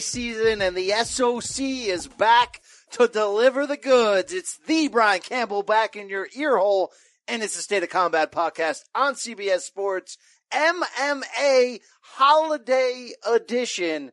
[0.00, 2.60] Season and the SOC is back
[2.92, 4.32] to deliver the goods.
[4.32, 6.92] It's the Brian Campbell back in your ear hole
[7.26, 10.18] and it's the State of Combat podcast on CBS Sports
[10.52, 14.12] MMA Holiday Edition.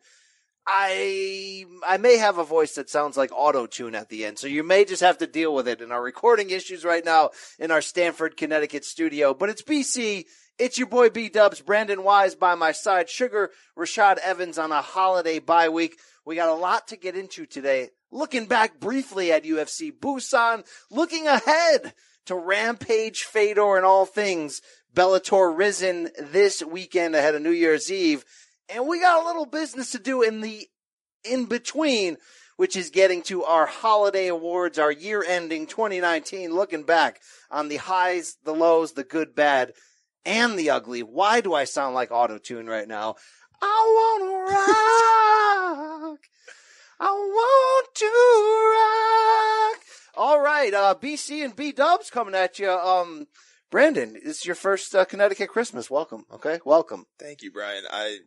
[0.68, 4.48] I I may have a voice that sounds like auto tune at the end, so
[4.48, 7.72] you may just have to deal with it in our recording issues right now in
[7.72, 9.34] our Stamford, Connecticut studio.
[9.34, 10.26] But it's BC.
[10.62, 14.84] It's your boy B Dubs, Brandon Wise by my side, Sugar Rashad Evans on a
[14.84, 15.98] holiday bye week.
[16.24, 17.90] We got a lot to get into today.
[18.12, 21.96] Looking back briefly at UFC Busan, looking ahead
[22.28, 24.62] to Rampage, Fedor, and all things
[24.94, 28.24] Bellator Rizin this weekend ahead of New Year's Eve.
[28.70, 30.68] And we got a little business to do in the
[31.28, 32.18] in between,
[32.58, 37.78] which is getting to our holiday awards, our year ending 2019, looking back on the
[37.78, 39.74] highs, the lows, the good, bad,
[40.26, 41.02] and the ugly.
[41.02, 43.16] Why do I sound like auto tune right now?
[43.62, 44.32] I wanna
[46.12, 46.20] rock.
[47.00, 48.06] I want to
[49.76, 49.84] rock.
[50.16, 52.70] All right, uh, BC and B Dubs coming at you.
[52.70, 53.28] Um,
[53.72, 55.90] Brandon, it's your first uh, Connecticut Christmas.
[55.90, 56.26] Welcome.
[56.32, 57.06] Okay, welcome.
[57.18, 57.86] Thank you, Brian.
[57.90, 58.20] I,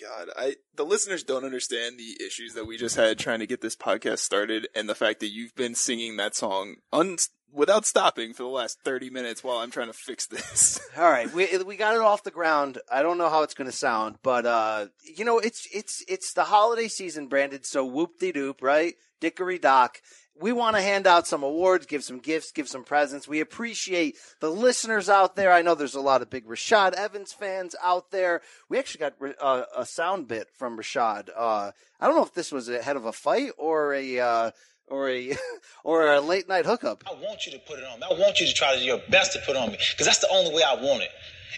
[0.00, 3.60] God, I, the listeners don't understand the issues that we just had trying to get
[3.60, 7.16] this podcast started and the fact that you've been singing that song un,
[7.52, 10.80] without stopping for the last 30 minutes while I'm trying to fix this.
[10.96, 12.78] All right, we we got it off the ground.
[12.90, 16.32] I don't know how it's going to sound, but uh, you know, it's it's it's
[16.32, 17.62] the holiday season, Brandon.
[17.62, 18.94] So whoop de doop, right?
[19.20, 19.98] Dickory dock.
[20.40, 23.28] We want to hand out some awards, give some gifts, give some presents.
[23.28, 25.52] We appreciate the listeners out there.
[25.52, 28.40] I know there's a lot of big Rashad Evans fans out there.
[28.70, 31.28] We actually got uh, a sound bit from Rashad.
[31.36, 34.50] Uh, I don't know if this was ahead of a fight or a uh,
[34.88, 35.36] or a
[35.84, 37.04] or a late night hookup.
[37.06, 38.06] I want you to put it on me.
[38.10, 40.06] I want you to try to do your best to put it on me because
[40.06, 41.10] that's the only way I want it.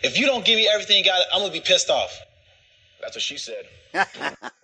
[0.03, 2.19] If you don't give me everything you got, I'm gonna be pissed off.
[3.01, 3.65] That's what she said.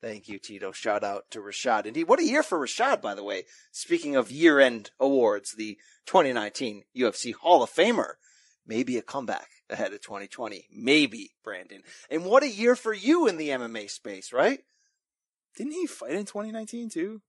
[0.00, 0.72] Thank you, Tito.
[0.72, 1.86] Shout out to Rashad.
[1.86, 3.44] Indeed, what a year for Rashad, by the way.
[3.72, 8.14] Speaking of year end awards, the 2019 UFC Hall of Famer.
[8.66, 10.68] Maybe a comeback ahead of 2020.
[10.72, 11.82] Maybe, Brandon.
[12.10, 14.60] And what a year for you in the MMA space, right?
[15.56, 17.20] Didn't he fight in 2019 too?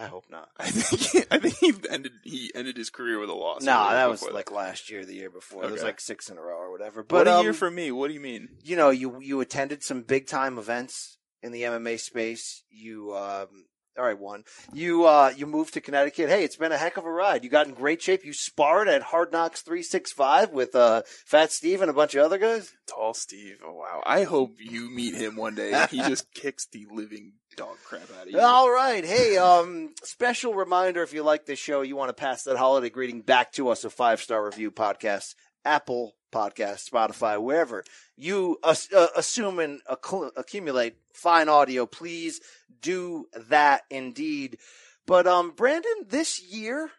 [0.00, 0.48] I hope not.
[0.58, 3.62] I think I think he ended he ended his career with a loss.
[3.62, 5.64] No, or that was before like last year, the year before.
[5.64, 7.00] It was like six in a row or whatever.
[7.00, 7.92] What But a um, year for me.
[7.92, 8.48] What do you mean?
[8.64, 12.62] you know, you you attended some big time events in the MMA space.
[12.70, 13.66] You um
[13.98, 14.44] all right, one.
[14.72, 16.30] You uh you moved to Connecticut.
[16.30, 17.44] Hey, it's been a heck of a ride.
[17.44, 18.24] You got in great shape.
[18.24, 22.38] You sparred at Hard Knocks 365 with uh Fat Steve and a bunch of other
[22.38, 22.72] guys.
[22.86, 23.58] Tall Steve.
[23.62, 24.02] Oh wow.
[24.06, 28.02] I hope you meet him one day and he just kicks the living dog crap
[28.18, 28.40] out of you.
[28.40, 29.04] All right.
[29.04, 32.90] Hey, um special reminder if you like this show, you want to pass that holiday
[32.90, 35.34] greeting back to us a five-star review podcast,
[35.64, 37.84] Apple Podcast, Spotify, wherever
[38.16, 38.74] you uh,
[39.16, 42.40] assume and accu- accumulate fine audio, please
[42.80, 44.58] do that indeed.
[45.06, 46.90] But um Brandon, this year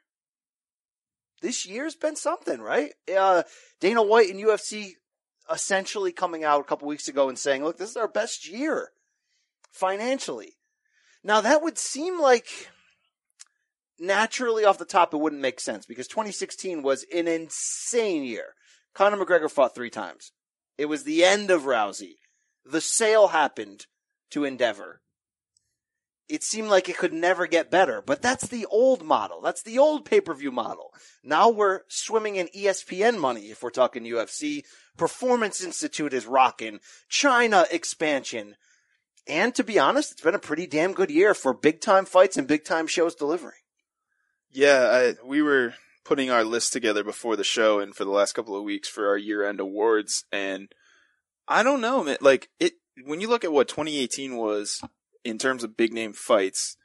[1.42, 2.92] this year's been something, right?
[3.16, 3.44] Uh
[3.80, 4.92] Dana White and UFC
[5.52, 8.92] essentially coming out a couple weeks ago and saying, "Look, this is our best year
[9.72, 10.58] financially."
[11.24, 12.70] Now that would seem like
[14.00, 18.56] naturally off the top it wouldn't make sense because 2016 was an insane year.
[18.94, 20.32] Conor McGregor fought three times.
[20.78, 22.16] It was the end of Rousey.
[22.66, 23.86] The sale happened
[24.32, 25.02] to Endeavor.
[26.28, 29.42] It seemed like it could never get better, but that's the old model.
[29.42, 30.94] That's the old pay-per-view model.
[31.24, 34.64] Now we're swimming in ESPN money if we're talking UFC.
[34.98, 36.80] Performance Institute is rocking.
[37.10, 38.56] China expansion.
[39.28, 42.38] And to be honest, it's been a pretty damn good year for big time fights
[42.38, 43.54] and big time shows delivering.
[44.50, 44.90] Yeah,
[45.22, 48.56] I, we were putting our list together before the show and for the last couple
[48.56, 50.70] of weeks for our year end awards, and
[51.48, 52.18] I don't know, man.
[52.22, 52.74] Like it,
[53.06, 54.82] when you look at what 2018 was
[55.24, 56.76] in terms of big name fights,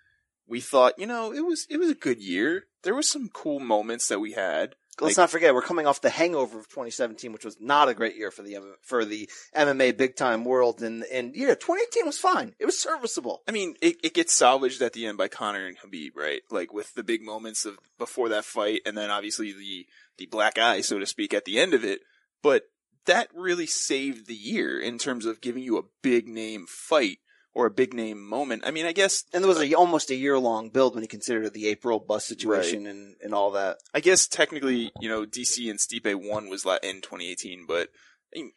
[0.47, 2.65] we thought, you know, it was it was a good year.
[2.83, 4.77] There was some cool moments that we had.
[4.99, 7.95] Let's Like- not forget we're coming off the hangover of 2017, which was not a
[7.95, 12.19] great year for the for the MMA big time world, and and yeah, 2018 was
[12.19, 12.55] fine.
[12.59, 13.43] It was serviceable.
[13.47, 16.41] I mean, it, it gets salvaged at the end by Conor and Khabib, right?
[16.51, 20.57] Like with the big moments of before that fight, and then obviously the the black
[20.59, 22.01] eye, so to speak, at the end of it.
[22.43, 22.63] But
[23.05, 27.19] that really saved the year in terms of giving you a big name fight
[27.57, 28.63] or a big name moment.
[28.67, 31.09] I mean, I guess And there was a, almost a year long build when you
[31.09, 33.79] consider the April bus situation and, and all that.
[33.95, 37.89] I guess technically, you know, DC and Stipe one was la- in 2018, but
[38.35, 38.53] I mean,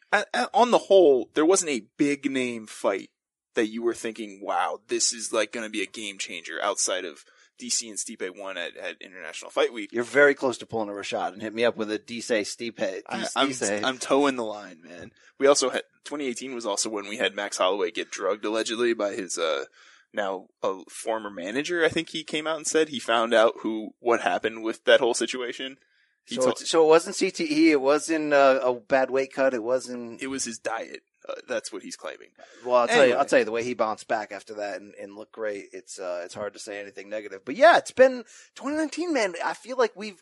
[0.54, 3.10] on the whole, there wasn't a big name fight
[3.56, 7.06] that you were thinking, "Wow, this is like going to be a game changer." Outside
[7.06, 7.24] of
[7.60, 10.94] DC and Stipe one at, at International Fight Week, You're very close to pulling a
[10.94, 13.02] Rashad and hit me up with a DC Stipe.
[13.08, 13.86] I, I'm.
[13.86, 15.12] I'm towing the line, man.
[15.38, 19.12] We also had 2018 was also when we had Max Holloway get drugged allegedly by
[19.14, 19.66] his uh
[20.14, 21.84] now a former manager.
[21.84, 25.00] I think he came out and said he found out who what happened with that
[25.00, 25.78] whole situation.
[26.26, 27.72] He so, told- so it wasn't CTE.
[27.72, 29.54] It wasn't uh, a bad weight cut.
[29.54, 30.22] It wasn't.
[30.22, 31.02] it was his diet.
[31.30, 32.30] Uh, that's what he's claiming.
[32.66, 34.94] Well, I'll tell you, I'll tell you the way he bounced back after that and,
[34.96, 35.66] and looked great.
[35.72, 37.42] It's uh, it's hard to say anything negative.
[37.46, 38.24] But yeah, it's been
[38.56, 39.36] 2019, man.
[39.44, 40.22] I feel like we've,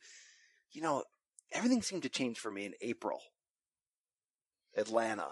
[0.71, 1.03] you know,
[1.51, 3.19] everything seemed to change for me in April.
[4.75, 5.29] Atlanta,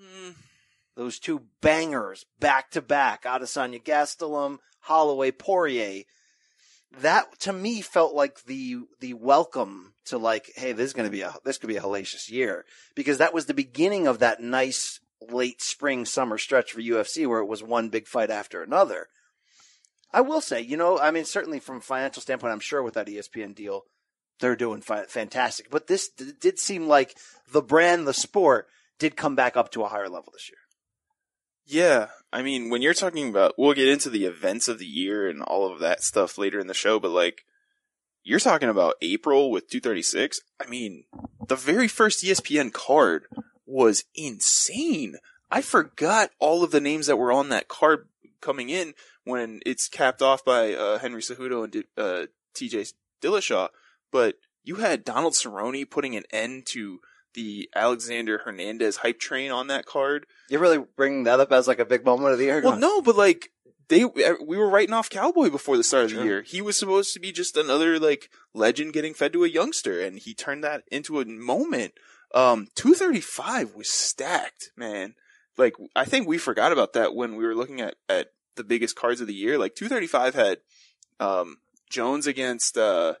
[0.00, 0.34] Mm,
[0.96, 6.04] those two bangers back to back, Adesanya Gastelum, Holloway Poirier.
[7.00, 11.22] That to me felt like the the welcome to like, hey, this is gonna be
[11.22, 12.64] a this could be a hellacious year
[12.94, 17.40] because that was the beginning of that nice late spring summer stretch for UFC where
[17.40, 19.08] it was one big fight after another.
[20.12, 22.94] I will say, you know, I mean, certainly from a financial standpoint, I'm sure with
[22.94, 23.82] that ESPN deal,
[24.40, 25.70] they're doing fi- fantastic.
[25.70, 27.16] But this d- did seem like
[27.52, 28.68] the brand, the sport,
[28.98, 30.58] did come back up to a higher level this year.
[31.66, 35.28] yeah, I mean, when you're talking about, we'll get into the events of the year
[35.28, 37.42] and all of that stuff later in the show, but like,
[38.22, 40.40] you're talking about April with 236.
[40.60, 41.04] I mean,
[41.46, 43.24] the very first ESPN card
[43.68, 45.16] was insane.
[45.50, 48.08] I forgot all of the names that were on that card
[48.40, 48.94] coming in
[49.24, 52.92] when it's capped off by uh, Henry Cejudo and uh, TJ
[53.22, 53.68] Dillashaw.
[54.10, 57.00] But you had Donald Cerrone putting an end to
[57.34, 60.26] the Alexander Hernandez hype train on that card.
[60.48, 62.62] You're really bringing that up as like a big moment of the year.
[62.62, 63.50] Well, no, but like
[63.88, 66.20] they, we were writing off Cowboy before the start of Sure.
[66.20, 66.42] the year.
[66.42, 70.18] He was supposed to be just another like legend getting fed to a youngster, and
[70.18, 71.94] he turned that into a moment.
[72.34, 75.14] Um, two thirty five was stacked, man.
[75.56, 78.96] Like I think we forgot about that when we were looking at at the biggest
[78.96, 79.58] cards of the year.
[79.58, 80.58] Like two thirty five had
[81.20, 81.58] um
[81.90, 83.14] Jones against uh,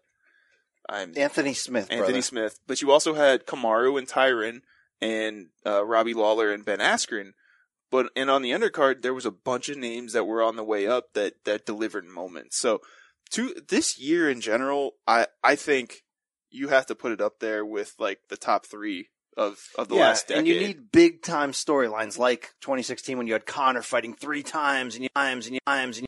[0.88, 2.22] I'm Anthony Smith, Anthony brother.
[2.22, 4.60] Smith, but you also had Kamaru and Tyron
[5.00, 7.32] and uh, Robbie Lawler and Ben Askren.
[7.90, 10.64] But and on the undercard, there was a bunch of names that were on the
[10.64, 12.58] way up that that delivered moments.
[12.58, 12.80] So,
[13.30, 16.02] to this year in general, I I think
[16.50, 19.94] you have to put it up there with like the top three of of the
[19.94, 20.38] yeah, last decade.
[20.38, 24.96] and you need big time storylines like 2016 when you had Conor fighting three times
[24.96, 26.07] and times and times and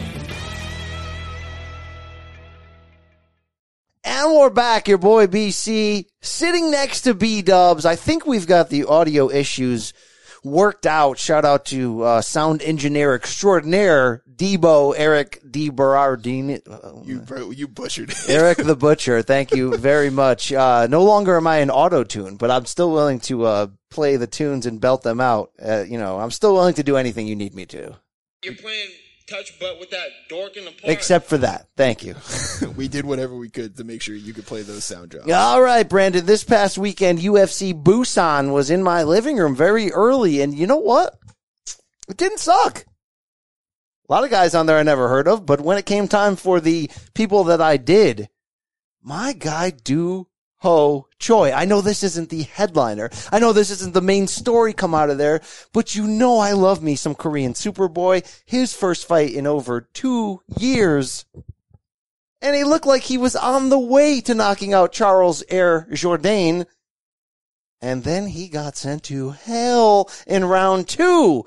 [4.23, 7.87] And we're back, your boy BC, sitting next to B Dubs.
[7.87, 9.93] I think we've got the audio issues
[10.43, 11.17] worked out.
[11.17, 15.71] Shout out to uh, sound engineer extraordinaire, Debo Eric D.
[15.71, 16.61] Berardini.
[17.03, 18.25] you bro, you butchered it.
[18.29, 20.53] Eric the Butcher, thank you very much.
[20.53, 24.17] Uh, no longer am I in auto tune, but I'm still willing to uh, play
[24.17, 25.49] the tunes and belt them out.
[25.59, 27.97] Uh, you know, I'm still willing to do anything you need me to,
[28.43, 28.89] You're playing
[29.31, 30.83] touch butt with that dork in the park.
[30.83, 31.67] except for that.
[31.77, 32.15] Thank you.
[32.75, 35.31] we did whatever we could to make sure you could play those sound drops.
[35.31, 36.25] All right, Brandon.
[36.25, 40.77] This past weekend, UFC Busan was in my living room very early, and you know
[40.77, 41.17] what?
[42.09, 42.85] It didn't suck.
[44.09, 46.35] A lot of guys on there I never heard of, but when it came time
[46.35, 48.27] for the people that I did,
[49.01, 50.27] my guy Do
[50.61, 51.51] Ho Choi.
[51.51, 53.09] I know this isn't the headliner.
[53.31, 55.41] I know this isn't the main story come out of there,
[55.73, 58.25] but you know I love me some Korean Superboy.
[58.45, 61.25] His first fight in over two years
[62.41, 66.65] and he looked like he was on the way to knocking out Charles Air Jourdain.
[67.81, 71.45] And then he got sent to hell in round two.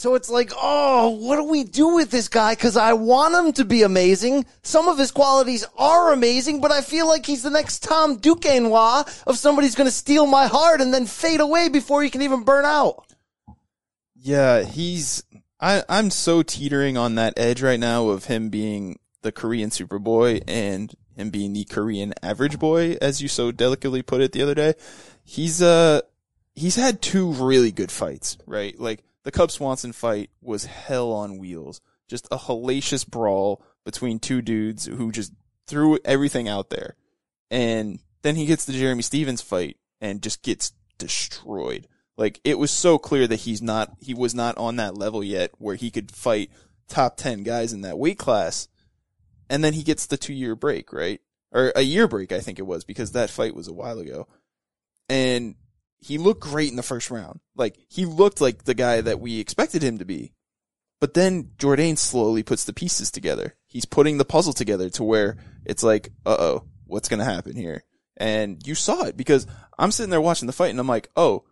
[0.00, 2.54] So it's like, oh, what do we do with this guy?
[2.54, 4.46] Cause I want him to be amazing.
[4.62, 9.24] Some of his qualities are amazing, but I feel like he's the next Tom Duquesnoy
[9.26, 12.44] of somebody's going to steal my heart and then fade away before he can even
[12.44, 13.12] burn out.
[14.16, 15.22] Yeah, he's.
[15.60, 20.42] I I'm so teetering on that edge right now of him being the Korean Superboy
[20.48, 24.54] and him being the Korean average boy, as you so delicately put it the other
[24.54, 24.72] day.
[25.22, 26.00] He's uh
[26.54, 28.80] he's had two really good fights, right?
[28.80, 34.42] Like the Cub Swanson fight was hell on wheels, just a hellacious brawl between two
[34.42, 35.32] dudes who just
[35.66, 36.96] threw everything out there,
[37.50, 41.86] and then he gets the Jeremy Stephens fight and just gets destroyed.
[42.16, 45.52] Like it was so clear that he's not, he was not on that level yet
[45.58, 46.50] where he could fight
[46.88, 48.68] top 10 guys in that weight class.
[49.48, 51.20] And then he gets the two year break, right?
[51.52, 54.28] Or a year break, I think it was, because that fight was a while ago.
[55.08, 55.54] And
[56.00, 57.40] he looked great in the first round.
[57.54, 60.32] Like he looked like the guy that we expected him to be.
[61.00, 63.54] But then Jourdain slowly puts the pieces together.
[63.66, 67.84] He's putting the puzzle together to where it's like, uh oh, what's to happen here?
[68.16, 69.46] And you saw it because
[69.78, 71.44] I'm sitting there watching the fight and I'm like, oh,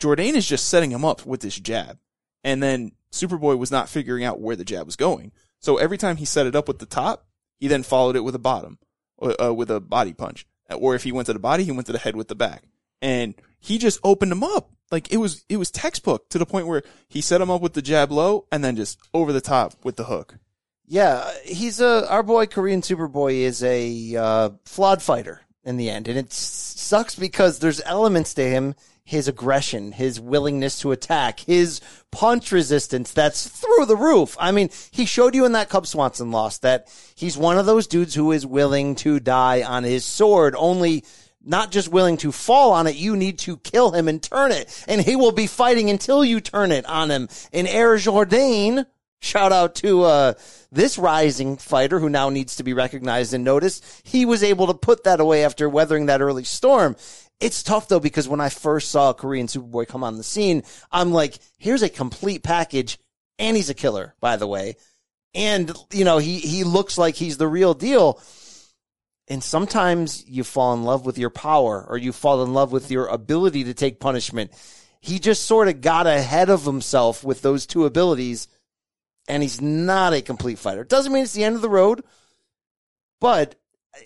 [0.00, 1.98] Jourdain is just setting him up with this jab.
[2.42, 5.32] And then Superboy was not figuring out where the jab was going.
[5.60, 7.26] So every time he set it up with the top,
[7.58, 8.78] he then followed it with a bottom,
[9.20, 10.46] uh, with a body punch.
[10.70, 12.64] Or if he went to the body, he went to the head with the back.
[13.00, 13.34] And
[13.66, 14.70] he just opened him up.
[14.92, 17.72] Like it was, it was textbook to the point where he set him up with
[17.72, 20.36] the jab low and then just over the top with the hook.
[20.86, 26.06] Yeah, he's a our boy Korean Superboy is a uh, flawed fighter in the end,
[26.06, 31.80] and it sucks because there's elements to him, his aggression, his willingness to attack, his
[32.12, 34.36] punch resistance that's through the roof.
[34.38, 37.88] I mean, he showed you in that Cub Swanson loss that he's one of those
[37.88, 41.04] dudes who is willing to die on his sword, only
[41.46, 44.84] not just willing to fall on it, you need to kill him and turn it.
[44.88, 47.28] And he will be fighting until you turn it on him.
[47.52, 48.84] In Air Jourdain,
[49.20, 50.34] shout out to uh,
[50.72, 54.02] this rising fighter who now needs to be recognized and noticed.
[54.04, 56.96] He was able to put that away after weathering that early storm.
[57.38, 61.12] It's tough though because when I first saw Korean Superboy come on the scene, I'm
[61.12, 62.98] like, here's a complete package
[63.38, 64.76] and he's a killer, by the way.
[65.34, 68.20] And, you know, he, he looks like he's the real deal.
[69.28, 72.90] And sometimes you fall in love with your power or you fall in love with
[72.90, 74.52] your ability to take punishment.
[75.00, 78.48] He just sort of got ahead of himself with those two abilities
[79.28, 80.84] and he's not a complete fighter.
[80.84, 82.04] Doesn't mean it's the end of the road,
[83.20, 83.56] but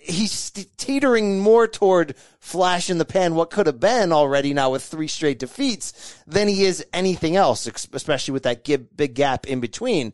[0.00, 4.82] he's teetering more toward flash in the pan, what could have been already now with
[4.82, 8.64] three straight defeats than he is anything else, especially with that
[8.96, 10.12] big gap in between.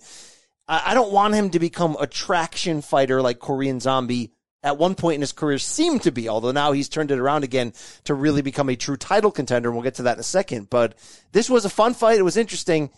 [0.69, 4.33] I don't want him to become a traction fighter like Korean Zombie
[4.63, 7.45] at one point in his career seemed to be, although now he's turned it around
[7.45, 7.73] again
[8.05, 9.69] to really become a true title contender.
[9.69, 10.71] And we'll get to that in a second.
[10.71, 10.95] But
[11.33, 12.19] this was a fun fight.
[12.19, 12.91] It was interesting.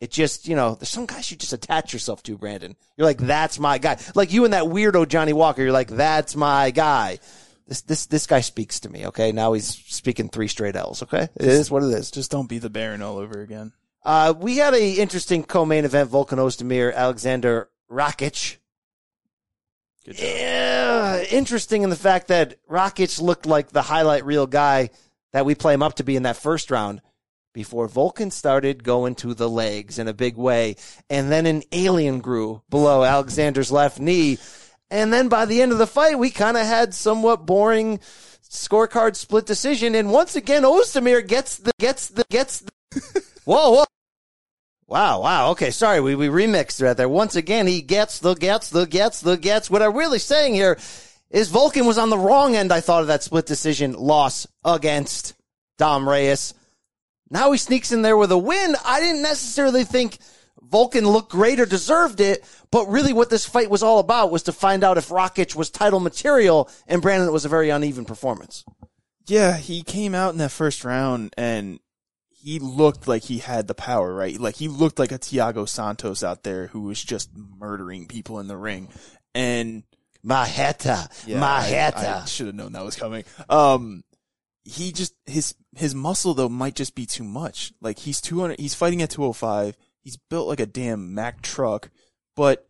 [0.00, 2.74] It just, you know, there's some guys you just attach yourself to, Brandon.
[2.96, 3.98] You're like, that's my guy.
[4.14, 7.18] Like you and that weirdo Johnny Walker, you're like, that's my guy.
[7.66, 9.30] This, this, this guy speaks to me, okay?
[9.30, 11.28] Now he's speaking three straight L's, okay?
[11.36, 12.10] It is what it is.
[12.10, 13.72] Just don't be the Baron all over again.
[14.02, 18.56] Uh, we had a interesting co-main event, Volkan Ozdemir, Alexander Rakic.
[20.04, 24.90] Yeah, interesting in the fact that Rakic looked like the highlight reel guy
[25.32, 27.02] that we play him up to be in that first round
[27.52, 30.76] before Volkan started going to the legs in a big way.
[31.08, 34.38] And then an alien grew below Alexander's left knee.
[34.90, 37.98] And then by the end of the fight, we kind of had somewhat boring
[38.48, 39.94] scorecard split decision.
[39.94, 43.84] And once again, Ozdemir gets the, gets the, gets the, whoa, whoa.
[44.90, 45.50] Wow, wow.
[45.52, 47.08] Okay, sorry, we, we remixed right there.
[47.08, 49.70] Once again, he gets the gets the gets the gets.
[49.70, 50.76] What I'm really saying here
[51.30, 55.34] is Volkan was on the wrong end, I thought, of that split decision loss against
[55.78, 56.54] Dom Reyes.
[57.30, 58.74] Now he sneaks in there with a win.
[58.84, 60.18] I didn't necessarily think
[60.60, 64.42] Volkan looked great or deserved it, but really what this fight was all about was
[64.42, 68.06] to find out if Rakic was title material, and Brandon, it was a very uneven
[68.06, 68.64] performance.
[69.28, 71.78] Yeah, he came out in that first round and
[72.42, 74.38] he looked like he had the power, right?
[74.38, 78.48] Like he looked like a Thiago Santos out there who was just murdering people in
[78.48, 78.88] the ring.
[79.34, 79.82] And
[80.24, 81.96] Marreta, yeah, Marreta.
[81.96, 83.24] I, I should have known that was coming.
[83.48, 84.02] Um,
[84.64, 87.72] he just his his muscle though might just be too much.
[87.80, 89.76] Like he's 200 he's fighting at 205.
[90.02, 91.90] He's built like a damn Mack truck,
[92.36, 92.66] but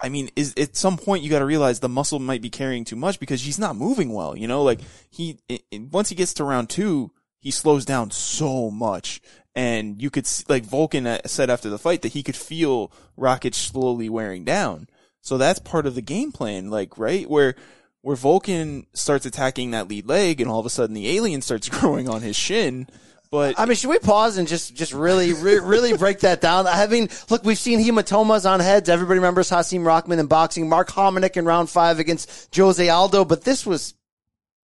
[0.00, 2.84] I mean, is at some point you got to realize the muscle might be carrying
[2.84, 4.36] too much because he's not moving well.
[4.36, 4.80] You know, like
[5.10, 9.20] he it, once he gets to round two, he slows down so much.
[9.54, 12.92] And you could see, like Volkan uh, said after the fight that he could feel
[13.18, 14.88] Rakic slowly wearing down.
[15.20, 17.28] So that's part of the game plan, like, right?
[17.28, 17.54] Where,
[18.02, 21.68] where Volkan starts attacking that lead leg and all of a sudden the alien starts
[21.80, 22.86] growing on his shin.
[23.30, 26.66] But I mean, should we pause and just just really re- really break that down?
[26.66, 28.88] I mean, look, we've seen hematomas on heads.
[28.88, 33.44] Everybody remembers Hasim Rahman in boxing, Mark Hominick in round five against Jose Aldo, but
[33.44, 33.92] this was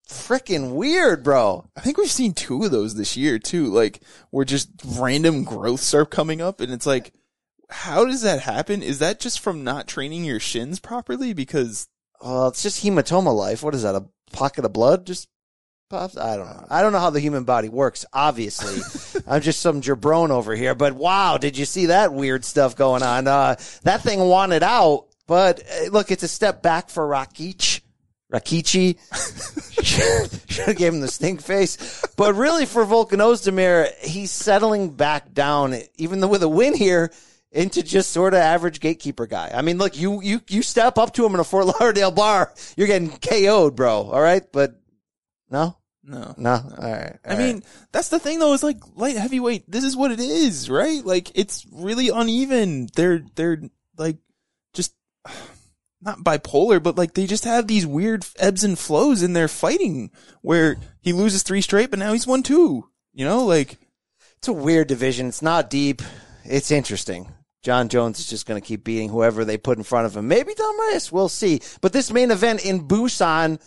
[0.08, 1.68] freaking weird, bro.
[1.76, 3.66] I think we've seen two of those this year too.
[3.66, 7.12] Like where just random growths are coming up, and it's like,
[7.70, 8.82] how does that happen?
[8.82, 11.32] Is that just from not training your shins properly?
[11.32, 11.88] Because
[12.22, 13.62] Well, it's just hematoma life.
[13.62, 13.94] What is that?
[13.94, 15.28] A pocket of blood just
[15.90, 16.16] pops?
[16.16, 16.66] I don't know.
[16.68, 18.04] I don't know how the human body works.
[18.12, 20.74] Obviously, I'm just some jabron over here.
[20.74, 23.26] But wow, did you see that weird stuff going on?
[23.26, 27.80] Uh, that thing wanted out, but uh, look, it's a step back for Rakic.
[28.34, 28.98] Rakichi
[30.50, 35.32] should have gave him the stink face, but really for Volkan Ozdemir, he's settling back
[35.32, 37.12] down, even though with a win here,
[37.52, 39.52] into just sort of average gatekeeper guy.
[39.54, 42.52] I mean, look, you you you step up to him in a Fort Lauderdale bar,
[42.76, 44.10] you're getting KO'd, bro.
[44.10, 44.80] All right, but
[45.48, 46.50] no, no, no.
[46.50, 47.16] All right.
[47.24, 47.62] I mean,
[47.92, 51.04] that's the thing though, is like light heavyweight, this is what it is, right?
[51.04, 52.88] Like it's really uneven.
[52.94, 53.62] They're, they're
[53.96, 54.18] like
[54.72, 54.94] just
[56.04, 60.10] not bipolar, but like they just have these weird ebbs and flows in their fighting
[60.42, 63.78] where he loses three straight, but now he's won two, you know, like
[64.36, 65.28] it's a weird division.
[65.28, 66.02] It's not deep.
[66.44, 67.32] It's interesting.
[67.62, 70.28] Jon Jones is just going to keep beating whoever they put in front of him.
[70.28, 71.10] Maybe Dom Reyes.
[71.10, 71.62] We'll see.
[71.80, 73.58] But this main event in Busan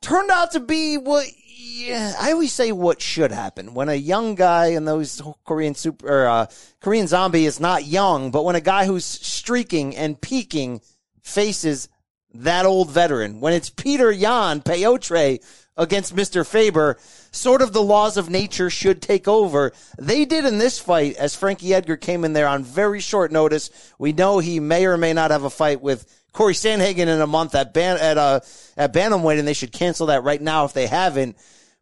[0.00, 1.26] turned out to be what
[1.58, 6.06] yeah, I always say what should happen when a young guy in those Korean super
[6.06, 6.46] or uh,
[6.80, 10.80] Korean zombie is not young, but when a guy who's streaking and peaking
[11.26, 11.88] faces
[12.32, 15.42] that old veteran, when it's Peter Yan Peyotre
[15.76, 16.46] against Mr.
[16.46, 16.96] Faber,
[17.30, 19.72] sort of the laws of nature should take over.
[19.98, 23.70] They did in this fight as Frankie Edgar came in there on very short notice.
[23.98, 27.26] We know he may or may not have a fight with Cory Sandhagen in a
[27.26, 28.40] month at ban- at uh
[28.76, 31.36] at bantamweight, and they should cancel that right now if they haven't.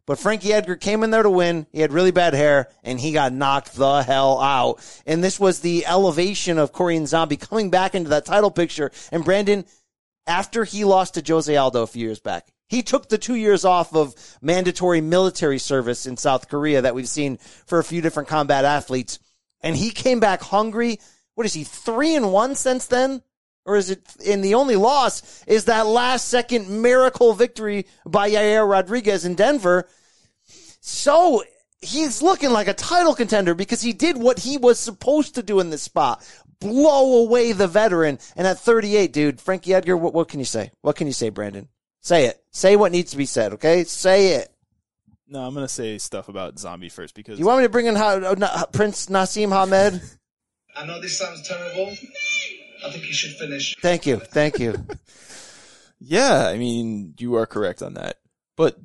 [0.07, 1.65] But Frankie Edgar came in there to win.
[1.71, 4.79] He had really bad hair and he got knocked the hell out.
[5.05, 8.91] And this was the elevation of Korean Zombie coming back into that title picture.
[9.11, 9.65] And Brandon,
[10.27, 13.65] after he lost to Jose Aldo a few years back, he took the two years
[13.65, 18.29] off of mandatory military service in South Korea that we've seen for a few different
[18.29, 19.19] combat athletes.
[19.61, 20.99] And he came back hungry.
[21.33, 23.21] What is he, three and one since then?
[23.65, 28.69] Or is it, and the only loss is that last second miracle victory by Yair
[28.69, 29.87] Rodriguez in Denver.
[30.81, 31.43] So
[31.81, 35.59] he's looking like a title contender because he did what he was supposed to do
[35.59, 36.23] in this spot.
[36.59, 38.19] Blow away the veteran.
[38.35, 40.71] And at 38, dude, Frankie Edgar, what, what can you say?
[40.81, 41.67] What can you say, Brandon?
[42.01, 42.39] Say it.
[42.51, 43.83] Say what needs to be said, okay?
[43.83, 44.51] Say it.
[45.27, 47.95] No, I'm gonna say stuff about Zombie first because You want me to bring in
[47.95, 50.01] ha- uh, Prince Naseem Hamed?
[50.77, 51.95] I know this sounds terrible.
[52.85, 53.75] I think you should finish.
[53.81, 54.17] Thank you.
[54.17, 54.85] Thank you.
[55.99, 58.17] Yeah, I mean, you are correct on that.
[58.55, 58.77] But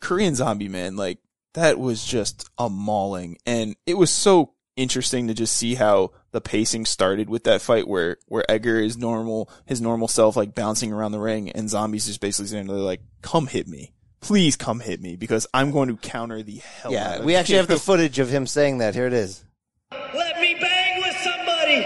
[0.00, 1.18] Korean Zombie, man, like,
[1.54, 3.38] that was just a mauling.
[3.46, 7.88] And it was so interesting to just see how the pacing started with that fight
[7.88, 12.06] where, where Edgar is normal, his normal self, like bouncing around the ring and Zombie's
[12.06, 13.94] just basically saying, they're like, come hit me.
[14.20, 17.36] Please come hit me because I'm going to counter the hell out Yeah, of we
[17.36, 18.94] actually you." have the footage of him saying that.
[18.94, 19.44] Here it is.
[19.92, 21.76] Let me bang with somebody.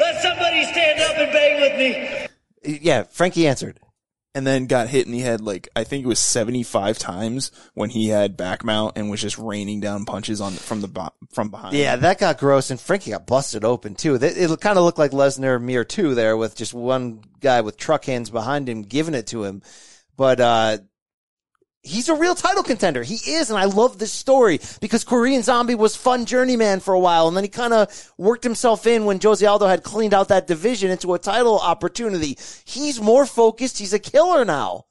[0.00, 0.20] Let
[0.64, 2.78] somebody stand up and bang with me.
[2.82, 3.80] Yeah, Frankie answered.
[4.36, 7.88] and then got hit in the head like I think it was 75 times when
[7.90, 11.50] he had back mount and was just raining down punches on from the bo- from
[11.50, 11.76] behind.
[11.76, 14.18] Yeah, that got gross, and Frankie got busted open too.
[14.18, 17.76] That- It kind of looked like Lesnar Mir two there, with just one guy with
[17.76, 19.62] truck hands behind him giving it to him.
[20.16, 20.78] But uh
[21.84, 23.02] he's a real title contender.
[23.02, 27.00] He is, and I love this story because Korean Zombie was fun journeyman for a
[27.00, 30.28] while, and then he kind of worked himself in when Jose Aldo had cleaned out
[30.28, 32.38] that division into a title opportunity.
[32.64, 33.78] He's more focused.
[33.78, 34.86] He's a killer now.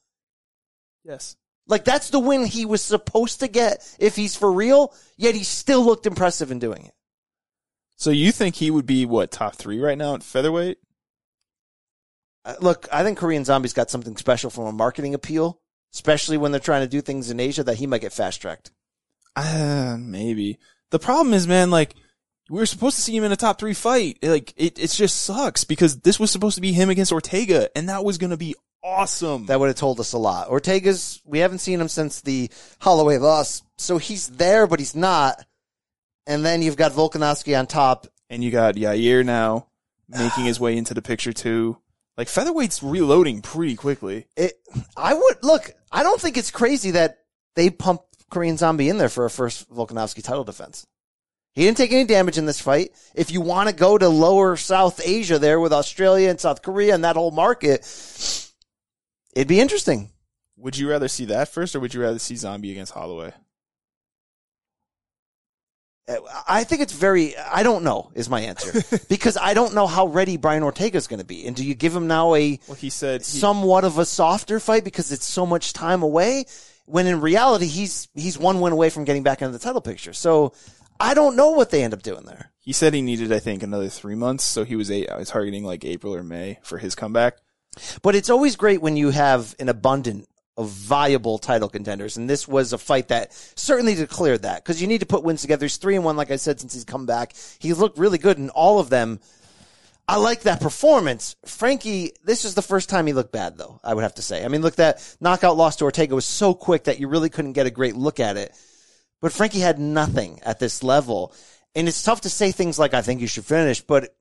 [1.04, 1.36] Yes.
[1.66, 5.44] Like that's the win he was supposed to get if he's for real, yet he
[5.44, 6.94] still looked impressive in doing it.
[7.96, 10.78] So you think he would be what top 3 right now at featherweight?
[12.44, 15.60] Uh, look, I think Korean Zombie's got something special from a marketing appeal,
[15.94, 18.70] especially when they're trying to do things in Asia that he might get fast tracked.
[19.34, 20.58] Uh, maybe.
[20.90, 21.94] The problem is, man, like,
[22.50, 24.18] we were supposed to see him in a top three fight.
[24.22, 27.88] Like, it, it just sucks because this was supposed to be him against Ortega and
[27.88, 29.46] that was going to be awesome.
[29.46, 30.50] That would have told us a lot.
[30.50, 35.44] Ortega's, we haven't seen him since the Holloway loss, so he's there, but he's not.
[36.26, 38.06] And then you've got Volkanovski on top.
[38.28, 39.68] And you got Yair now
[40.08, 41.78] making his way into the picture too.
[42.16, 44.26] Like, featherweight's reloading pretty quickly.
[44.36, 44.52] It,
[44.96, 47.20] I would, look, I don't think it's crazy that
[47.54, 50.84] they pump Korean Zombie in there for a first Volkanovski title defense.
[51.52, 52.90] He didn't take any damage in this fight.
[53.14, 56.96] If you want to go to lower South Asia there with Australia and South Korea
[56.96, 57.86] and that whole market,
[59.36, 60.10] it'd be interesting.
[60.56, 63.32] Would you rather see that first or would you rather see Zombie against Holloway?
[66.46, 70.06] I think it's very, I don't know is my answer because I don't know how
[70.06, 71.46] ready Brian Ortega is going to be.
[71.46, 74.60] And do you give him now a, Well, he said he- somewhat of a softer
[74.60, 76.44] fight because it's so much time away
[76.84, 80.12] when in reality he's, he's one win away from getting back into the title picture.
[80.12, 80.52] So
[81.00, 82.52] I don't know what they end up doing there.
[82.60, 84.44] he said he needed, I think, another three months.
[84.44, 87.38] So he was a, targeting like April or May for his comeback.
[88.02, 92.16] But it's always great when you have an abundant of viable title contenders.
[92.16, 95.42] And this was a fight that certainly declared that because you need to put wins
[95.42, 95.64] together.
[95.64, 97.34] He's three and one, like I said, since he's come back.
[97.58, 99.20] He's looked really good in all of them.
[100.06, 101.34] I like that performance.
[101.46, 104.44] Frankie, this is the first time he looked bad though, I would have to say.
[104.44, 107.54] I mean, look, that knockout loss to Ortega was so quick that you really couldn't
[107.54, 108.54] get a great look at it.
[109.20, 111.32] But Frankie had nothing at this level.
[111.74, 114.14] And it's tough to say things like, I think you should finish, but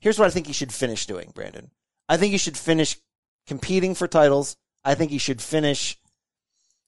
[0.00, 1.70] here's what I think you should finish doing, Brandon.
[2.08, 2.98] I think you should finish
[3.46, 4.56] competing for titles.
[4.86, 5.98] I think he should finish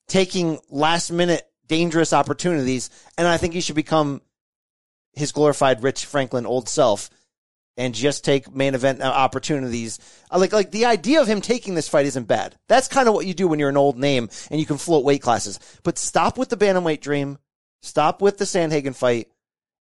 [0.07, 2.91] taking last minute dangerous opportunities.
[3.19, 4.23] And I think he should become
[5.13, 7.11] his glorified Rich Franklin old self
[7.77, 9.99] and just take main event uh, opportunities.
[10.33, 12.57] Like, like the idea of him taking this fight isn't bad.
[12.69, 15.05] That's kind of what you do when you're an old name and you can float
[15.05, 15.59] weight classes.
[15.83, 17.39] But stop with the bantamweight dream.
[17.83, 19.29] Stop with the Sandhagen fight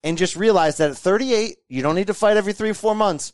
[0.03, 2.95] and just realize that at 38, you don't need to fight every three or four
[2.95, 3.33] months.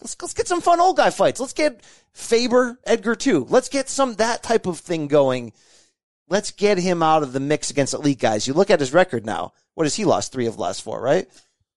[0.00, 1.40] Let's, let's get some fun old guy fights.
[1.40, 1.82] Let's get
[2.12, 3.46] Faber, Edgar too.
[3.48, 5.52] Let's get some, that type of thing going.
[6.28, 8.46] Let's get him out of the mix against elite guys.
[8.46, 9.52] You look at his record now.
[9.74, 10.32] What has he lost?
[10.32, 11.26] Three of the last four, right?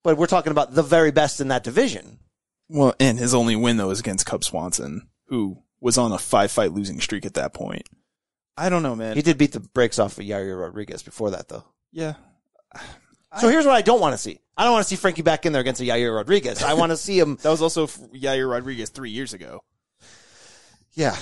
[0.04, 2.20] But we're talking about the very best in that division.
[2.68, 6.52] Well, and his only win though is against Cub Swanson, who was on a five
[6.52, 7.88] fight losing streak at that point.
[8.58, 9.16] I don't know, man.
[9.16, 11.64] He did beat the brakes off of Yair Rodriguez before that though.
[11.92, 12.16] Yeah.
[13.40, 14.40] So here's what I don't want to see.
[14.62, 16.62] I don't want to see Frankie back in there against a Yair Rodriguez.
[16.62, 17.36] I want to see him.
[17.41, 19.63] That was also Yair Rodriguez three years ago.
[20.93, 21.17] Yeah.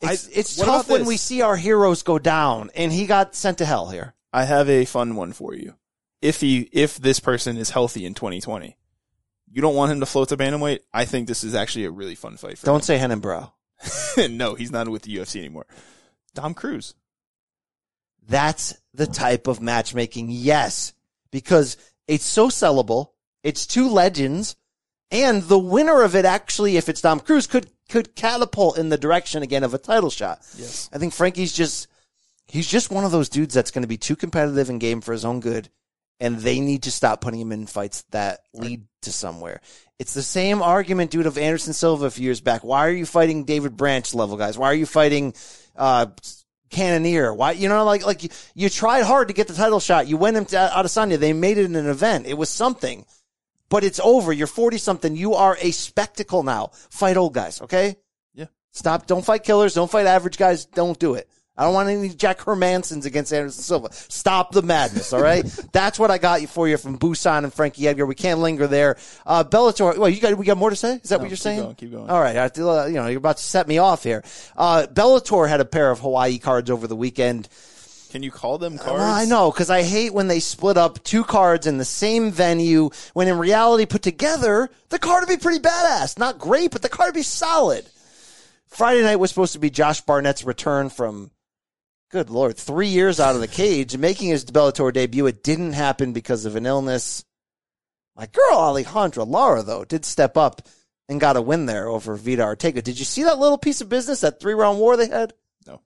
[0.00, 3.66] It's, it's tough when we see our heroes go down and he got sent to
[3.66, 4.14] hell here.
[4.32, 5.74] I have a fun one for you.
[6.22, 8.74] If he, if this person is healthy in 2020,
[9.50, 10.80] you don't want him to float to bantamweight.
[10.94, 13.52] I think this is actually a really fun fight for Don't say Hennenbrow.
[14.16, 14.36] him.
[14.38, 15.66] no, he's not with the UFC anymore.
[16.32, 16.94] Dom Cruz.
[18.26, 20.28] That's the type of matchmaking.
[20.30, 20.94] Yes.
[21.30, 21.76] Because
[22.08, 23.10] it's so sellable.
[23.42, 24.56] It's two legends.
[25.10, 28.96] And the winner of it actually, if it's Dom Cruz, could, could catapult in the
[28.96, 30.38] direction again of a title shot.
[30.56, 30.88] Yes.
[30.92, 31.88] I think Frankie's just,
[32.46, 35.12] he's just one of those dudes that's going to be too competitive in game for
[35.12, 35.68] his own good.
[36.18, 39.60] And they need to stop putting him in fights that lead to somewhere.
[39.98, 42.62] It's the same argument, dude, of Anderson Silva a few years back.
[42.62, 44.56] Why are you fighting David Branch level guys?
[44.56, 45.34] Why are you fighting,
[45.74, 46.06] uh,
[46.72, 47.32] Cannonier?
[47.32, 50.08] Why, you know, like, like you, you tried hard to get the title shot.
[50.08, 51.18] You went into Adesanya.
[51.18, 52.26] They made it an event.
[52.26, 53.04] It was something,
[53.68, 54.32] but it's over.
[54.32, 55.14] You're 40 something.
[55.14, 56.70] You are a spectacle now.
[56.90, 57.60] Fight old guys.
[57.62, 57.96] Okay.
[58.34, 58.46] Yeah.
[58.72, 59.06] Stop.
[59.06, 59.74] Don't fight killers.
[59.74, 60.64] Don't fight average guys.
[60.64, 61.28] Don't do it.
[61.62, 63.92] I don't want any Jack Hermanssons against Anderson Silva.
[63.92, 65.12] Stop the madness.
[65.12, 65.44] All right.
[65.72, 68.04] That's what I got you for you from Busan and Frankie Edgar.
[68.04, 68.96] We can't linger there.
[69.24, 69.96] Uh, Bellator.
[69.96, 70.94] Well, you got, we got more to say?
[71.02, 71.60] Is that No, what you're keep saying?
[71.62, 72.10] going, keep going.
[72.10, 72.36] All right.
[72.36, 74.24] I, uh, you know, you're about to set me off here.
[74.56, 77.48] Uh, Bellator had a pair of Hawaii cards over the weekend.
[78.10, 78.92] Can you call them cards?
[78.98, 82.30] Well, I know, because I hate when they split up two cards in the same
[82.30, 86.18] venue, when in reality, put together, the card would be pretty badass.
[86.18, 87.86] Not great, but the card would be solid.
[88.66, 91.30] Friday night was supposed to be Josh Barnett's return from,
[92.12, 95.26] good lord, three years out of the cage, making his Bellator debut.
[95.26, 97.24] It didn't happen because of an illness.
[98.14, 100.62] My girl, Alejandra Lara, though, did step up
[101.08, 102.82] and got a win there over Veta Arteaga.
[102.82, 105.32] Did you see that little piece of business, that three round war they had?
[105.66, 105.80] No.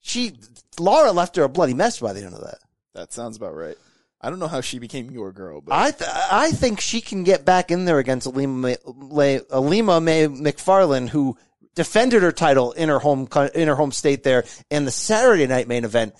[0.00, 0.32] She,
[0.78, 2.58] Lara left her a bloody mess by the end of that.
[2.94, 3.78] That sounds about right.
[4.20, 7.24] I don't know how she became your girl, but I th- I think she can
[7.24, 11.36] get back in there against Alima, May- Alima May Macfarlane, who
[11.74, 15.68] defended her title in her home in her home state there in the Saturday night
[15.68, 16.14] main event.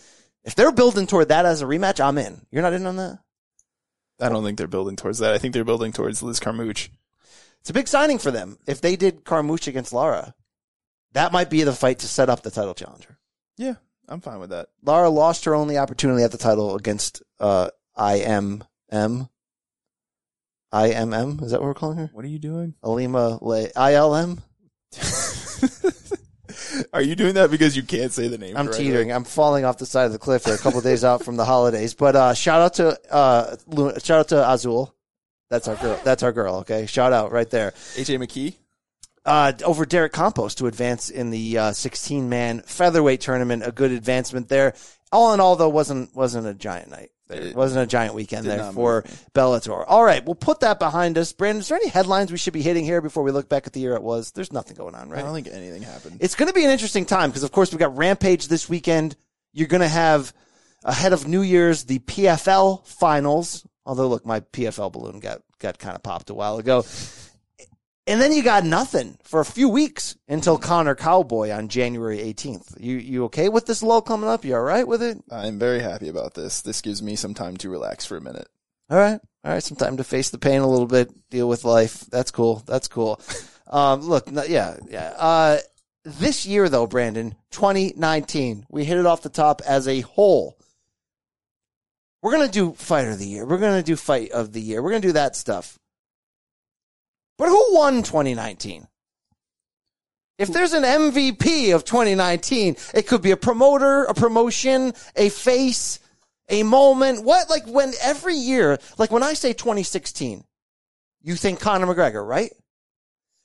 [0.45, 2.47] If they're building toward that as a rematch, I'm in.
[2.51, 3.19] You're not in on that.
[4.21, 5.35] I don't think they're building towards that.
[5.35, 6.89] I think they're building towards Liz Carmouche.
[7.61, 8.59] It's a big signing for them.
[8.67, 10.35] If they did Carmouche against Lara,
[11.13, 13.19] that might be the fight to set up the title challenger.
[13.57, 13.75] Yeah,
[14.07, 14.69] I'm fine with that.
[14.83, 18.69] Lara lost her only opportunity at the title against uh, IMM.
[20.75, 21.43] IMM?
[21.43, 22.11] Is that what we're calling her?
[22.13, 22.75] What are you doing?
[22.83, 24.43] Alima Le- ILM?
[26.93, 28.57] Are you doing that because you can't say the name?
[28.57, 28.85] I'm correctly?
[28.85, 29.13] teetering.
[29.13, 31.45] I'm falling off the side of the cliff here a couple days out from the
[31.45, 31.95] holidays.
[31.95, 33.57] But uh, shout out to uh,
[33.99, 34.95] shout out to Azul.
[35.51, 36.01] That's our girl.
[36.05, 36.57] That's our girl.
[36.57, 37.73] Okay, shout out right there.
[37.95, 38.55] AJ McKee.
[39.25, 43.67] Uh, over Derek Campos to advance in the uh, 16 man featherweight tournament.
[43.67, 44.75] A good advancement there.
[45.13, 47.11] All in all, though, wasn't wasn't a giant night.
[47.31, 49.03] It wasn't a giant weekend there for
[49.35, 49.85] Bellator.
[49.87, 51.33] All right, we'll put that behind us.
[51.33, 53.73] Brandon, is there any headlines we should be hitting here before we look back at
[53.73, 54.33] the year it was?
[54.33, 55.21] There's nothing going on, right?
[55.21, 56.19] I don't think anything happened.
[56.21, 59.17] It's going to be an interesting time because, of course, we've got Rampage this weekend.
[59.53, 60.35] You're going to have
[60.83, 65.95] ahead of New Year's the PFL finals Although, look, my PFL balloon got got kind
[65.95, 66.85] of popped a while ago.
[68.07, 72.79] And then you got nothing for a few weeks until Conor Cowboy on January 18th.
[72.79, 74.45] You you okay with this lull coming up?
[74.45, 75.23] You all right with it?
[75.31, 76.61] I'm very happy about this.
[76.61, 78.49] This gives me some time to relax for a minute.
[78.91, 79.19] All right.
[79.45, 79.63] All right.
[79.63, 82.01] Some time to face the pain a little bit, deal with life.
[82.11, 82.63] That's cool.
[82.67, 83.21] That's cool.
[83.67, 85.15] Um, look, yeah, yeah.
[85.17, 85.59] Uh,
[86.05, 90.57] this year though, Brandon, 2019, we hit it off the top as a whole.
[92.23, 93.45] We're going to do fight of the year.
[93.45, 94.83] We're going to do fight of the year.
[94.83, 95.79] We're going to do that stuff.
[97.37, 98.87] But who won 2019?
[100.37, 106.01] If there's an MVP of 2019, it could be a promoter, a promotion, a face,
[106.49, 107.25] a moment.
[107.25, 110.45] What, like when every year, like when I say 2016,
[111.23, 112.53] you think Conor McGregor, right?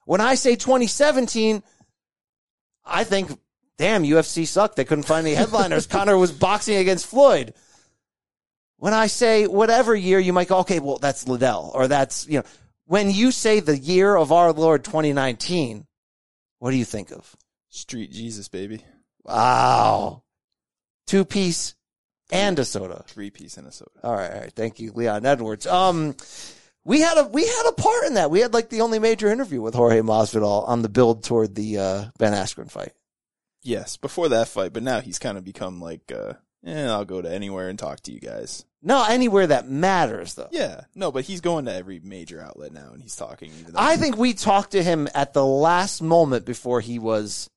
[0.05, 1.61] When I say 2017,
[2.83, 3.39] I think,
[3.77, 4.75] damn, UFC sucked.
[4.75, 5.85] They couldn't find any headliners.
[5.87, 7.53] Conor was boxing against Floyd.
[8.77, 12.39] When I say whatever year, you might go, okay, well, that's Liddell or that's, you
[12.39, 12.45] know,
[12.89, 15.85] when you say the year of our Lord 2019,
[16.57, 17.35] what do you think of?
[17.69, 18.83] Street Jesus, baby.
[19.23, 20.23] Wow.
[21.05, 21.75] Two piece
[22.31, 23.03] and a soda.
[23.05, 23.91] Three piece and a soda.
[24.03, 24.51] All right, all right.
[24.51, 25.67] Thank you, Leon Edwards.
[25.67, 26.15] Um,
[26.83, 28.31] we had a we had a part in that.
[28.31, 31.77] We had like the only major interview with Jorge Masvidal on the build toward the
[31.77, 32.93] uh, Ben Askren fight.
[33.61, 36.33] Yes, before that fight, but now he's kind of become like, uh,
[36.65, 38.65] eh, I'll go to anywhere and talk to you guys.
[38.81, 40.47] No, anywhere that matters though.
[40.51, 43.51] Yeah, no, but he's going to every major outlet now and he's talking.
[43.59, 47.49] Even though I think we talked to him at the last moment before he was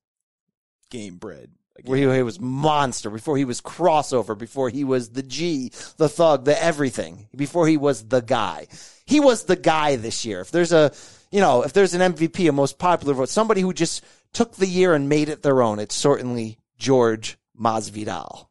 [0.90, 1.48] Gamebred.
[1.84, 6.08] where he, he was monster, before he was crossover, before he was the G, the
[6.08, 8.66] thug, the everything, before he was the guy.
[9.04, 10.40] He was the guy this year.
[10.40, 10.92] If there's a,
[11.30, 14.66] you know, if there's an MVP, a most popular vote, somebody who just took the
[14.66, 18.48] year and made it their own, it's certainly George Masvidal.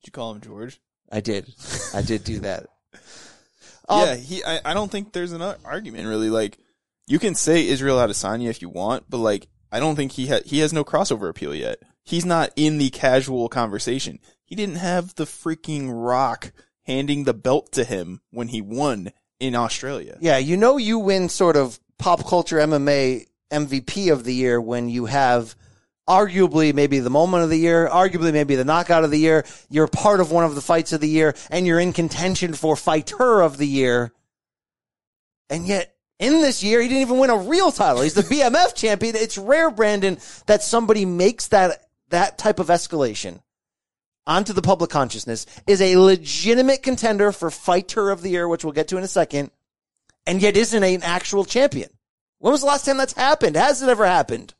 [0.00, 0.80] Did you call him George?
[1.12, 1.54] I did.
[1.94, 2.66] I did do that.
[3.88, 4.44] Um, yeah, he.
[4.44, 6.30] I, I don't think there's an argument really.
[6.30, 6.56] Like,
[7.08, 10.44] you can say Israel Adesanya if you want, but like, I don't think he ha-
[10.46, 11.78] he has no crossover appeal yet.
[12.04, 14.20] He's not in the casual conversation.
[14.44, 16.52] He didn't have the freaking Rock
[16.84, 20.16] handing the belt to him when he won in Australia.
[20.20, 24.88] Yeah, you know you win sort of pop culture MMA MVP of the year when
[24.88, 25.56] you have
[26.08, 29.86] arguably maybe the moment of the year, arguably maybe the knockout of the year, you're
[29.86, 33.40] part of one of the fights of the year, and you're in contention for fighter
[33.40, 34.12] of the year.
[35.48, 38.02] And yet, in this year, he didn't even win a real title.
[38.02, 39.16] He's the BMF champion.
[39.16, 43.40] It's rare, Brandon, that somebody makes that that type of escalation
[44.26, 48.72] onto the public consciousness, is a legitimate contender for fighter of the year, which we'll
[48.72, 49.50] get to in a second,
[50.26, 51.90] and yet isn't an actual champion.
[52.38, 53.56] When was the last time that's happened?
[53.56, 54.54] Has it ever happened?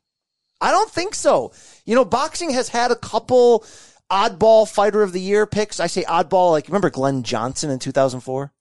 [0.63, 1.51] I don't think so.
[1.85, 3.65] You know, boxing has had a couple
[4.09, 5.79] oddball fighter of the year picks.
[5.79, 8.51] I say oddball, like remember Glenn Johnson in 2004?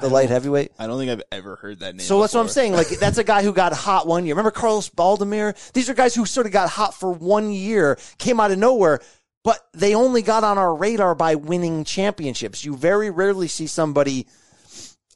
[0.00, 0.72] The light heavyweight?
[0.78, 2.06] I don't think I've ever heard that name.
[2.06, 2.72] So that's what I'm saying.
[2.72, 4.34] Like that's a guy who got hot one year.
[4.34, 5.54] Remember Carlos Baldomir?
[5.72, 9.00] These are guys who sort of got hot for one year, came out of nowhere,
[9.44, 12.64] but they only got on our radar by winning championships.
[12.64, 14.26] You very rarely see somebody,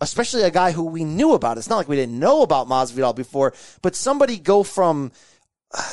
[0.03, 1.57] especially a guy who we knew about.
[1.57, 5.13] It's not like we didn't know about Masvidal before, but somebody go from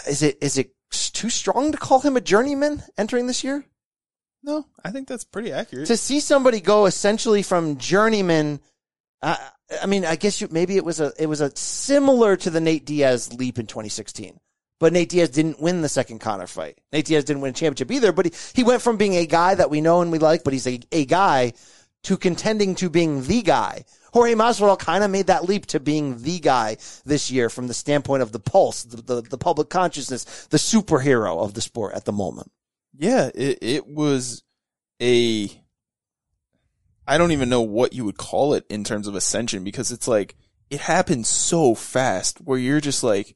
[0.07, 3.65] is it is it too strong to call him a journeyman entering this year?
[4.43, 5.87] No, I think that's pretty accurate.
[5.87, 8.59] to see somebody go essentially from journeyman
[9.21, 9.37] uh,
[9.81, 12.59] I mean, I guess you, maybe it was a it was a similar to the
[12.59, 14.39] Nate Diaz leap in 2016.
[14.79, 16.79] But Nate Diaz didn't win the second Conor fight.
[16.91, 19.53] Nate Diaz didn't win a championship either, but he, he went from being a guy
[19.53, 21.53] that we know and we like, but he's a, a guy
[22.03, 23.85] to contending to being the guy.
[24.13, 27.73] Jorge Masvidal kind of made that leap to being the guy this year from the
[27.73, 32.05] standpoint of the pulse, the, the, the public consciousness, the superhero of the sport at
[32.05, 32.51] the moment.
[32.97, 34.43] Yeah, it, it was
[35.01, 35.49] a.
[37.07, 40.07] I don't even know what you would call it in terms of ascension because it's
[40.07, 40.35] like
[40.69, 43.35] it happened so fast where you're just like,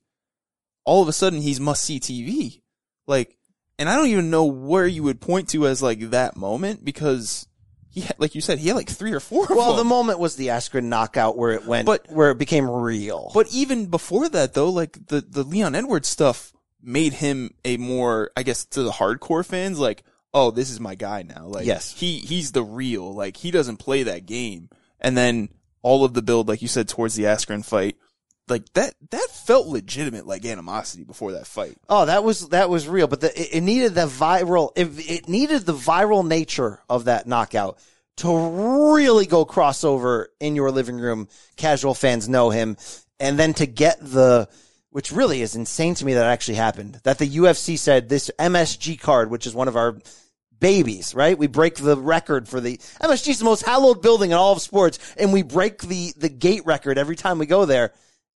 [0.85, 2.61] all of a sudden he's must see TV,
[3.07, 3.37] like,
[3.79, 7.47] and I don't even know where you would point to as like that moment because
[7.95, 9.45] he had, like you said, he had like three or four.
[9.45, 12.69] of Well, the moment was the Askren knockout where it went, but where it became
[12.69, 13.31] real.
[13.33, 16.51] But even before that, though, like the the Leon Edwards stuff
[16.83, 20.03] made him a more, I guess, to the hardcore fans, like,
[20.33, 21.47] oh, this is my guy now.
[21.47, 21.93] Like, Yes.
[21.97, 23.13] he he's the real.
[23.13, 24.69] Like, he doesn't play that game.
[24.99, 25.47] And then
[25.81, 27.95] all of the build, like you said, towards the Askren fight,
[28.47, 31.77] like that that felt legitimate, like animosity before that fight.
[31.89, 34.71] Oh, that was that was real, but the, it, it needed the viral.
[34.75, 37.79] It, it needed the viral nature of that knockout
[38.17, 41.27] to really go crossover in your living room.
[41.57, 42.77] Casual fans know him,
[43.19, 44.47] and then to get the,
[44.89, 46.99] which really is insane to me that actually happened.
[47.03, 49.97] That the UFC said this MSG card, which is one of our
[50.59, 51.37] babies, right?
[51.37, 54.99] We break the record for the MSG the most hallowed building in all of sports,
[55.17, 57.91] and we break the the gate record every time we go there.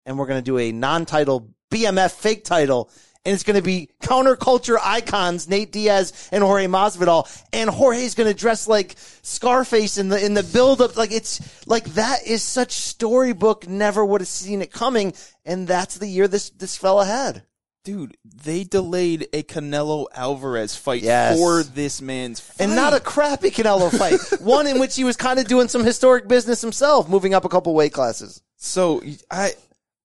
[0.06, 2.88] And we're going to do a non-title BMF fake title,
[3.24, 8.32] and it's going to be counterculture icons Nate Diaz and Jorge Masvidal, and Jorge's going
[8.32, 10.96] to dress like Scarface in the in the build up.
[10.96, 13.66] Like it's like that is such storybook.
[13.68, 15.12] Never would have seen it coming,
[15.44, 17.42] and that's the year this this fella had.
[17.82, 21.38] Dude, they delayed a Canelo Alvarez fight Yes.
[21.38, 22.56] for this man's fight.
[22.64, 23.96] And not a crappy Canelo
[24.30, 24.40] fight.
[24.40, 27.48] One in which he was kind of doing some historic business himself, moving up a
[27.48, 28.42] couple weight classes.
[28.56, 29.52] So I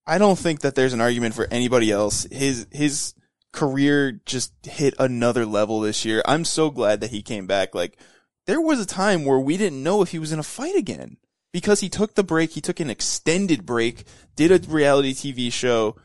[0.06, 2.28] I don't think that there's an argument for anybody else.
[2.32, 3.14] His his
[3.52, 6.22] career just hit another level this year.
[6.26, 7.76] I'm so glad that he came back.
[7.76, 7.98] Like
[8.48, 11.18] there was a time where we didn't know if he was in a fight again
[11.52, 12.52] because he took the break.
[12.52, 15.96] He took an extended break, did a reality TV show.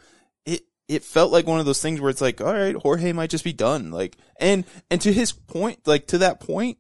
[0.44, 3.30] It it felt like one of those things where it's like, all right, Jorge might
[3.30, 3.90] just be done.
[3.90, 6.78] Like and and to his point, like to that point,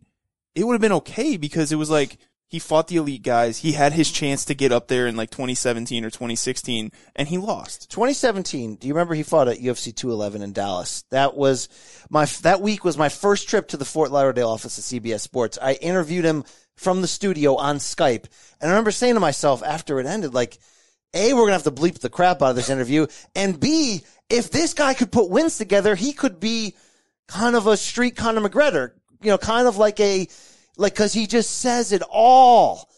[0.54, 2.18] it would have been okay because it was like
[2.56, 3.58] he fought the elite guys.
[3.58, 7.36] He had his chance to get up there in like 2017 or 2016 and he
[7.36, 7.90] lost.
[7.90, 8.76] 2017.
[8.76, 11.04] Do you remember he fought at UFC 211 in Dallas?
[11.10, 11.68] That was
[12.08, 15.58] my that week was my first trip to the Fort Lauderdale office of CBS Sports.
[15.60, 16.44] I interviewed him
[16.76, 18.24] from the studio on Skype,
[18.58, 20.56] and I remember saying to myself after it ended, like,
[21.12, 24.50] a we're gonna have to bleep the crap out of this interview, and b if
[24.50, 26.74] this guy could put wins together, he could be
[27.28, 30.26] kind of a street Conor McGregor, you know, kind of like a
[30.76, 32.88] like because he just says it all.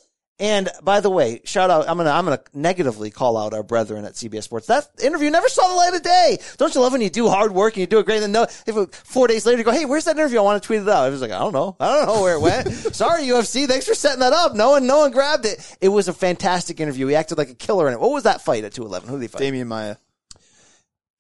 [0.41, 4.05] And by the way, shout out, I'm gonna, I'm gonna negatively call out our brethren
[4.05, 4.69] at CBS Sports.
[4.69, 6.39] That interview never saw the light of day.
[6.59, 8.47] Don't you love when you do hard work and you do it great and then
[8.67, 10.39] no, four days later you go, hey, where's that interview?
[10.39, 11.09] I want to tweet it out.
[11.09, 11.77] It was like, I don't know.
[11.81, 12.69] I don't know where it went.
[12.95, 13.67] Sorry, UFC.
[13.67, 14.55] Thanks for setting that up.
[14.55, 15.77] No one, no one grabbed it.
[15.81, 17.09] It was a fantastic interview.
[17.09, 18.01] He acted like a killer in it.
[18.01, 19.09] What was that fight at 211?
[19.09, 19.43] Who did he fight?
[19.43, 19.97] Demian Maia.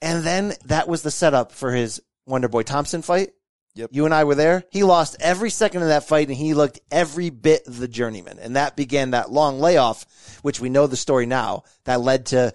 [0.00, 3.30] And then that was the setup for his Wonder Boy Thompson fight.
[3.78, 3.90] Yep.
[3.92, 4.64] You and I were there.
[4.70, 8.40] He lost every second of that fight and he looked every bit the journeyman.
[8.40, 10.04] And that began that long layoff,
[10.42, 12.52] which we know the story now, that led to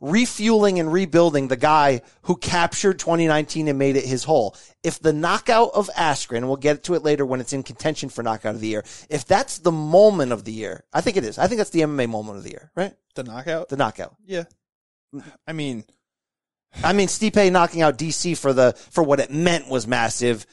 [0.00, 4.56] refueling and rebuilding the guy who captured 2019 and made it his whole.
[4.84, 8.22] If the knockout of Askren, we'll get to it later when it's in contention for
[8.22, 11.36] knockout of the year, if that's the moment of the year, I think it is.
[11.36, 12.94] I think that's the MMA moment of the year, right?
[13.16, 13.70] The knockout?
[13.70, 14.14] The knockout.
[14.24, 14.44] Yeah.
[15.46, 15.84] I mean,
[16.82, 20.46] I mean, Stipe knocking out DC for the for what it meant was massive.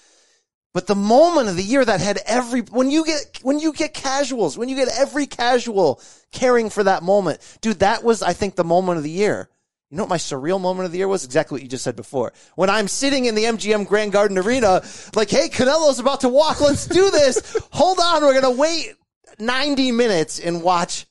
[0.73, 3.93] But the moment of the year that had every when you get when you get
[3.93, 6.01] casuals, when you get every casual
[6.32, 9.49] caring for that moment, dude, that was I think the moment of the year.
[9.89, 11.23] You know what my surreal moment of the year was?
[11.23, 12.34] Exactly what you just said before.
[12.56, 14.84] When I'm sitting in the MGM Grand Garden Arena,
[15.15, 16.60] like, hey, Canelo's about to walk.
[16.60, 17.58] Let's do this.
[17.71, 18.21] Hold on.
[18.21, 18.95] We're going to wait
[19.39, 21.06] 90 minutes and watch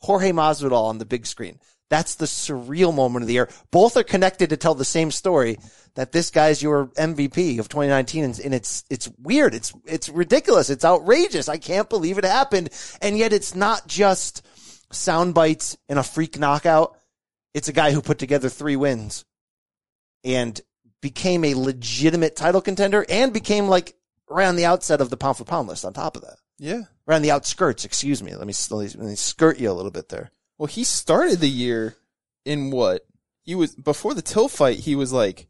[0.00, 1.58] Jorge Masvidal on the big screen.
[1.90, 3.48] That's the surreal moment of the year.
[3.70, 5.58] Both are connected to tell the same story
[5.94, 9.54] that this guy's your MVP of 2019 and, and it's, it's weird.
[9.54, 10.70] It's, it's ridiculous.
[10.70, 11.48] It's outrageous.
[11.48, 12.70] I can't believe it happened.
[13.00, 14.46] And yet it's not just
[14.92, 16.96] sound bites and a freak knockout.
[17.54, 19.24] It's a guy who put together three wins
[20.24, 20.60] and
[21.00, 23.96] became a legitimate title contender and became like
[24.30, 26.36] around the outset of the pound for pound list on top of that.
[26.58, 26.82] Yeah.
[27.06, 28.34] Around the outskirts, excuse me.
[28.34, 30.30] Let me, let me skirt you a little bit there.
[30.58, 31.96] Well, he started the year
[32.44, 33.06] in what?
[33.42, 35.46] He was before the Till fight, he was like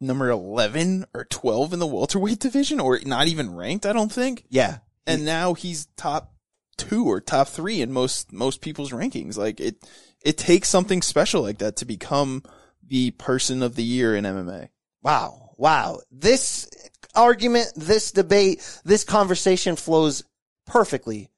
[0.00, 4.44] number 11 or 12 in the welterweight division or not even ranked, I don't think.
[4.48, 4.78] Yeah.
[5.06, 6.34] And now he's top
[6.76, 9.36] 2 or top 3 in most most people's rankings.
[9.36, 9.76] Like it
[10.24, 12.42] it takes something special like that to become
[12.86, 14.68] the person of the year in MMA.
[15.02, 15.54] Wow.
[15.56, 16.00] Wow.
[16.10, 16.68] This
[17.14, 20.24] argument, this debate, this conversation flows
[20.66, 21.30] perfectly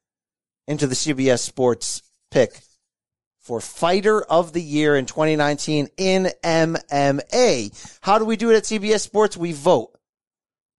[0.67, 2.03] into the CBS Sports
[2.35, 2.59] pick
[3.39, 7.99] for fighter of the year in 2019 in MMA.
[8.01, 9.37] How do we do it at CBS Sports?
[9.37, 9.93] We vote.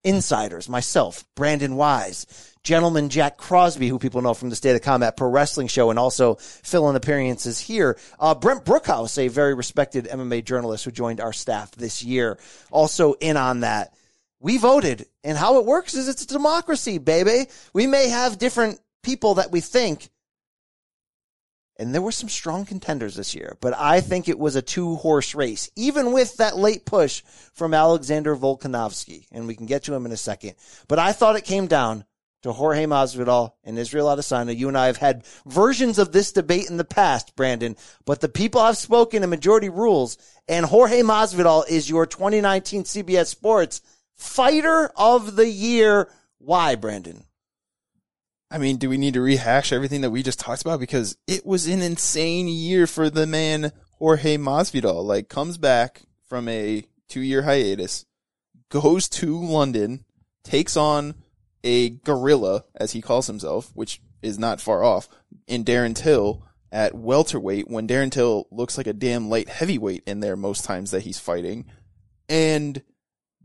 [0.04, 5.16] Insiders, myself, Brandon Wise, gentleman Jack Crosby, who people know from the State of Combat
[5.16, 7.98] Pro Wrestling Show and also fill in appearances here.
[8.20, 12.38] Uh, Brent Brookhouse, a very respected MMA journalist who joined our staff this year,
[12.70, 13.94] also in on that.
[14.38, 17.50] We voted and how it works is it's a democracy, baby.
[17.72, 20.08] We may have different people that we think
[21.78, 24.96] and there were some strong contenders this year, but I think it was a two
[24.96, 27.22] horse race, even with that late push
[27.52, 29.26] from Alexander Volkanovski.
[29.30, 30.54] And we can get to him in a second.
[30.88, 32.04] But I thought it came down
[32.42, 34.56] to Jorge Masvidal and Israel Adesanya.
[34.56, 38.28] You and I have had versions of this debate in the past, Brandon, but the
[38.28, 40.16] people have spoken and majority rules.
[40.48, 43.82] And Jorge Masvidal is your 2019 CBS Sports
[44.14, 46.10] Fighter of the Year.
[46.38, 47.25] Why, Brandon?
[48.50, 50.78] I mean, do we need to rehash everything that we just talked about?
[50.78, 55.04] Because it was an insane year for the man Jorge Masvidal.
[55.04, 58.06] Like, comes back from a two year hiatus,
[58.68, 60.04] goes to London,
[60.44, 61.14] takes on
[61.64, 65.08] a gorilla, as he calls himself, which is not far off,
[65.48, 70.20] in Darren Till at welterweight when Darren Till looks like a damn light heavyweight in
[70.20, 71.64] there most times that he's fighting
[72.28, 72.82] and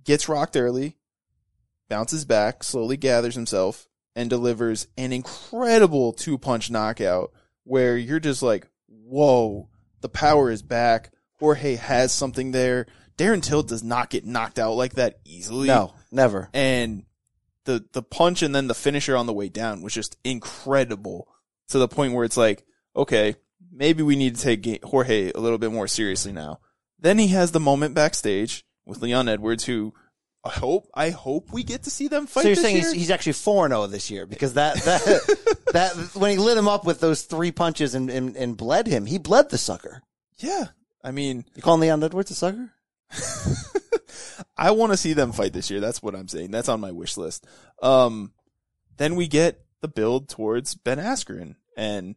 [0.04, 0.98] gets rocked early,
[1.90, 7.32] bounces back, slowly gathers himself and delivers an incredible two punch knockout
[7.64, 9.70] where you're just like, whoa,
[10.02, 11.12] the power is back.
[11.40, 12.88] Jorge has something there.
[13.18, 15.68] Darren Till does not get knocked out like that easily.
[15.68, 16.50] No, never.
[16.54, 17.06] And
[17.66, 21.28] the the punch and then the finisher on the way down was just incredible
[21.70, 23.36] to the point where it's like, okay,
[23.72, 26.60] maybe we need to take Jorge a little bit more seriously now.
[27.00, 29.94] Then he has the moment backstage with Leon Edwards, who
[30.44, 32.42] I hope I hope we get to see them fight.
[32.42, 36.32] So you're saying he's, he's actually four zero this year because that that that when
[36.32, 39.50] he lit him up with those three punches and, and and bled him, he bled
[39.50, 40.02] the sucker.
[40.38, 40.66] yeah.
[41.04, 42.72] I mean, You calling Leon Edwards a sucker?
[44.58, 45.80] I want to see them fight this year.
[45.80, 46.52] That's what I'm saying.
[46.52, 47.46] That's on my wish list.
[47.82, 48.34] Um,
[48.98, 52.16] then we get the build towards Ben Askren and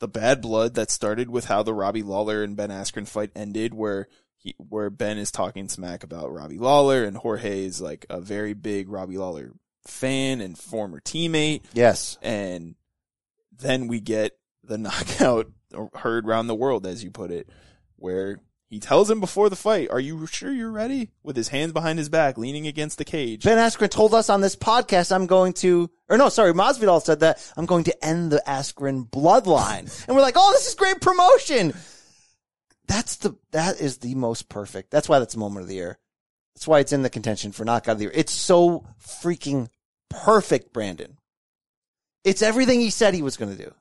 [0.00, 3.72] the bad blood that started with how the Robbie Lawler and Ben Askren fight ended,
[3.72, 4.08] where
[4.44, 8.52] he, where Ben is talking smack about Robbie Lawler and Jorge is like a very
[8.52, 9.52] big Robbie Lawler
[9.86, 11.62] fan and former teammate.
[11.72, 12.18] Yes.
[12.22, 12.76] And
[13.50, 14.32] then we get
[14.62, 15.50] the knockout
[15.94, 17.48] heard around the world, as you put it,
[17.96, 18.38] where
[18.68, 21.98] he tells him before the fight, "Are you sure you're ready?" With his hands behind
[21.98, 23.44] his back, leaning against the cage.
[23.44, 27.20] Ben Askren told us on this podcast, I'm going to, or no, sorry, Masvidal said
[27.20, 30.06] that I'm going to end the Askren bloodline.
[30.06, 31.72] and we're like, oh, this is great promotion.
[32.86, 34.90] That's the, that is the most perfect.
[34.90, 35.98] That's why that's the moment of the year.
[36.54, 38.12] That's why it's in the contention for knockout of the year.
[38.14, 39.68] It's so freaking
[40.08, 41.18] perfect, Brandon.
[42.22, 43.72] It's everything he said he was going to do.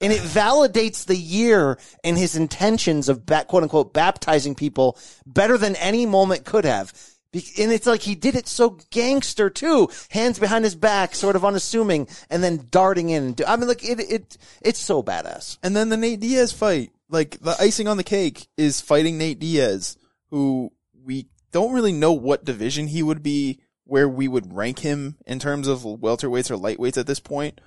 [0.00, 5.76] And it validates the year and his intentions of quote unquote baptizing people better than
[5.76, 6.92] any moment could have.
[7.32, 11.44] And it's like he did it so gangster too, hands behind his back, sort of
[11.44, 13.36] unassuming, and then darting in.
[13.46, 15.58] I mean, like it, it, it's so badass.
[15.62, 19.38] And then the Nate Diaz fight, like the icing on the cake is fighting Nate
[19.38, 19.96] Diaz,
[20.30, 20.70] who
[21.04, 25.38] we don't really know what division he would be, where we would rank him in
[25.38, 27.60] terms of welterweights or lightweights at this point.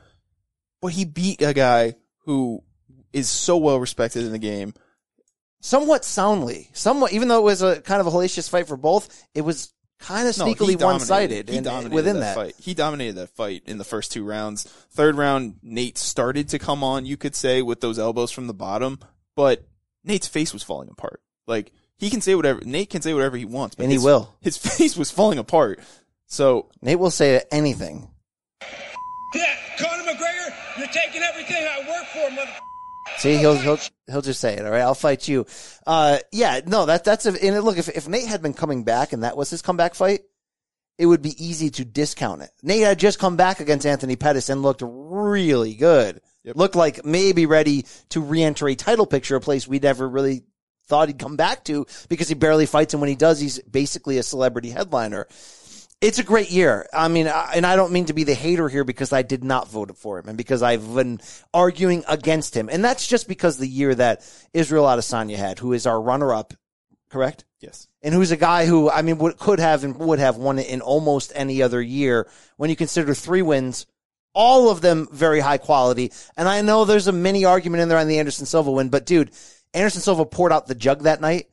[0.82, 2.64] But he beat a guy who
[3.12, 4.74] is so well respected in the game.
[5.60, 9.26] Somewhat soundly, somewhat, even though it was a kind of a hellacious fight for both,
[9.34, 12.36] it was kind of No, sneakily dominated- one sided he and dominated within that.
[12.36, 12.56] fight.
[12.60, 14.64] He dominated that fight in the first two rounds.
[14.92, 18.54] Third round, Nate started to come on, you could say, with those elbows from the
[18.54, 19.00] bottom,
[19.36, 19.64] but
[20.04, 21.22] Nate's face was falling apart.
[21.48, 24.04] Like he can say whatever Nate can say whatever he wants, but And he his-
[24.04, 24.34] will.
[24.42, 25.80] His face was falling apart.
[26.28, 28.10] So Nate will say anything.
[29.36, 32.50] Yeah, Conor McGregor, you're taking everything I work for, mother.
[33.18, 34.66] See, he'll he'll he'll just say it.
[34.66, 35.46] All right, I'll fight you.
[35.86, 37.46] Uh, yeah, no, that that's a.
[37.46, 40.22] And look, if if Nate had been coming back and that was his comeback fight,
[40.98, 42.50] it would be easy to discount it.
[42.64, 46.22] Nate had just come back against Anthony Pettis and looked really good.
[46.46, 50.44] Looked like maybe ready to re-enter a title picture, a place we never really
[50.88, 54.18] thought he'd come back to because he barely fights, and when he does, he's basically
[54.18, 55.28] a celebrity headliner.
[56.02, 56.86] It's a great year.
[56.92, 59.70] I mean, and I don't mean to be the hater here because I did not
[59.70, 61.22] vote for him and because I've been
[61.54, 62.68] arguing against him.
[62.70, 66.54] And that's just because the year that Israel Adesanya had, who is our runner up,
[67.10, 67.46] correct?
[67.62, 67.88] Yes.
[68.02, 70.68] And who's a guy who, I mean, would, could have and would have won it
[70.68, 72.28] in almost any other year
[72.58, 73.86] when you consider three wins,
[74.34, 76.12] all of them very high quality.
[76.36, 79.06] And I know there's a mini argument in there on the Anderson Silva win, but
[79.06, 79.32] dude,
[79.74, 81.50] Anderson Silva poured out the jug that night.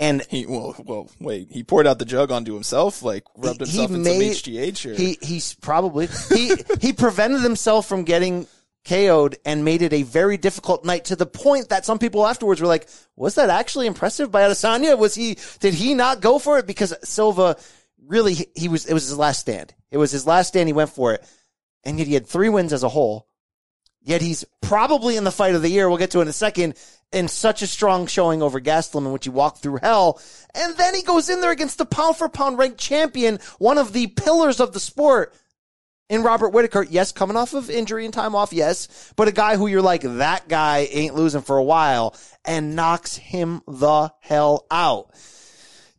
[0.00, 3.92] And he well, well, wait, he poured out the jug onto himself, like rubbed himself
[3.92, 4.90] in some HGH.
[4.90, 8.48] Or He he's probably he he prevented himself from getting
[8.84, 12.60] KO'd and made it a very difficult night to the point that some people afterwards
[12.60, 14.98] were like, "Was that actually impressive by Adesanya?
[14.98, 17.56] Was he did he not go for it because Silva
[18.04, 19.72] really he, he was it was his last stand.
[19.92, 20.68] It was his last stand.
[20.68, 21.24] He went for it,
[21.84, 23.28] and yet he had three wins as a whole.
[24.04, 25.88] Yet he's probably in the fight of the year.
[25.88, 26.74] We'll get to it in a second.
[27.12, 30.20] In such a strong showing over Gastelum in which he walked through hell.
[30.54, 33.92] And then he goes in there against the pound for pound ranked champion, one of
[33.92, 35.34] the pillars of the sport
[36.08, 36.82] in Robert Whitaker.
[36.82, 38.52] Yes, coming off of injury and time off.
[38.52, 39.12] Yes.
[39.14, 43.16] But a guy who you're like, that guy ain't losing for a while and knocks
[43.16, 45.10] him the hell out.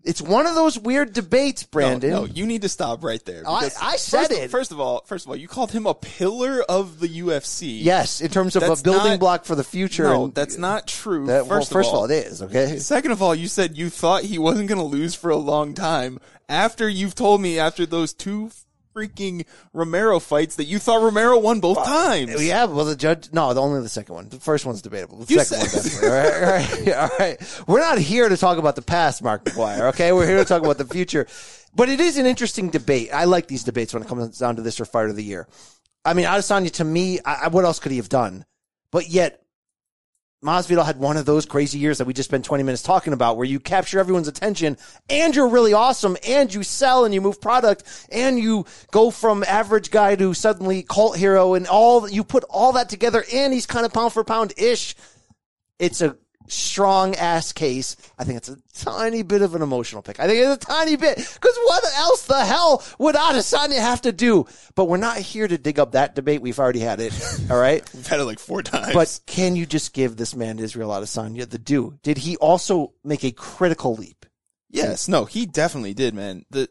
[0.04, 2.10] It's one of those weird debates, Brandon.
[2.10, 3.44] No, no, you need to stop right there.
[3.48, 4.52] I- I said first, it.
[4.52, 7.82] First of all, first of all, you called him a pillar of the UFC.
[7.82, 10.04] Yes, in terms of That's a building not- block for the future.
[10.04, 11.28] No, and- that's not true.
[11.28, 12.80] That- well, first, first of of all, all, it is, okay?
[12.80, 15.74] Second of all, you said you thought he wasn't going to lose for a long
[15.74, 16.20] time.
[16.50, 18.52] After you've told me after those two
[18.96, 22.44] freaking Romero fights that you thought Romero won both times.
[22.46, 24.30] Yeah, well, the judge, no, the, only the second one.
[24.30, 25.18] The first one's debatable.
[25.20, 26.12] The You second said- one,
[26.54, 26.94] definitely.
[26.94, 27.64] All right, all right, all right.
[27.68, 30.12] We're not here to talk about the past, Mark McGwire, okay?
[30.12, 31.28] We're here to talk about the future.
[31.76, 33.10] But it is an interesting debate.
[33.14, 35.48] I like these debates when it comes down to this or fight of the year.
[36.06, 38.46] I mean, Adesanya, to me, I- what else could he have done?
[38.92, 39.43] But yet,
[40.44, 43.38] Masvidal had one of those crazy years that we just spent 20 minutes talking about
[43.38, 44.78] where you capture everyone's attention
[45.10, 49.44] and you're really awesome and you sell and you move product and you go from
[49.44, 53.66] average guy to suddenly cult hero and all you put all that together and he's
[53.66, 54.96] kind of pound for pound ish.
[55.80, 56.18] It's a
[56.48, 57.96] strong ass case.
[58.18, 60.20] I think it's a tiny bit of an emotional pick.
[60.20, 64.12] I think it's a tiny bit because what else the hell would Adesanya have to
[64.12, 64.46] do?
[64.76, 66.42] But we're not here to dig up that debate.
[66.42, 67.14] We've already had it.
[67.50, 67.84] All right.
[67.94, 68.94] We've had it like four times.
[68.94, 71.98] But can you just give this man Israel Adesanya the due?
[72.04, 74.26] Did he also make a critical leap?
[74.70, 76.46] Yes, no, he definitely did, man.
[76.50, 76.68] The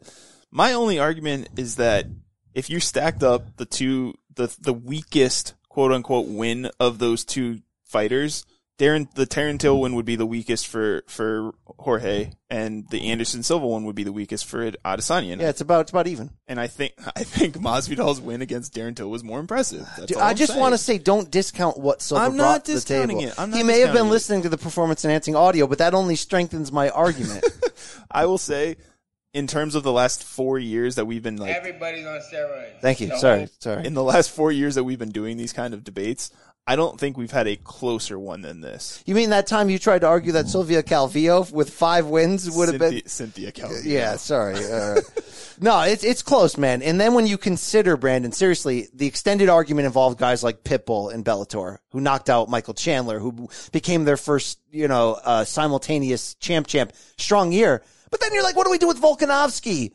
[0.51, 2.05] my only argument is that
[2.53, 7.61] if you stacked up the two the the weakest quote unquote win of those two
[7.85, 8.45] fighters,
[8.79, 13.43] Darren the Taryn Till one would be the weakest for for Jorge, and the Anderson
[13.43, 15.39] Silva one would be the weakest for Adesanya.
[15.39, 16.31] Yeah, it's about it's about even.
[16.47, 19.87] And I think I think Masvidal's win against Darren Till was more impressive.
[19.97, 22.43] That's Dude, all I I'm just want to say, don't discount what Silva I'm brought
[22.51, 23.19] not to the table.
[23.23, 23.33] it.
[23.37, 24.09] I'm not he may have been it.
[24.09, 27.45] listening to the performance enhancing audio, but that only strengthens my argument.
[28.11, 28.77] I will say,
[29.35, 32.79] in terms of the last four years that we've been like Everybody's on steroids.
[32.81, 33.07] Thank you.
[33.09, 33.85] The Sorry, sorry.
[33.85, 36.31] in the last four years that we've been doing these kind of debates,
[36.65, 39.03] I don't think we've had a closer one than this.
[39.05, 42.69] You mean that time you tried to argue that Sylvia Calvillo with five wins would
[42.69, 43.05] have been?
[43.05, 43.83] Cynthia, Calvillo.
[43.83, 44.55] Yeah, sorry.
[44.55, 45.01] Uh,
[45.59, 46.81] no, it's it's close, man.
[46.81, 51.25] And then when you consider Brandon, seriously, the extended argument involved guys like Pitbull and
[51.25, 56.67] Bellator, who knocked out Michael Chandler, who became their first, you know, uh, simultaneous champ
[56.67, 57.83] champ, strong year.
[58.09, 59.91] But then you're like, what do we do with Volkanovski,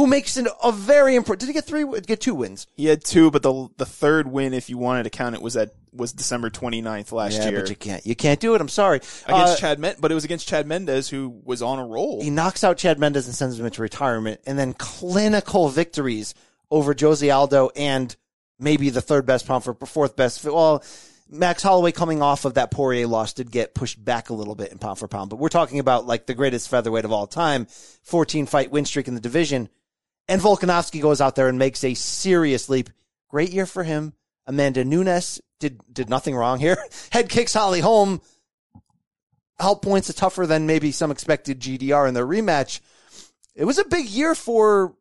[0.00, 1.40] who makes an, a very important?
[1.40, 1.84] Did he get three?
[2.00, 2.66] Get two wins?
[2.74, 5.58] He had two, but the the third win, if you wanted to count it, was
[5.58, 8.06] at was December 29th last yeah, year but you can't.
[8.06, 8.62] You can't do it.
[8.62, 8.96] I'm sorry.
[9.26, 12.22] against Uh, Chad Men- but it was against Chad Mendes, who was on a roll.
[12.22, 16.32] He knocks out Chad Mendes and sends him into retirement, and then clinical victories
[16.70, 18.16] over Jose Aldo and
[18.58, 20.42] maybe the third best pound for fourth best.
[20.44, 20.82] Well,
[21.28, 24.72] Max Holloway coming off of that Poirier loss did get pushed back a little bit
[24.72, 27.66] in pound for pound, but we're talking about like the greatest featherweight of all time,
[28.04, 29.68] 14 fight win streak in the division.
[30.30, 32.88] And Volkanovski goes out there and makes a serious leap.
[33.28, 34.12] Great year for him.
[34.46, 36.78] Amanda Nunes did did nothing wrong here.
[37.10, 38.20] Head kicks Holly Holm.
[39.58, 42.78] Help points are tougher than maybe some expected GDR in their rematch.
[43.56, 44.94] It was a big year for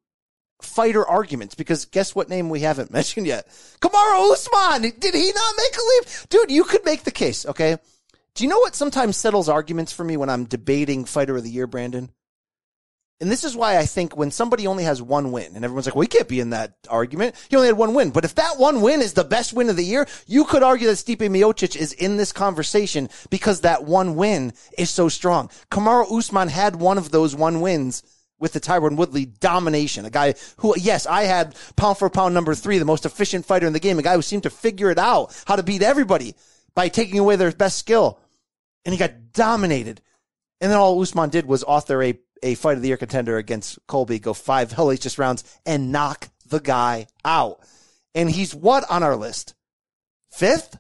[0.64, 3.48] fighter arguments because guess what name we haven't mentioned yet?
[3.82, 4.82] Kamaru Usman.
[4.98, 6.30] Did he not make a leap?
[6.30, 7.78] Dude, you could make the case, okay?
[8.34, 11.52] Do you know what sometimes settles arguments for me when I'm debating fighter of the
[11.52, 12.10] year, Brandon?
[13.22, 15.96] And this is why I think when somebody only has one win and everyone's like,
[15.96, 17.36] well, he can't be in that argument.
[17.50, 18.12] He only had one win.
[18.12, 20.88] But if that one win is the best win of the year, you could argue
[20.88, 25.50] that Stipe Miocic is in this conversation because that one win is so strong.
[25.70, 28.04] Kamaru Usman had one of those one wins
[28.40, 30.06] with the Tyron Woodley domination.
[30.06, 33.68] A guy who, yes, I had pound for pound number three, the most efficient fighter
[33.68, 34.00] in the game.
[34.00, 36.36] A guy who seemed to figure it out, how to beat everybody
[36.74, 38.20] by taking away their best skill.
[38.86, 40.02] And he got dominated.
[40.62, 43.80] And then all Usman did was author a, a fight of the year contender against
[43.88, 47.60] Colby, go five hellacious rounds and knock the guy out.
[48.16, 49.54] And he's what on our list?
[50.32, 50.78] Fifth?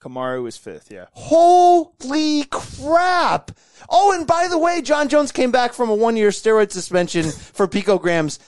[0.00, 1.06] Kamaru is fifth, yeah.
[1.12, 3.50] Holy crap.
[3.88, 7.30] Oh, and by the way, Jon Jones came back from a one year steroid suspension
[7.30, 8.38] for picograms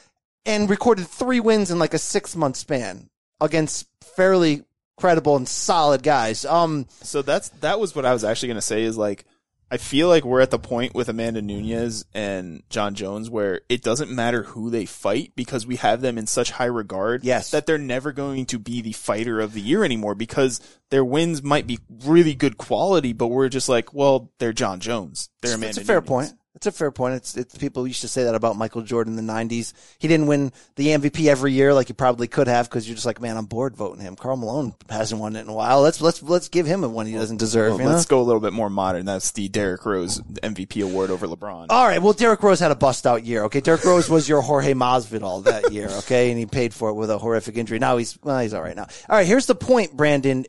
[0.44, 3.08] and recorded three wins in like a six month span
[3.40, 4.64] against fairly
[4.96, 6.44] credible and solid guys.
[6.44, 9.24] Um, So that's that was what I was actually going to say is like
[9.70, 13.82] I feel like we're at the point with Amanda Nunes and Jon Jones where it
[13.82, 17.50] doesn't matter who they fight because we have them in such high regard Yes.
[17.50, 20.60] that they're never going to be the fighter of the year anymore because
[20.90, 25.28] their wins might be really good quality but we're just like well they're Jon Jones
[25.42, 26.32] they're Amanda It's a fair point.
[26.54, 27.14] It's a fair point.
[27.14, 29.74] It's, it's people used to say that about Michael Jordan in the '90s.
[29.98, 33.06] He didn't win the MVP every year like he probably could have because you're just
[33.06, 34.16] like, man, I'm bored voting him.
[34.16, 35.82] Karl Malone hasn't won it in a while.
[35.82, 37.78] Let's let's let's give him a one he doesn't deserve.
[37.78, 41.26] Well, let's go a little bit more modern that's the Derrick Rose MVP award over
[41.26, 42.02] LeBron All right.
[42.02, 43.44] Well, Derrick Rose had a bust out year.
[43.44, 43.60] Okay.
[43.60, 45.88] Derrick Rose was your Jorge Masvidal that year.
[45.88, 46.30] Okay.
[46.30, 47.78] And he paid for it with a horrific injury.
[47.78, 48.88] Now he's, well, he's all right now.
[49.08, 49.26] All right.
[49.26, 50.44] Here's the point, Brandon.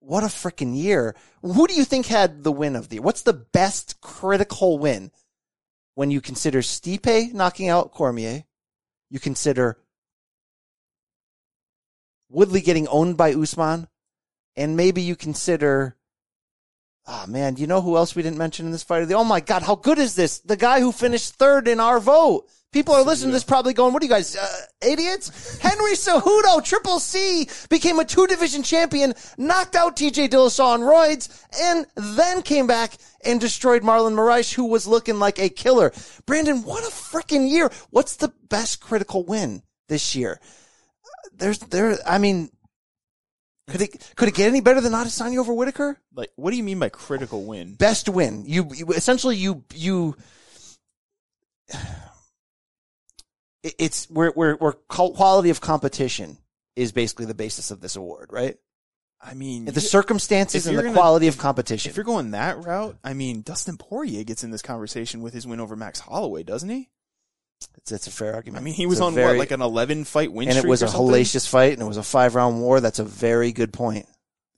[0.00, 1.14] What a freaking year.
[1.42, 3.02] Who do you think had the win of the year?
[3.02, 5.12] What's the best critical win
[5.94, 8.44] when you consider Stipe knocking out Cormier?
[9.10, 9.78] You consider
[12.28, 13.88] Woodley getting owned by Usman?
[14.56, 15.96] And maybe you consider
[17.04, 19.10] Oh man, you know who else we didn't mention in this fight?
[19.10, 20.38] Oh my god, how good is this?
[20.38, 22.48] The guy who finished third in our vote.
[22.72, 24.48] People are listening to this probably going, what are you guys, uh,
[24.80, 25.58] idiots?
[25.62, 31.44] Henry Cejudo, Triple C, became a two division champion, knocked out TJ Dillashaw on roids,
[31.60, 35.92] and then came back and destroyed Marlon Moraes, who was looking like a killer.
[36.24, 37.70] Brandon, what a freaking year.
[37.90, 40.40] What's the best critical win this year?
[41.34, 42.50] There's, there, I mean,
[43.68, 45.98] could it, could it get any better than Adesanya over Whitaker?
[46.14, 47.74] Like, what do you mean by critical win?
[47.74, 48.44] best win.
[48.46, 50.16] You, you essentially you you.
[53.62, 56.38] It- It's where where where quality of competition
[56.76, 58.56] is basically the basis of this award, right?
[59.24, 61.90] I mean, The circumstances and the gonna- quality of competition.
[61.90, 65.46] If you're going that route, I mean, Dustin Poirier gets in this conversation with his
[65.46, 66.90] win over Max Holloway, doesn't he?
[67.88, 68.60] That's, a fair argument.
[68.60, 70.82] I mean, he was on very- what, like an 11 fight win and it was
[70.82, 71.14] a something?
[71.14, 72.80] hellacious fight, and it was a five round war.
[72.80, 74.06] That's a very good point.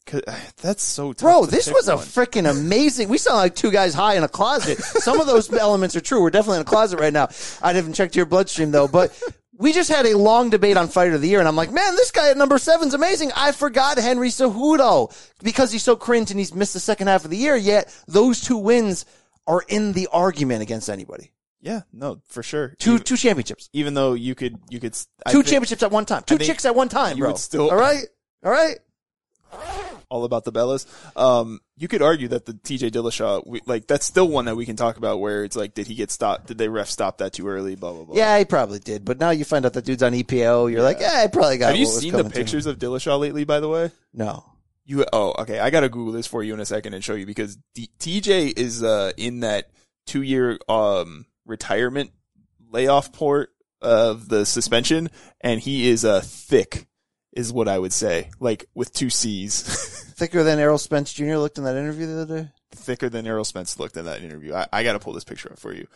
[0.63, 1.21] That's so tough.
[1.21, 3.09] Bro, to this was a freaking amazing.
[3.09, 4.79] We sound like two guys high in a closet.
[4.79, 6.23] Some of those elements are true.
[6.23, 7.29] We're definitely in a closet right now.
[7.63, 9.19] I haven't checked your bloodstream though, but
[9.57, 11.95] we just had a long debate on fighter of the year, and I'm like, man,
[11.97, 13.31] this guy at number seven's amazing.
[13.37, 17.31] I forgot Henry Cejudo because he's so cringe and he's missed the second half of
[17.31, 17.57] the year.
[17.57, 19.07] Yet those two wins
[19.47, 21.31] are in the argument against anybody.
[21.61, 22.75] Yeah, no, for sure.
[22.79, 24.95] Two even, two championships, even though you could, you could,
[25.25, 27.31] I two think championships at one time, two chicks at one time, you bro.
[27.31, 28.05] would still- all right,
[28.45, 28.79] all right.
[30.09, 30.87] All about the Bellas.
[31.17, 34.65] Um, you could argue that the TJ Dillashaw, we, like, that's still one that we
[34.67, 36.47] can talk about where it's like, did he get stopped?
[36.47, 37.75] Did they ref stop that too early?
[37.75, 38.17] Blah, blah, blah.
[38.17, 40.71] Yeah, he probably did, but now you find out that dude's on EPO.
[40.71, 41.71] You're like, yeah, I probably got.
[41.71, 42.45] Have you seen the coming to him.
[42.45, 43.91] pictures of Dillashaw lately, by the way?
[44.13, 44.45] No.
[44.87, 45.61] You oh okay.
[45.61, 48.59] I gotta Google this for you in a second and show you because D- TJ
[48.59, 49.71] is uh in that
[50.07, 52.11] two year um retirement
[52.71, 53.49] layoff port
[53.81, 55.09] of the suspension,
[55.41, 56.87] and he is uh thick,
[57.35, 59.63] is what I would say, like with two C's,
[60.15, 61.37] Thicker than Errol Spence Jr.
[61.37, 62.49] looked in that interview the other day.
[62.73, 64.55] thicker than Errol Spence looked in that interview.
[64.55, 65.87] I, I gotta pull this picture up for you,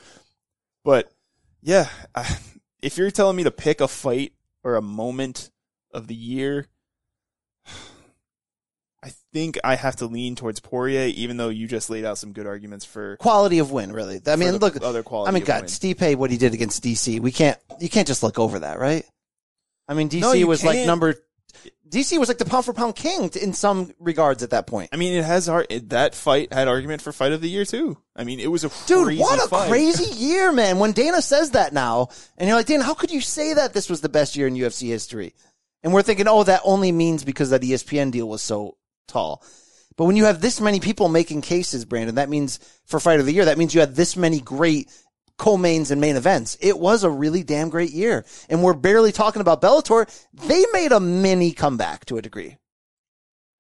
[0.85, 1.13] but
[1.63, 2.37] yeah, I,
[2.83, 4.33] if you're telling me to pick a fight
[4.65, 5.51] or a moment
[5.93, 6.67] of the year.
[9.01, 12.33] I think I have to lean towards Poirier, even though you just laid out some
[12.33, 13.17] good arguments for.
[13.19, 14.21] Quality of win, really.
[14.27, 14.83] I mean, look.
[14.83, 15.69] other quality I mean, God, win.
[15.69, 17.57] Stipe, what he did against DC, we can't.
[17.79, 19.05] You can't just look over that, right?
[19.87, 20.87] I mean, DC No, was like can't.
[20.89, 21.15] number.
[21.89, 24.91] DC was like the pound for pound king in some regards at that point.
[24.93, 27.65] I mean, it has ar- it, that fight had argument for fight of the year
[27.65, 27.97] too.
[28.15, 29.69] I mean, it was a Dude, crazy what a fight.
[29.71, 30.79] crazy year, man.
[30.79, 33.89] When Dana says that now, and you're like, Dana, how could you say that this
[33.89, 35.35] was the best year in UFC history?
[35.83, 38.77] And we're thinking, oh, that only means because that ESPN deal was so
[39.07, 39.43] tall.
[39.97, 43.27] But when you have this many people making cases, Brandon, that means for fight of
[43.27, 44.91] the year, that means you had this many great
[45.39, 46.59] co-mains and main events.
[46.61, 48.25] It was a really damn great year.
[48.49, 50.07] And we're barely talking about Bellator.
[50.35, 52.59] They made a mini comeback to a degree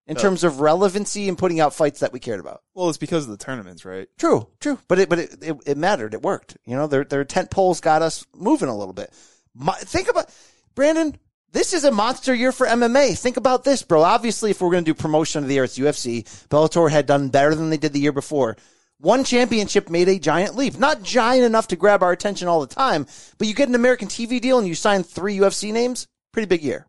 [0.06, 0.20] in Oh.
[0.20, 2.62] terms of relevancy and putting out fights that we cared about.
[2.74, 4.08] Well, it's because of the tournaments, right?
[4.18, 6.14] True, true, but it but it, it, it mattered.
[6.14, 6.56] It worked.
[6.66, 9.12] You know, their their tent poles got us moving a little bit.
[9.54, 10.30] My, think about
[10.74, 11.16] Brandon.
[11.50, 13.18] This is a monster year for MMA.
[13.18, 14.02] Think about this, bro.
[14.02, 16.24] Obviously, if we're going to do promotion of the year, it's UFC.
[16.48, 18.56] Bellator had done better than they did the year before.
[19.00, 20.76] One championship made a giant leap.
[20.78, 23.06] Not giant enough to grab our attention all the time,
[23.38, 26.08] but you get an American TV deal and you sign three UFC names.
[26.32, 26.86] Pretty big year.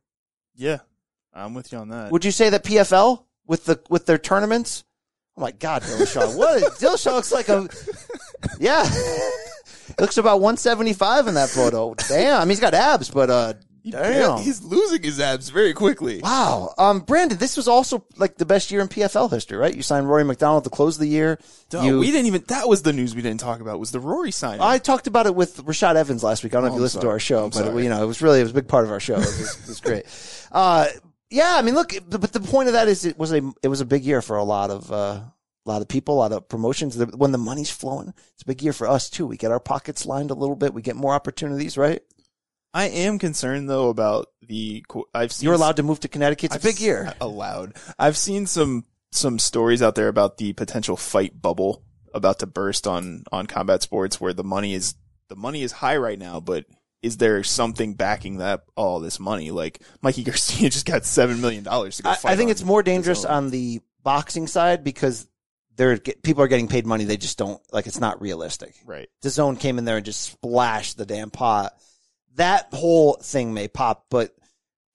[0.55, 0.79] Yeah,
[1.33, 2.11] I'm with you on that.
[2.11, 4.83] Would you say that PFL with the with their tournaments?
[5.37, 6.35] Oh my God, Dillashaw!
[6.35, 7.69] What Dillashaw looks like a
[8.59, 8.83] yeah.
[9.99, 11.93] looks about 175 in that photo.
[12.07, 13.53] Damn, he's got abs, but uh,
[13.87, 14.39] damn.
[14.39, 16.19] He's losing his abs very quickly.
[16.21, 16.73] Wow.
[16.77, 19.75] Um, Brandon, this was also like the best year in PFL history, right?
[19.75, 21.39] You signed Rory MacDonald at the close of the year.
[21.69, 22.43] Duh, You- we didn't even.
[22.47, 23.79] That was the news we didn't talk about.
[23.79, 24.61] Was the Rory signing?
[24.61, 26.53] I talked about it with Rashad Evans last week.
[26.53, 27.09] I don't know Oh, if you I'm listened sorry.
[27.11, 28.67] to our show, I'm but it, you know, it was really, it was a big
[28.67, 29.15] part of our show.
[29.15, 30.05] It was, it was great.
[30.51, 30.87] Uh,
[31.29, 33.81] yeah, I mean, look, but the point of that is it was a, it was
[33.81, 35.21] a big year for a lot of, uh,
[35.65, 36.97] a lot of people, a lot of promotions.
[36.97, 39.27] When the money's flowing, it's a big year for us too.
[39.27, 40.73] We get our pockets lined a little bit.
[40.73, 42.01] We get more opportunities, right?
[42.73, 44.85] I am concerned though about the.
[45.13, 46.53] I've seen You're allowed to move to Connecticut.
[46.53, 47.13] It's a big year.
[47.19, 47.75] Allowed.
[47.97, 52.87] I've seen some some stories out there about the potential fight bubble about to burst
[52.87, 54.95] on on combat sports where the money is
[55.29, 56.65] the money is high right now, but
[57.01, 59.51] is there something backing that all this money?
[59.51, 62.31] Like Mikey Garcia just got seven million dollars to go I, fight.
[62.33, 65.27] I think it's more dangerous on the boxing side because
[65.75, 67.05] they're get, people are getting paid money.
[67.05, 68.75] They just don't like it's not realistic.
[68.85, 69.09] right.
[69.23, 71.73] DAZN came in there and just splashed the damn pot.
[72.35, 74.35] That whole thing may pop, but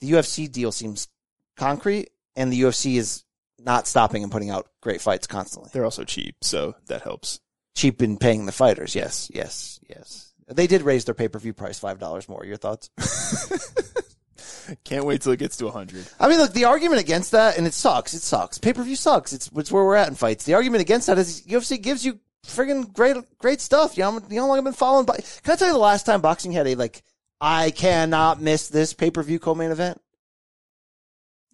[0.00, 1.08] the UFC deal seems
[1.56, 3.24] concrete, and the UFC is
[3.58, 5.70] not stopping and putting out great fights constantly.
[5.72, 7.40] They're also cheap, so that helps.
[7.74, 8.94] Cheap in paying the fighters.
[8.94, 10.32] Yes, yes, yes.
[10.46, 12.44] They did raise their pay per view price five dollars more.
[12.44, 12.90] Your thoughts?
[14.84, 16.06] Can't wait till it gets to 100.
[16.18, 18.14] I mean, look, the argument against that, and it sucks.
[18.14, 18.58] It sucks.
[18.58, 19.32] Pay per view sucks.
[19.32, 20.44] It's it's where we're at in fights.
[20.44, 23.96] The argument against that is UFC gives you friggin' great great stuff.
[23.96, 25.06] You know, you know how long I've been following.
[25.06, 27.02] But can I tell you the last time boxing had a like,
[27.46, 30.00] I cannot miss this pay per view co main event?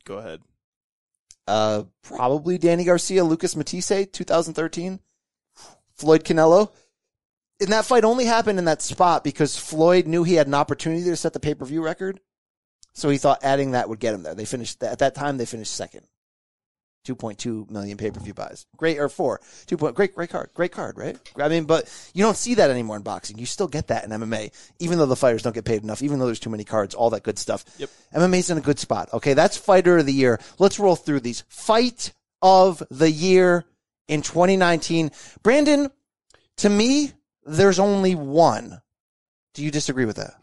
[0.04, 0.40] Go ahead.
[1.48, 5.00] Uh, probably Danny Garcia, Lucas Matthysse, 2013.
[5.96, 6.70] Floyd Canelo.
[7.60, 11.02] And that fight only happened in that spot because Floyd knew he had an opportunity
[11.02, 12.20] to set the pay per view record.
[12.92, 14.36] So he thought adding that would get him there.
[14.36, 16.06] They finished, at that time, they finished second.
[17.06, 18.66] 2.2 million pay per view buys.
[18.76, 19.40] Great, or four.
[19.66, 20.50] Two point, great, great card.
[20.54, 21.18] Great card, right?
[21.38, 23.38] I mean, but you don't see that anymore in boxing.
[23.38, 26.18] You still get that in MMA, even though the fighters don't get paid enough, even
[26.18, 27.64] though there's too many cards, all that good stuff.
[27.78, 27.90] Yep.
[28.14, 29.08] MMA's in a good spot.
[29.12, 29.34] Okay.
[29.34, 30.40] That's fighter of the year.
[30.58, 31.44] Let's roll through these.
[31.48, 33.64] Fight of the year
[34.08, 35.10] in 2019.
[35.42, 35.90] Brandon,
[36.58, 37.12] to me,
[37.44, 38.82] there's only one.
[39.54, 40.34] Do you disagree with that?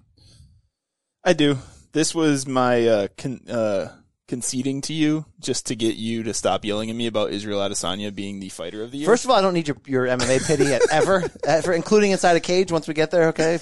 [1.24, 1.58] I do.
[1.92, 3.90] This was my uh, con- uh,
[4.28, 8.14] conceding to you just to get you to stop yelling at me about Israel Adesanya
[8.14, 9.08] being the fighter of the year.
[9.08, 12.36] First of all, I don't need your, your MMA pity at ever, ever, including inside
[12.36, 13.30] a cage once we get there.
[13.30, 13.60] Okay.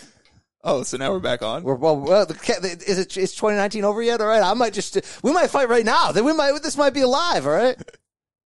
[0.64, 1.64] oh, so now we're back on.
[1.64, 4.22] We're, well, well, is it, is 2019 over yet?
[4.22, 4.42] All right.
[4.42, 6.12] I might just, we might fight right now.
[6.12, 7.46] Then we might, this might be alive.
[7.46, 7.78] All right.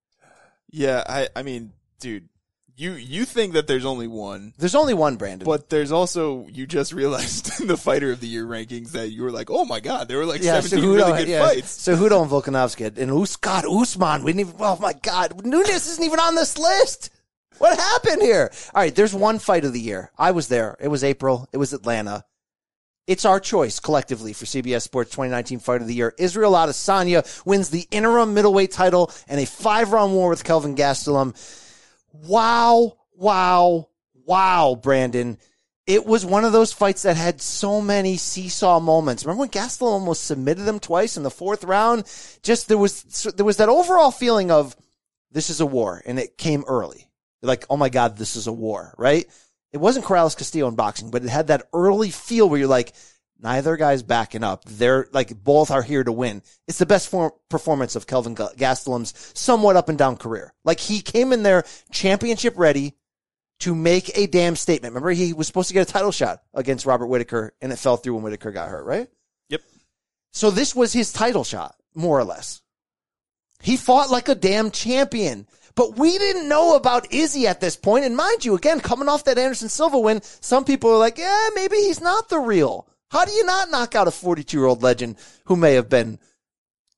[0.70, 2.28] yeah, I, I mean, dude,
[2.80, 5.44] you you think that there's only one, There's only one, Brandon.
[5.44, 9.22] but there's also you just realized in the fighter of the year rankings that you
[9.22, 11.46] were like, oh my god, there were like yeah, 17 Cejudo, really good yeah.
[11.46, 11.86] fights.
[11.86, 14.22] Cejudo and Volkanovski and Us, God, Usman.
[14.24, 15.44] We didn't even, oh my God.
[15.44, 17.10] Nunes isn't even on this list.
[17.58, 18.50] What happened here?
[18.74, 18.94] All right.
[18.94, 20.10] There's one fight of the year.
[20.16, 20.78] I was there.
[20.80, 21.46] It was April.
[21.52, 22.24] It was Atlanta.
[23.06, 26.14] It's our choice collectively for CBS Sports 2019 Fight of the Year.
[26.16, 31.34] Israel Adesanya wins the interim middleweight title and a five round war with Kelvin Gastelum.
[32.12, 33.88] Wow, wow,
[34.26, 35.38] wow, Brandon.
[35.86, 39.24] It was one of those fights that had so many seesaw moments.
[39.24, 42.04] Remember when Gastelum almost submitted him twice in the fourth round?
[42.42, 43.02] Just there was
[43.36, 44.76] there was that overall feeling of
[45.32, 47.08] this is a war, and it came early.
[47.42, 49.26] Like, oh my god, this is a war, right?
[49.72, 52.92] It wasn't Corrales Castillo in boxing, but it had that early feel where you're like,
[53.42, 54.64] neither guy's backing up.
[54.64, 56.42] They're like both are here to win.
[56.68, 60.52] It's the best form, performance of Kelvin Gastelum's somewhat up and down career.
[60.64, 62.94] Like he came in there championship ready
[63.60, 64.92] to make a damn statement.
[64.92, 67.96] Remember, he was supposed to get a title shot against Robert Whitaker, and it fell
[67.96, 69.08] through when Whitaker got hurt, right?
[69.50, 69.60] Yep.
[70.32, 72.62] So this was his title shot, more or less.
[73.62, 75.46] He fought like a damn champion.
[75.74, 78.04] But we didn't know about Izzy at this point.
[78.04, 81.48] And mind you, again, coming off that Anderson Silva win, some people are like, yeah,
[81.54, 82.88] maybe he's not the real.
[83.10, 86.18] How do you not knock out a 42 year old legend who may have been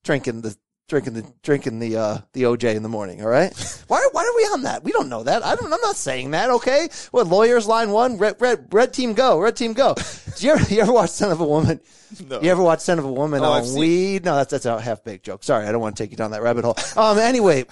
[0.05, 0.57] drinking the
[0.89, 3.23] drinking the drinking the uh the OJ in the morning?
[3.23, 3.53] All right,
[3.89, 4.85] why why are we on that?
[4.85, 5.45] We don't know that.
[5.45, 5.73] I don't.
[5.73, 6.51] I'm not saying that.
[6.51, 8.19] Okay, what lawyers line one?
[8.19, 9.39] Red red red team go.
[9.41, 9.95] Red team go.
[10.37, 11.81] Do you ever you ever watch Son of a Woman?
[12.29, 12.41] No.
[12.43, 14.25] You ever watch Son of a Woman Oh, on weed?
[14.25, 15.43] No, that's that's a half baked joke.
[15.45, 16.77] Sorry, I don't want to take you down that rabbit hole.
[16.97, 17.65] Um, anyway.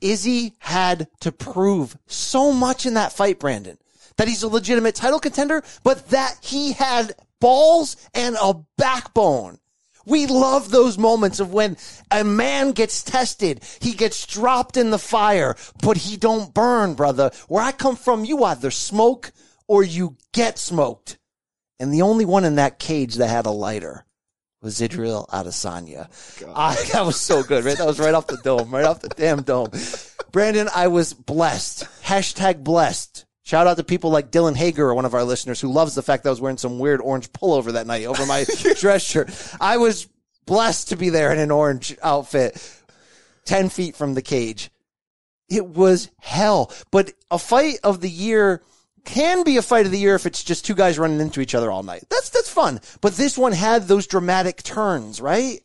[0.00, 3.78] Izzy had to prove so much in that fight, Brandon,
[4.16, 9.58] that he's a legitimate title contender, but that he had balls and a backbone.
[10.06, 11.76] We love those moments of when
[12.10, 17.30] a man gets tested, he gets dropped in the fire, but he don't burn, brother.
[17.48, 19.32] Where I come from, you either smoke
[19.66, 21.18] or you get smoked.
[21.80, 24.04] And the only one in that cage that had a lighter
[24.62, 26.08] was Israel Adesanya.
[26.54, 27.76] I, that was so good, right?
[27.76, 29.70] That was right off the dome, right off the damn dome.
[30.32, 31.86] Brandon, I was blessed.
[32.02, 33.24] Hashtag blessed.
[33.44, 36.22] Shout out to people like Dylan Hager, one of our listeners, who loves the fact
[36.22, 38.44] that I was wearing some weird orange pullover that night over my
[38.76, 39.30] dress shirt.
[39.60, 40.08] I was
[40.46, 42.56] blessed to be there in an orange outfit,
[43.44, 44.70] 10 feet from the cage.
[45.50, 46.72] It was hell.
[46.90, 48.62] But a fight of the year
[49.04, 51.54] can be a fight of the year if it's just two guys running into each
[51.54, 52.04] other all night.
[52.08, 52.80] That's that's fun.
[53.02, 55.60] But this one had those dramatic turns, right?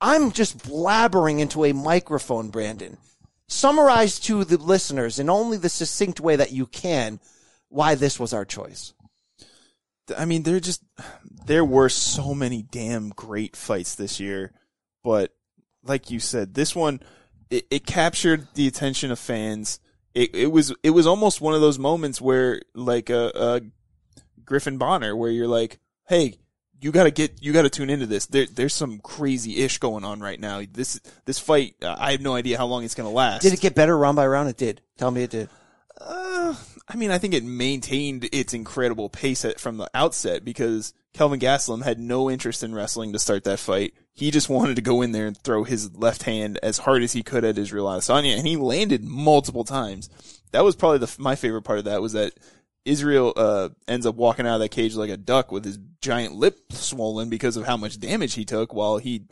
[0.00, 2.96] I'm just blabbering into a microphone, Brandon.
[3.48, 7.20] Summarize to the listeners in only the succinct way that you can
[7.68, 8.94] why this was our choice.
[10.16, 10.82] I mean, there just
[11.46, 14.52] there were so many damn great fights this year,
[15.02, 15.34] but
[15.82, 17.00] like you said, this one
[17.50, 19.80] it, it captured the attention of fans.
[20.14, 23.60] It it was it was almost one of those moments where like a, a
[24.44, 25.78] Griffin Bonnar, where you're like,
[26.08, 26.38] hey.
[26.84, 28.26] You gotta get, you gotta tune into this.
[28.26, 30.60] There, there's some crazy ish going on right now.
[30.70, 33.40] This, this fight, uh, I have no idea how long it's gonna last.
[33.40, 34.50] Did it get better round by round?
[34.50, 34.82] It did.
[34.98, 35.48] Tell me it did.
[35.98, 36.54] Uh,
[36.86, 41.40] I mean, I think it maintained its incredible pace at, from the outset because Kelvin
[41.40, 43.94] Gastelum had no interest in wrestling to start that fight.
[44.12, 47.14] He just wanted to go in there and throw his left hand as hard as
[47.14, 50.10] he could at Israel Adesanya, and he landed multiple times.
[50.50, 52.34] That was probably the, my favorite part of that was that
[52.84, 56.34] Israel uh, ends up walking out of that cage like a duck with his giant
[56.34, 59.22] lip swollen because of how much damage he took while he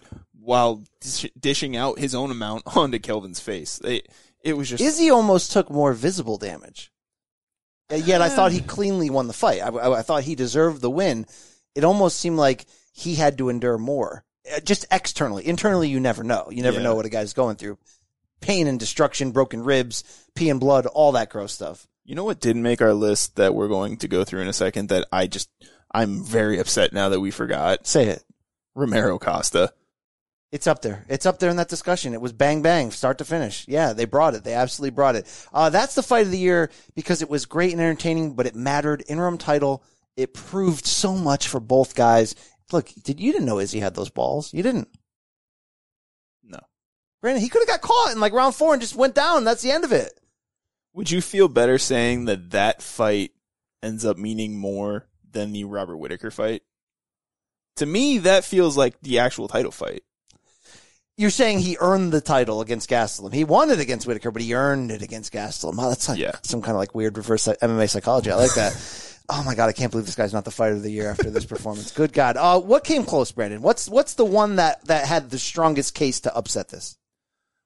[0.41, 3.81] while dish- dishing out his own amount onto Kelvin's face.
[3.85, 4.09] It,
[4.43, 6.91] it was just Izzy almost took more visible damage.
[7.95, 9.61] Yet I thought he cleanly won the fight.
[9.61, 11.27] I, I, I thought he deserved the win.
[11.75, 14.25] It almost seemed like he had to endure more,
[14.55, 15.47] Uh, just externally.
[15.47, 16.49] Internally, you never know.
[16.51, 16.85] You never Yeah.
[16.85, 17.79] know what a guy's going through.
[18.41, 20.03] Pain and destruction, broken ribs,
[20.35, 21.87] pee and blood, all that gross stuff.
[22.05, 24.53] You know what didn't make our list that we're going to go through in a
[24.53, 25.49] second that I just
[25.93, 27.87] I'm very upset now that we forgot.
[27.87, 28.25] Say it.
[28.75, 29.73] Romero Costa.
[30.51, 31.07] It's up there.
[31.09, 32.13] It's up there in that discussion.
[32.13, 33.67] It was bang bang, start to finish.
[33.69, 34.45] Yeah, they brought it.
[34.45, 35.47] They absolutely brought it.
[35.53, 38.55] Uh, that's the fight of the year because it was great and entertaining, but it
[38.55, 39.03] mattered.
[39.09, 39.83] Interim title.
[40.15, 42.35] It proved so much for both guys.
[42.71, 44.53] Look, did you didn't know Izzy had those balls?
[44.53, 44.89] You didn't.
[46.43, 46.59] No.
[47.23, 49.45] Brandon, he could have got caught in like round four and just went down.
[49.45, 50.19] That's the end of it.
[50.95, 53.33] Would you feel better saying that that fight
[53.83, 56.63] ends up meaning more than the Robert Whitaker fight?
[57.77, 60.03] To me, that feels like the actual title fight.
[61.17, 63.33] You're saying he earned the title against Gastelum.
[63.33, 65.77] He won it against Whitaker, but he earned it against Gastelum.
[65.77, 68.31] Wow, that's like some kind of like weird reverse MMA psychology.
[68.31, 69.19] I like that.
[69.29, 71.31] oh my god, I can't believe this guy's not the fighter of the year after
[71.31, 71.93] this performance.
[71.93, 72.37] Good God.
[72.37, 73.63] Uh, what came close, Brandon?
[73.63, 76.99] What's what's the one that that had the strongest case to upset this?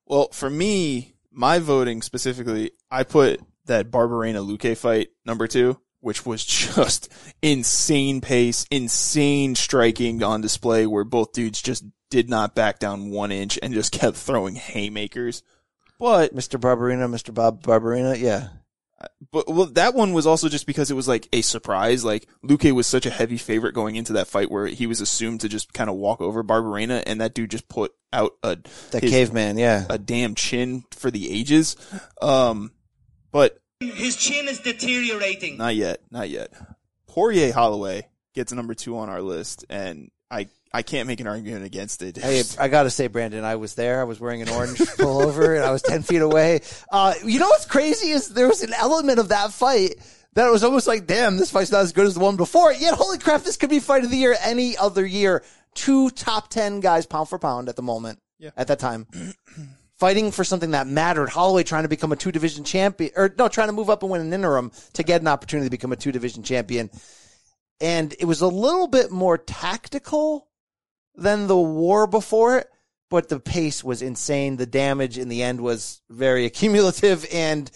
[0.06, 6.24] Well, for me, my voting specifically, I put that Barberena Luque fight number two, which
[6.24, 7.12] was just
[7.42, 13.30] insane pace, insane striking on display where both dudes just did not back down one
[13.30, 15.42] inch and just kept throwing haymakers.
[15.98, 16.58] But Mr.
[16.58, 17.32] Barberena, Mr.
[17.32, 18.48] Bob Barberena, yeah.
[19.30, 22.04] But well, that one was also just because it was like a surprise.
[22.04, 25.42] Like Luque was such a heavy favorite going into that fight, where he was assumed
[25.42, 28.56] to just kind of walk over Barberena, and that dude just put out a
[28.92, 29.84] That his- caveman, yeah.
[29.90, 31.76] a damn chin for the ages.
[32.22, 32.72] Um,
[33.32, 35.58] but His chin is deteriorating.
[35.58, 36.52] not yet, not yet.
[37.06, 41.64] Poirier Holloway gets number two on our list, and I I can't make an argument
[41.64, 42.16] against it.
[42.16, 44.00] Hey, I gotta say, Brandon, I was there.
[44.00, 46.60] I was wearing an orange pullover, and I was ten feet away.
[46.90, 49.96] Uh, you know what's crazy is there was an element of that fight
[50.34, 52.72] that was almost like, damn, this fight's not as good as the one before.
[52.72, 55.42] Yet, holy crap, this could be fight of the year any other year.
[55.74, 58.20] Two top ten guys, pound for pound, at the moment.
[58.38, 58.50] Yeah.
[58.56, 59.06] At that time.
[59.96, 61.30] Fighting for something that mattered.
[61.30, 64.12] Holloway trying to become a two division champion, or no, trying to move up and
[64.12, 66.90] win an interim to get an opportunity to become a two division champion.
[67.80, 70.48] And it was a little bit more tactical
[71.16, 72.68] than the war before it,
[73.08, 74.56] but the pace was insane.
[74.56, 77.70] The damage in the end was very accumulative and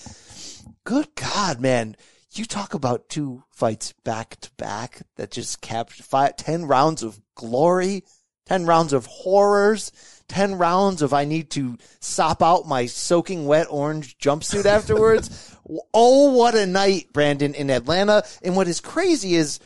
[0.85, 1.97] good God, man.
[2.33, 7.21] You talk about two fights back to back that just captured five, 10 rounds of
[7.35, 8.05] glory,
[8.47, 9.91] 10 rounds of horrors,
[10.29, 15.57] 10 rounds of I need to sop out my soaking wet orange jumpsuit afterwards.
[15.93, 18.25] oh, what a night, Brandon, in Atlanta.
[18.43, 19.59] And what is crazy is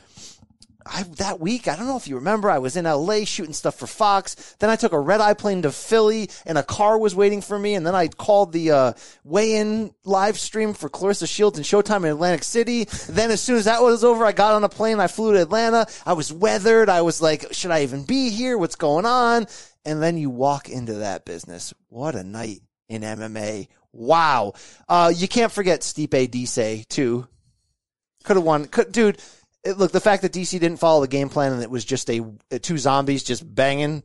[0.86, 3.76] I, that week, I don't know if you remember, I was in LA shooting stuff
[3.76, 4.54] for Fox.
[4.58, 7.58] Then I took a red eye plane to Philly and a car was waiting for
[7.58, 7.74] me.
[7.74, 8.92] And then I called the, uh,
[9.24, 12.84] weigh-in live stream for Claressa Shields and Showtime in Atlantic City.
[13.08, 15.00] Then as soon as that was over, I got on a plane.
[15.00, 15.86] I flew to Atlanta.
[16.04, 16.88] I was weathered.
[16.88, 18.58] I was like, should I even be here?
[18.58, 19.46] What's going on?
[19.84, 21.72] And then you walk into that business.
[21.88, 23.68] What a night in MMA.
[23.92, 24.54] Wow.
[24.88, 27.26] Uh, you can't forget Stipe DC too.
[28.24, 28.66] Could have won.
[28.66, 29.18] Could, dude,
[29.64, 32.10] it, look, the fact that DC didn't follow the game plan and it was just
[32.10, 34.02] a, uh, two zombies just banging.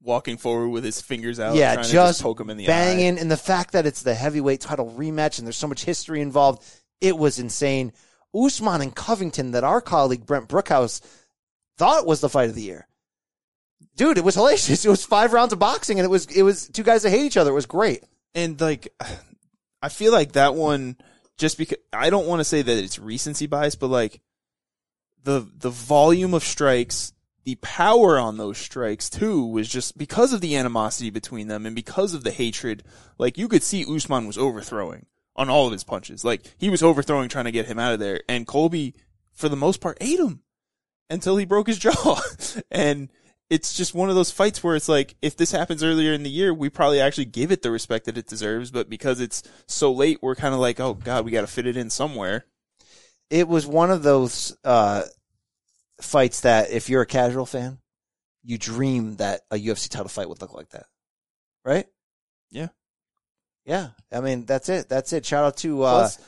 [0.00, 2.64] walking forward with his fingers out, yeah, trying just, to just poke him in the
[2.64, 2.68] eye.
[2.68, 3.18] banging.
[3.18, 6.64] And the fact that it's the heavyweight title rematch and there's so much history involved,
[7.00, 7.92] it was insane.
[8.34, 11.00] Usman and Covington that our colleague Brent Brookhouse
[11.76, 12.86] thought was the fight of the year.
[13.96, 14.84] Dude, it was hellacious.
[14.86, 17.24] It was five rounds of boxing and it was, it was two guys that hate
[17.26, 17.50] each other.
[17.50, 18.04] It was great.
[18.34, 18.88] And like,
[19.82, 20.96] I feel like that one,
[21.36, 24.20] just because I don't want to say that it's recency bias, but like
[25.26, 27.12] the the volume of strikes,
[27.44, 31.74] the power on those strikes too was just because of the animosity between them and
[31.74, 32.84] because of the hatred.
[33.18, 36.24] Like you could see Usman was overthrowing on all of his punches.
[36.24, 38.94] Like he was overthrowing trying to get him out of there, and Colby,
[39.32, 40.42] for the most part, ate him
[41.10, 42.20] until he broke his jaw.
[42.70, 43.10] and
[43.50, 46.30] it's just one of those fights where it's like, if this happens earlier in the
[46.30, 48.70] year, we probably actually give it the respect that it deserves.
[48.70, 51.66] But because it's so late, we're kind of like, oh god, we got to fit
[51.66, 52.46] it in somewhere.
[53.30, 55.02] It was one of those uh,
[56.00, 57.78] fights that if you're a casual fan,
[58.44, 60.86] you dream that a UFC title fight would look like that,
[61.64, 61.86] right?
[62.50, 62.68] Yeah.
[63.64, 64.88] Yeah, I mean that's it.
[64.88, 65.26] That's it.
[65.26, 66.18] Shout out to uh, Plus,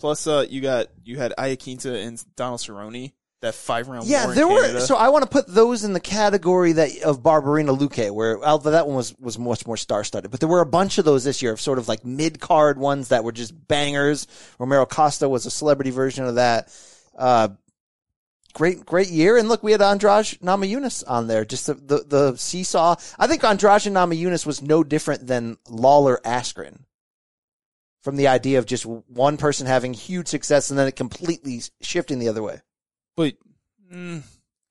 [0.00, 3.12] plus, uh, you got you had Iaquinta and Donald Cerrone.
[3.42, 4.06] That five round.
[4.06, 4.78] Yeah, there were.
[4.78, 8.70] So I want to put those in the category that of Barberena Luque, where although
[8.70, 11.24] that one was was much more star studded, but there were a bunch of those
[11.24, 14.28] this year of sort of like mid card ones that were just bangers.
[14.60, 16.72] Romero Costa was a celebrity version of that.
[17.18, 17.48] Uh,
[18.52, 19.36] great, great year.
[19.36, 21.44] And look, we had Andrade Namajunas on there.
[21.44, 22.94] Just the, the the seesaw.
[23.18, 26.82] I think Andrade and Namajunas was no different than Lawler Askren.
[28.04, 32.20] From the idea of just one person having huge success and then it completely shifting
[32.20, 32.60] the other way.
[33.16, 33.34] But
[33.92, 34.22] mm,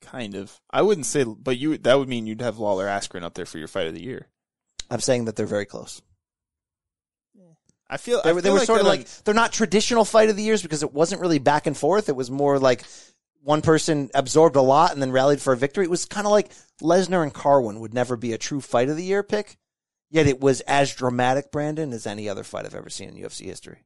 [0.01, 0.59] kind of.
[0.69, 3.57] I wouldn't say, but you that would mean you'd have Lawler Askren up there for
[3.57, 4.27] your fight of the year.
[4.89, 6.01] I'm saying that they're very close.
[7.91, 10.29] I feel They I were, they were like sort of like they're not traditional fight
[10.29, 12.07] of the years because it wasn't really back and forth.
[12.07, 12.83] It was more like
[13.43, 15.83] one person absorbed a lot and then rallied for a victory.
[15.83, 18.95] It was kind of like Lesnar and Carwin would never be a true fight of
[18.95, 19.57] the year pick,
[20.09, 23.45] yet it was as dramatic, Brandon, as any other fight I've ever seen in UFC
[23.45, 23.83] history.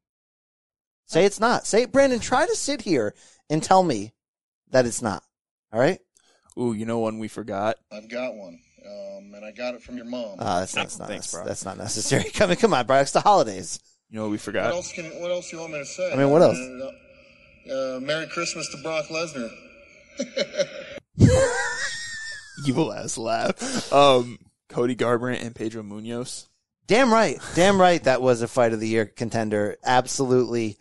[1.07, 1.65] Say it's not.
[1.65, 3.15] Say, it, Brandon, try to sit here
[3.49, 4.13] and tell me
[4.71, 5.23] that it's not.
[5.71, 5.99] All right?
[6.57, 7.75] Ooh, you know one we forgot.
[7.91, 10.37] I've got one, um, and I got it from your mom.
[10.39, 11.43] Uh, that's, that's not Thanks, bro.
[11.45, 12.23] that's not necessary.
[12.33, 12.99] Come on, come on, bro.
[12.99, 13.79] It's the holidays.
[14.09, 14.65] You know what we forgot?
[14.65, 15.05] What else can?
[15.21, 16.13] What else do you want me to say?
[16.13, 16.57] I mean, what else?
[16.57, 19.49] Uh, Merry Christmas to Brock Lesnar.
[22.67, 23.91] Evil ass laugh.
[23.91, 24.39] Um,
[24.69, 26.47] Cody Garbrandt and Pedro Munhoz.
[26.87, 27.39] Damn right.
[27.55, 28.03] Damn right.
[28.03, 29.75] That was a fight of the year contender.
[29.83, 30.77] Absolutely.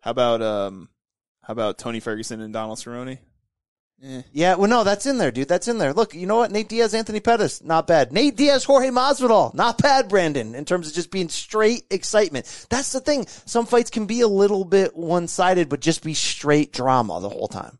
[0.00, 0.88] How about um,
[1.48, 3.16] how about Tony Ferguson and Donald Cerrone?
[4.04, 4.22] Eh.
[4.32, 5.48] Yeah, well, no, that's in there, dude.
[5.48, 5.94] That's in there.
[5.94, 6.52] Look, you know what?
[6.52, 8.12] Nate Diaz, Anthony Pettis, not bad.
[8.12, 12.66] Nate Diaz, Jorge Masvidal, not bad, Brandon, in terms of just being straight excitement.
[12.68, 13.26] That's the thing.
[13.46, 17.48] Some fights can be a little bit one-sided, but just be straight drama the whole
[17.48, 17.78] time.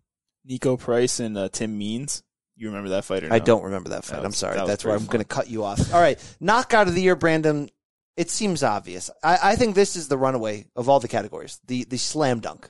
[0.48, 2.22] Niko Price and uh, Tim Means.
[2.56, 3.34] You remember that fight or no?
[3.34, 4.16] I don't remember that fight.
[4.16, 4.56] That I'm sorry.
[4.56, 5.92] that That's where I'm going to cut you off.
[5.92, 6.18] All right.
[6.40, 7.68] Knockout of the year, Brandon.
[8.16, 9.10] It seems obvious.
[9.22, 11.60] I, I think this is the runaway of all the categories.
[11.66, 12.68] The the slam dunk.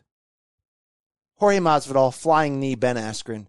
[1.39, 3.47] Jorge Masvidal, flying knee, Ben Askren,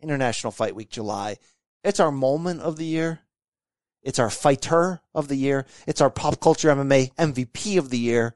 [0.00, 1.36] International Fight Week, July.
[1.84, 3.20] It's our moment of the year.
[4.02, 5.64] It's our fighter of the year.
[5.86, 8.34] It's our pop culture MMA MVP of the year.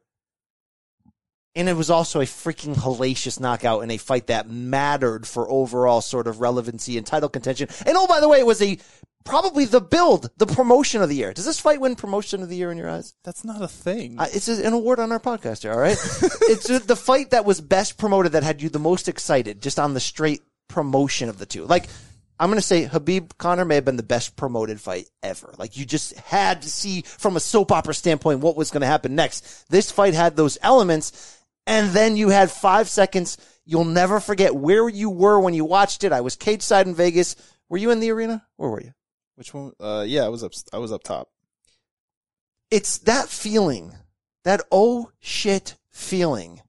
[1.55, 6.00] And it was also a freaking hellacious knockout in a fight that mattered for overall
[6.00, 7.68] sort of relevancy and title contention.
[7.84, 8.78] And oh, by the way, it was a
[9.24, 11.32] probably the build, the promotion of the year.
[11.32, 13.14] Does this fight win promotion of the year in your eyes?
[13.24, 14.18] That's not a thing.
[14.18, 15.92] Uh, it's a, an award on our podcast here, all right?
[16.42, 19.94] it's the fight that was best promoted that had you the most excited just on
[19.94, 21.64] the straight promotion of the two.
[21.66, 21.86] Like,
[22.40, 25.55] I'm going to say Khabib Conor may have been the best promoted fight ever.
[25.59, 28.86] Like, you just had to see from a soap opera standpoint what was going to
[28.86, 29.70] happen next.
[29.70, 33.39] This fight had those elements, and then you had five seconds.
[33.65, 36.13] You'll never forget where you were when you watched it.
[36.13, 37.37] I was cage side in Vegas.
[37.69, 38.45] Were you in the arena?
[38.57, 38.93] Where were you?
[39.37, 39.73] Which one?
[39.81, 40.53] Uh, yeah, I was up.
[40.73, 41.29] I was up top.
[42.71, 43.93] it's that feeling,
[44.45, 46.61] that oh shit feeling.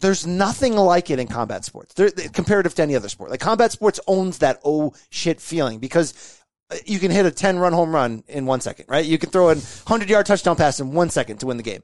[0.00, 3.30] There's nothing like it in combat sports, there, comparative to any other sport.
[3.30, 6.40] Like combat sports owns that oh shit feeling because
[6.70, 9.04] uh, you can hit a 10 run home run in one second, right?
[9.04, 11.82] You can throw a 100 yard touchdown pass in one second to win the game.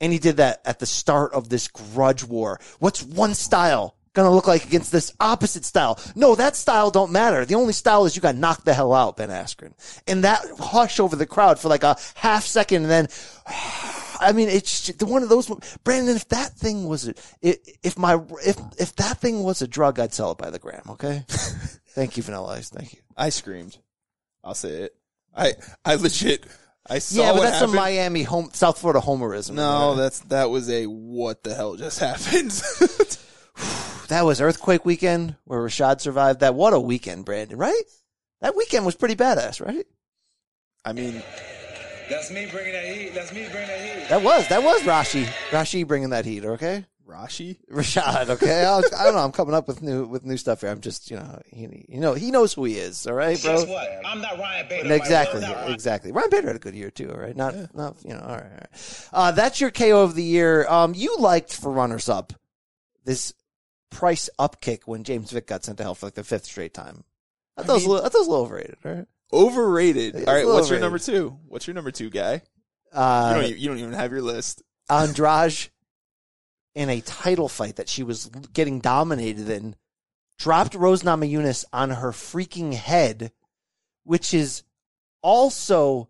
[0.00, 2.60] And he did that at the start of this grudge war.
[2.78, 5.98] What's one style going to look like against this opposite style?
[6.14, 7.44] No, that style don't matter.
[7.44, 9.72] The only style is you got knocked the hell out, Ben Askren.
[10.06, 13.08] And that hush over the crowd for like a half second and then,
[14.20, 15.50] I mean, it's just one of those,
[15.82, 20.14] Brandon, if that thing was, if my, if, if that thing was a drug, I'd
[20.14, 20.82] sell it by the gram.
[20.90, 21.24] Okay.
[21.28, 22.70] Thank you, Vanilla Ice.
[22.70, 23.00] Thank you.
[23.16, 23.78] I screamed.
[24.42, 24.96] I'll say it.
[25.36, 26.46] I I legit.
[26.88, 27.22] I saw.
[27.22, 27.74] yeah, but what that's happened.
[27.74, 29.52] a Miami home, South Florida homerism.
[29.54, 32.50] No, that's that was a what the hell just happened.
[34.08, 36.54] that was earthquake weekend where Rashad survived that.
[36.54, 37.82] What a weekend, Brandon, right?
[38.42, 39.86] That weekend was pretty badass, right?
[40.84, 41.22] I mean,
[42.10, 43.14] That's me bringing that heat.
[43.14, 44.08] That's me bringing that heat.
[44.10, 45.24] that was, that was Rashi.
[45.48, 46.84] Rashi bringing that heat, okay?
[47.08, 47.56] Rashi?
[47.70, 48.64] Rashad, okay?
[48.64, 49.20] I'll, I don't know.
[49.20, 50.70] I'm coming up with new, with new stuff here.
[50.70, 53.58] I'm just, you know, he, you know, he knows who he is, all right, bro?
[53.58, 53.88] Guess what?
[54.04, 54.94] I'm not Ryan Bader.
[54.94, 55.46] Exactly, Right?
[55.46, 56.12] I'm not Ryan- exactly.
[56.12, 57.36] Ryan Bader had a good year too, all right?
[57.36, 59.08] Not, not, you know, all right, all right.
[59.12, 60.66] Uh, that's your KO of the year.
[60.68, 62.32] Um, you liked for runners up
[63.04, 63.34] this
[63.90, 66.74] price up kick when James Vick got sent to hell for like the fifth straight
[66.74, 67.04] time.
[67.56, 69.06] I thought, it, was a little, I thought was a little overrated, all right?
[69.32, 70.14] overrated.
[70.14, 71.38] It's All right, what's your number two?
[71.46, 72.42] What's your number two guy?
[72.92, 74.62] Uh, you, don't, you don't even have your list.
[74.88, 75.68] Andrade
[76.74, 79.76] in a title fight that she was getting dominated in,
[80.38, 83.32] dropped Rose Namajunas on her freaking head,
[84.04, 84.62] which is
[85.22, 86.08] also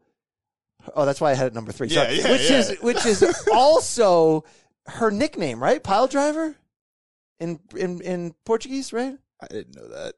[0.95, 1.89] oh, that's why I had it number three.
[1.89, 2.19] Yeah, Sorry.
[2.19, 2.59] yeah, which yeah.
[2.59, 4.45] is which is also
[4.87, 5.83] her nickname, right?
[5.83, 6.57] Pile driver
[7.41, 9.17] in in in Portuguese, right?
[9.41, 10.15] I didn't know that.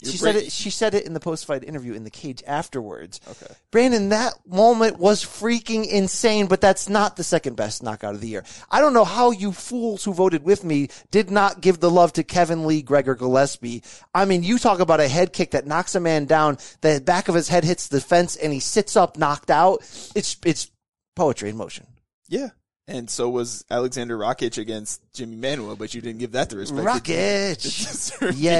[0.00, 0.52] You're she said it.
[0.52, 3.20] She said it in the post-fight interview in the cage afterwards.
[3.28, 3.52] Okay.
[3.72, 8.28] Brandon, that moment was freaking insane, but that's not the second best knockout of the
[8.28, 8.44] year.
[8.70, 12.12] I don't know how you fools who voted with me did not give the love
[12.12, 13.82] to Kevin Lee, Gregor Gillespie.
[14.14, 17.28] I mean, you talk about a head kick that knocks a man down, the back
[17.28, 19.80] of his head hits the fence, and he sits up knocked out.
[20.14, 20.70] It's it's
[21.16, 21.86] poetry in motion.
[22.28, 22.50] Yeah.
[22.90, 26.86] And so was Alexander Rakic against Jimmy Manuwa, but you didn't give that the respect.
[26.86, 28.34] Rakic.
[28.38, 28.52] Yeah.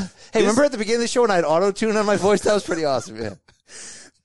[0.00, 0.10] either.
[0.32, 2.04] Hey, This- remember at the beginning of the show when I had auto tune on
[2.04, 2.40] my voice?
[2.42, 3.16] That was pretty awesome.
[3.22, 3.34] Yeah.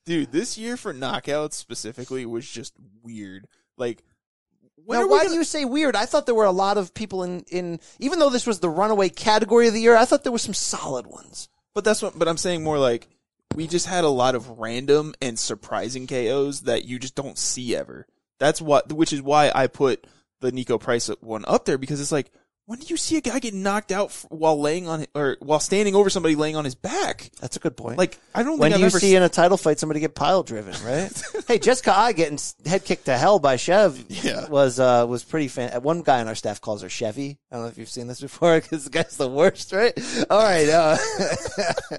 [0.04, 3.46] Dude, this year for knockouts specifically was just weird.
[3.76, 4.02] Like,
[4.88, 5.94] now, why gonna- do you say weird?
[5.96, 8.68] I thought there were a lot of people in, in, even though this was the
[8.68, 11.48] runaway category of the year, I thought there were some solid ones.
[11.74, 12.18] But that's what.
[12.18, 13.08] But I'm saying more like
[13.54, 17.74] we just had a lot of random and surprising KOs that you just don't see
[17.76, 18.06] ever.
[18.38, 20.06] That's what, which is why I put
[20.40, 22.30] the Niko Price one up there because it's like,
[22.66, 25.94] when do you see a guy get knocked out while laying on or while standing
[25.94, 27.30] over somebody laying on his back?
[27.40, 27.96] That's a good point.
[27.96, 30.42] Like I don't when do I've you see in a title fight somebody get pile
[30.42, 31.10] driven, right?
[31.48, 34.48] hey, Jessica Eye getting head kicked to hell by Chev Yeah.
[34.48, 35.80] was uh was pretty fan.
[35.82, 37.38] One guy on our staff calls her Chevy.
[37.52, 39.96] I don't know if you've seen this before because the guy's the worst, right?
[40.28, 40.68] All right.
[40.68, 40.96] Uh,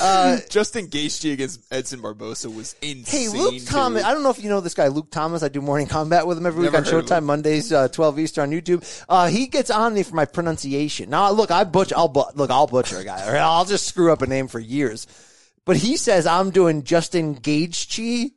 [0.00, 3.04] uh, Justin Gaethje against Edson Barbosa was insane.
[3.04, 3.64] Hey, Luke too.
[3.64, 4.04] Thomas.
[4.04, 5.42] I don't know if you know this guy, Luke Thomas.
[5.42, 7.24] I do morning combat with him every week on Showtime.
[7.24, 9.04] Mondays, uh, twelve Eastern on YouTube.
[9.08, 11.08] Uh, he gets on me for my pronunciation.
[11.10, 11.96] Now, look, I butcher.
[11.96, 12.50] I'll bu- look.
[12.50, 13.26] I'll butcher a guy.
[13.32, 13.40] Right?
[13.40, 15.06] I'll just screw up a name for years.
[15.64, 18.34] But he says I'm doing Justin Gage G.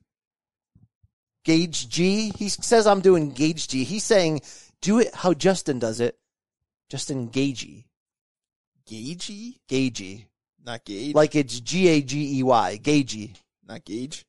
[1.45, 2.31] Gage G.
[2.37, 3.83] He says I'm doing Gage G.
[3.83, 4.41] He's saying
[4.81, 6.17] do it how Justin does it.
[6.89, 7.85] Justin Gagey.
[8.89, 10.25] Gagey, Gagey.
[10.65, 12.79] not Gage, Like it's G A G E Y.
[12.81, 13.35] Gagey.
[13.67, 14.25] not Gage.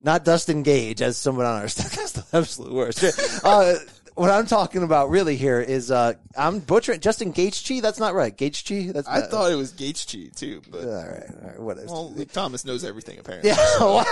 [0.00, 1.92] not Dustin Gage, as someone on our staff.
[1.96, 3.04] That's the absolute worst.
[3.44, 3.74] Uh,
[4.14, 7.80] what I'm talking about really here is uh, I'm butchering Justin Chi.
[7.80, 8.36] That's not right.
[8.36, 8.90] Chi.
[8.92, 11.86] That's I not- thought it was Gaethje too, but All right, all right, whatever.
[11.86, 13.50] well, Luke Thomas knows everything apparently.
[13.50, 13.56] Yeah.
[13.80, 14.02] Wow.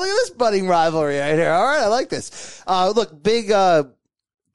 [0.00, 1.50] look at this budding rivalry right here.
[1.52, 1.80] All right.
[1.82, 2.62] I like this.
[2.66, 3.84] Uh, look, big, uh,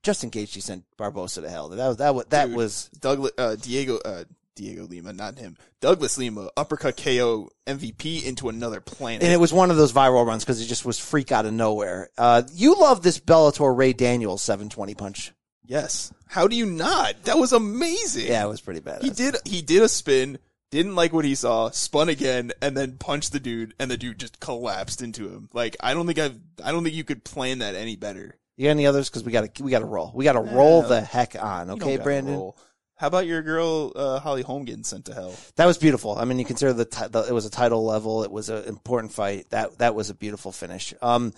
[0.03, 1.69] Justin Gaethje sent Barbosa to hell.
[1.69, 4.23] That was, that was, that Dude, was, Douglas uh, Diego uh,
[4.55, 5.57] Diego Lima, not him.
[5.79, 9.23] Douglas Lima uppercut KO MVP into another planet.
[9.23, 11.53] and it was one of those viral runs because it just was freak out of
[11.53, 12.09] nowhere.
[12.17, 15.31] Uh, you love this Bellator Ray Daniels 720 punch.
[15.65, 16.11] yes.
[16.27, 17.23] How do you not?
[17.25, 18.27] That was amazing.
[18.27, 19.01] Yeah, it was pretty bad.
[19.01, 20.37] He did he did a spin,
[20.69, 24.17] didn't like what he saw, spun again, and then punched the dude, and the dude
[24.17, 25.49] just collapsed into him.
[25.53, 28.37] Like I don't think I've I don't think you could plan that any better.
[28.55, 29.09] You got any others?
[29.09, 30.11] Because we got to we got to roll.
[30.15, 31.69] We got to roll the heck on.
[31.71, 32.33] Okay, Brandon.
[32.35, 32.57] roll.
[33.01, 35.33] How about your girl uh, Holly Holm getting sent to hell?
[35.55, 36.15] That was beautiful.
[36.19, 38.23] I mean, you consider the, ti- the it was a title level.
[38.23, 39.49] It was an important fight.
[39.49, 40.93] That that was a beautiful finish.
[41.01, 41.33] Um,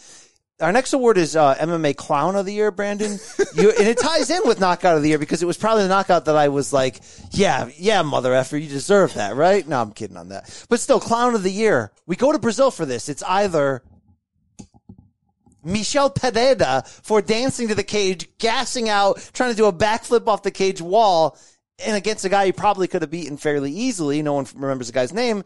[0.59, 3.17] our next award is uh, MMA Clown of the Year, Brandon.
[3.55, 5.89] You, and it ties in with Knockout of the Year because it was probably the
[5.89, 9.65] knockout that I was like, yeah, yeah, mother effer, you deserve that, right?
[9.65, 10.65] No, I'm kidding on that.
[10.69, 11.91] But still, Clown of the Year.
[12.07, 13.09] We go to Brazil for this.
[13.09, 13.83] It's either
[15.63, 20.43] Michel Pereira for dancing to the cage, gassing out, trying to do a backflip off
[20.43, 21.37] the cage wall,
[21.79, 24.21] and against a guy he probably could have beaten fairly easily.
[24.21, 25.43] No one remembers the guy's name.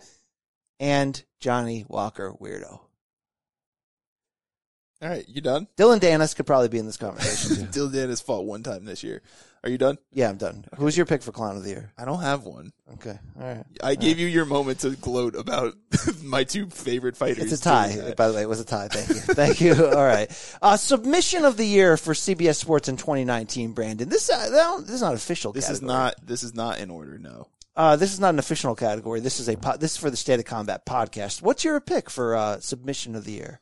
[0.79, 2.81] And Johnny Walker Weirdo.
[4.99, 5.67] All right, you done?
[5.75, 7.67] Dillon Danis could probably be in this conversation.
[7.71, 9.21] Dillon Danis fought one time this year.
[9.63, 9.97] Are you done?
[10.11, 10.65] yeah, I'm done.
[10.77, 11.91] Who's your pick for Clown of the Year?
[11.97, 12.71] I don't have one.
[12.93, 13.63] Okay, all right.
[13.83, 15.75] I gave you your moment to gloat about
[16.23, 17.51] my two favorite fighters.
[17.51, 18.13] It's a tie.
[18.15, 18.87] By the way, it was a tie.
[18.87, 19.15] Thank you.
[19.15, 19.85] Thank you.
[19.87, 20.29] All right.
[20.61, 24.07] Uh, submission of the year for CBS Sports in 2019, Brandon.
[24.07, 25.51] This, uh, this is not official.
[25.53, 26.15] This is not.
[26.25, 27.17] This is not in order.
[27.17, 27.47] No.
[27.75, 29.19] Uh, this is not an official category.
[29.19, 31.41] This is a po- this is for the State of Combat podcast.
[31.43, 33.59] What's your pick for uh, submission of the year?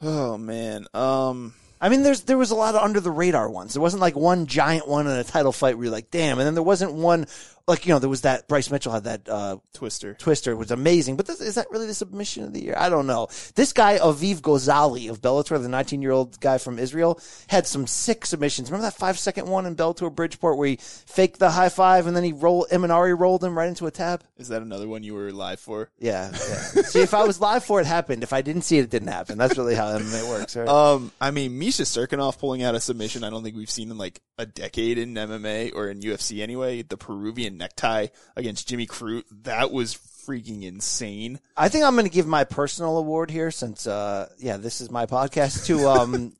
[0.00, 0.86] Oh man.
[0.94, 1.54] Um.
[1.80, 3.74] I mean, there's there was a lot of under the radar ones.
[3.74, 6.38] There wasn't like one giant one in a title fight where you're like, damn.
[6.38, 7.26] And then there wasn't one
[7.68, 10.14] like you know there was that Bryce Mitchell had that uh, Twister.
[10.14, 11.16] Twister was amazing.
[11.16, 12.74] But this, is that really the submission of the year?
[12.76, 13.28] I don't know.
[13.54, 17.86] This guy Aviv Gozali of Bellator, the 19 year old guy from Israel, had some
[17.86, 18.70] sick submissions.
[18.70, 22.16] Remember that five second one in Bellator Bridgeport where he faked the high five and
[22.16, 24.24] then he rolled Eminari rolled him right into a tab.
[24.38, 25.90] Is that another one you were live for?
[25.98, 26.82] Yeah, yeah.
[26.82, 28.22] See, if I was live for it, it happened.
[28.22, 29.38] If I didn't see it, it didn't happen.
[29.38, 30.68] That's really how MMA works, right?
[30.68, 33.24] Um, I mean, Misha Cirkunov pulling out a submission.
[33.24, 36.82] I don't think we've seen in like a decade in MMA or in UFC anyway.
[36.82, 38.06] The Peruvian necktie
[38.36, 39.24] against Jimmy Crute.
[39.42, 41.40] That was freaking insane.
[41.56, 44.90] I think I'm going to give my personal award here since, uh, yeah, this is
[44.90, 46.34] my podcast to, um,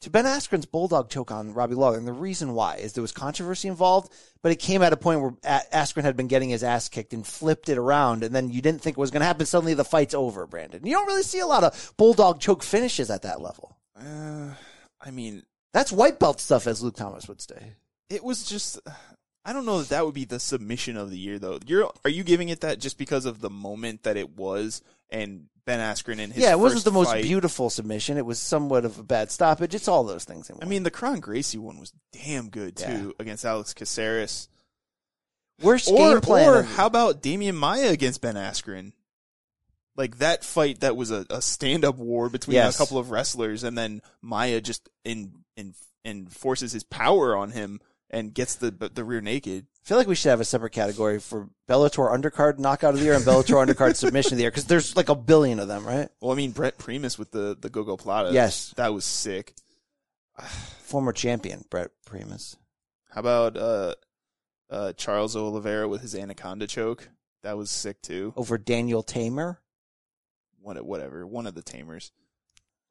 [0.00, 1.98] to Ben Askren's bulldog choke on Robbie Lawler.
[1.98, 4.10] And the reason why is there was controversy involved,
[4.42, 7.12] but it came at a point where A- Askren had been getting his ass kicked
[7.12, 8.24] and flipped it around.
[8.24, 9.46] And then you didn't think it was going to happen.
[9.46, 10.84] Suddenly the fight's over, Brandon.
[10.84, 13.76] You don't really see a lot of bulldog choke finishes at that level.
[13.96, 14.54] Uh,
[15.00, 15.42] I mean,
[15.72, 17.74] That's white belt stuff, as Luke Thomas would say.
[18.10, 18.80] it was just
[19.44, 21.58] I don't know that that would be the submission of the year though.
[21.66, 25.46] You're are you giving it that just because of the moment that it was and
[25.64, 27.22] Ben Askren and his yeah, it wasn't the most fight?
[27.22, 28.16] beautiful submission.
[28.18, 29.74] It was somewhat of a bad stoppage.
[29.74, 30.48] It's all those things.
[30.50, 34.48] in I mean, the Kron Gracie one was damn good too against Alex Caceres.
[35.60, 36.48] Worst or, game plan.
[36.48, 38.92] Or how about Demian Maia against Ben Askren?
[39.96, 42.74] Like that fight that was a, a stand up war between Yes.
[42.74, 45.74] a couple of wrestlers and then Maia just in in
[46.04, 47.80] enforces his power on him
[48.12, 49.66] and gets the the rear naked.
[49.84, 53.06] I feel like we should have a separate category for Bellator undercard knockout of the
[53.06, 55.84] year and Bellator undercard submission of the year because there's like a billion of them,
[55.84, 56.08] right?
[56.20, 58.30] Well, I mean Brent Primus with the the Gogo Plata.
[58.32, 58.72] Yes.
[58.76, 59.54] that was sick.
[60.82, 62.56] Former champion Brent Primus.
[63.10, 63.94] How about uh
[64.70, 67.08] uh Charles Oliveira with his anaconda choke?
[67.42, 68.32] That was sick too.
[68.36, 69.56] over Daniel Teymur.
[70.60, 72.12] What whatever, one of the Teymurs.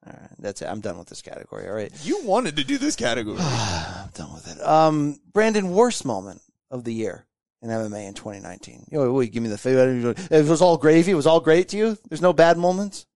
[0.06, 0.66] All right, that's it.
[0.66, 1.68] I'm done with this category.
[1.68, 3.38] All right, You wanted to do this category.
[3.40, 4.60] I'm done with it.
[4.60, 7.26] Um, Brandon, worst moment of the year
[7.62, 8.86] in MMA in 2019.
[8.90, 10.18] You know, wait, give me the favorite.
[10.30, 11.12] It was all gravy.
[11.12, 11.96] It was all great to you.
[12.08, 13.06] There's no bad moments.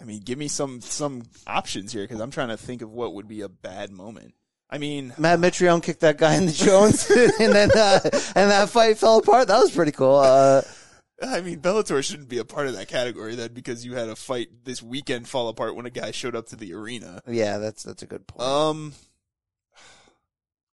[0.00, 3.14] I mean, give me some some options here because I'm trying to think of what
[3.14, 4.34] would be a bad moment.
[4.68, 7.08] I mean, Matt Mitrione kicked that guy in the Jones,
[7.40, 8.00] and then uh,
[8.34, 9.48] and that fight fell apart.
[9.48, 10.16] That was pretty cool.
[10.16, 10.62] Uh,
[11.22, 14.16] I mean, Bellator shouldn't be a part of that category then because you had a
[14.16, 17.22] fight this weekend fall apart when a guy showed up to the arena.
[17.28, 18.42] yeah, that's that's a good point.
[18.42, 18.92] Um,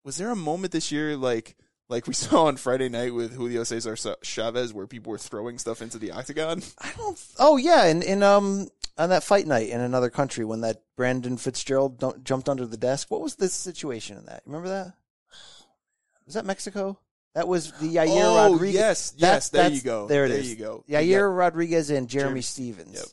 [0.04, 1.56] was there a moment this year like
[1.88, 5.82] like we saw on Friday night with Julio Cesar Chavez where people were throwing stuff
[5.82, 6.62] into the octagon?
[6.78, 7.20] I don't.
[7.38, 11.36] Oh yeah, in in um on that fight night in another country when that Brendan
[11.36, 13.10] Fitzgerald jumped under the desk.
[13.10, 14.42] What was the situation in that?
[14.46, 14.94] Remember that?
[16.26, 16.98] Was that Mexico?
[17.34, 18.74] That was the Yair Oh, Rodriguez.
[18.74, 20.08] yes, That's- yes, there you go.
[20.08, 20.50] There it There is.
[20.50, 20.84] you go.
[20.88, 21.16] Yair Yeah.
[21.18, 22.94] Rodriguez and Jeremy, Jeremy- Stephens.
[22.94, 23.04] Yep.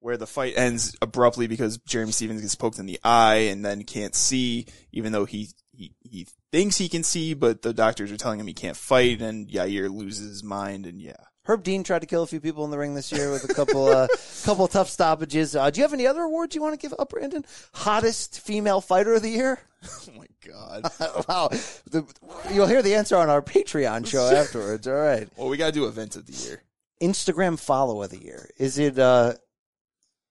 [0.00, 3.84] Where the fight ends abruptly because Jeremy Stephens gets poked in the eye and then
[3.84, 8.16] can't see, even though he, he, he thinks he can see, but the doctors are
[8.16, 11.14] telling him he can't fight and Yair loses his mind and yeah.
[11.44, 13.52] Herb Dean tried to kill a few people in the ring this year with a
[13.52, 14.06] couple uh,
[14.44, 15.56] couple tough stoppages.
[15.56, 17.44] Uh, do you have any other awards you want to give up, Brandon?
[17.74, 19.58] Hottest female fighter of the year?
[19.84, 20.84] Oh my god.
[21.28, 21.48] wow.
[21.90, 22.04] The,
[22.52, 24.86] you'll hear the answer on our Patreon show afterwards.
[24.86, 25.28] All right.
[25.36, 26.62] Well, we gotta do event of the year.
[27.02, 28.48] Instagram follow of the year.
[28.58, 29.32] Is it uh,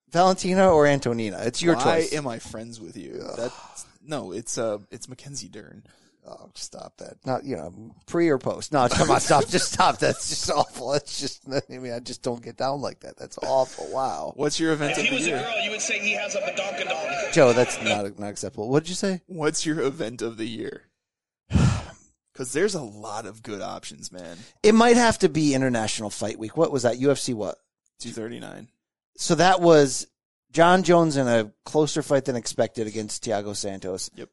[0.10, 1.40] Valentina or Antonina?
[1.42, 2.14] It's your Why choice.
[2.14, 3.22] am I friends with you?
[3.36, 5.84] That's, no, it's, uh, it's Mackenzie Dern.
[6.28, 7.18] Oh, stop that.
[7.26, 7.74] Not, you know,
[8.06, 8.72] pre or post.
[8.72, 9.48] No, come on, stop.
[9.48, 9.98] Just stop.
[9.98, 10.92] That's just awful.
[10.92, 13.18] That's just, I mean, I just don't get down like that.
[13.18, 13.88] That's awful.
[13.92, 14.34] Wow.
[14.36, 15.18] What's your event If of the year?
[15.18, 17.34] If he the was a girl, you would say he has a badonkadonk.
[17.34, 18.70] Joe, that's not, not acceptable.
[18.70, 19.22] What did you say?
[19.26, 20.84] What's your event of the year?
[22.34, 24.38] Because there's a lot of good options, man.
[24.64, 26.56] It might have to be International Fight Week.
[26.56, 26.96] What was that?
[26.98, 27.58] UFC what?
[28.00, 28.70] 239.
[29.18, 30.08] So that was
[30.52, 34.10] Jon Jones in a closer fight than expected against Thiago Santos.
[34.16, 34.30] Yep.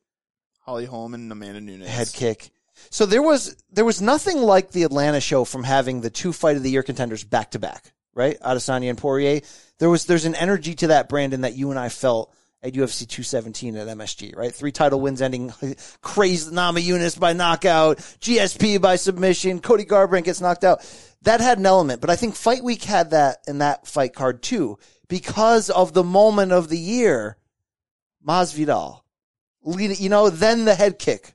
[0.68, 1.88] Holly Holm and Amanda Nunes.
[1.88, 2.50] Head kick.
[2.90, 6.58] So there was there was nothing like the Atlanta show from having the two fight
[6.58, 8.38] of the year contenders back to back, right?
[8.40, 9.40] Adesanya and Poirier.
[9.78, 13.08] There was there's an energy to that Brandon that you and I felt at UFC
[13.08, 14.54] 217 at MSG, right?
[14.54, 15.54] Three title wins ending
[16.02, 20.80] crazy Namajunas by knockout, GSP by submission, Cody Garbrandt gets knocked out.
[21.22, 24.42] That had an element, but I think Fight Week had that in that fight card
[24.42, 24.78] too
[25.08, 27.38] because of the moment of the year.
[28.26, 29.00] Masvidal,
[29.64, 31.34] you know, then the head kick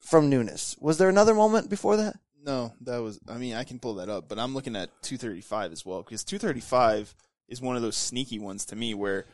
[0.00, 0.76] from Nunes.
[0.80, 2.16] Was there another moment before that?
[2.44, 3.20] No, that was.
[3.28, 6.24] I mean, I can pull that up, but I'm looking at 235 as well because
[6.24, 7.14] 235
[7.48, 9.26] is one of those sneaky ones to me where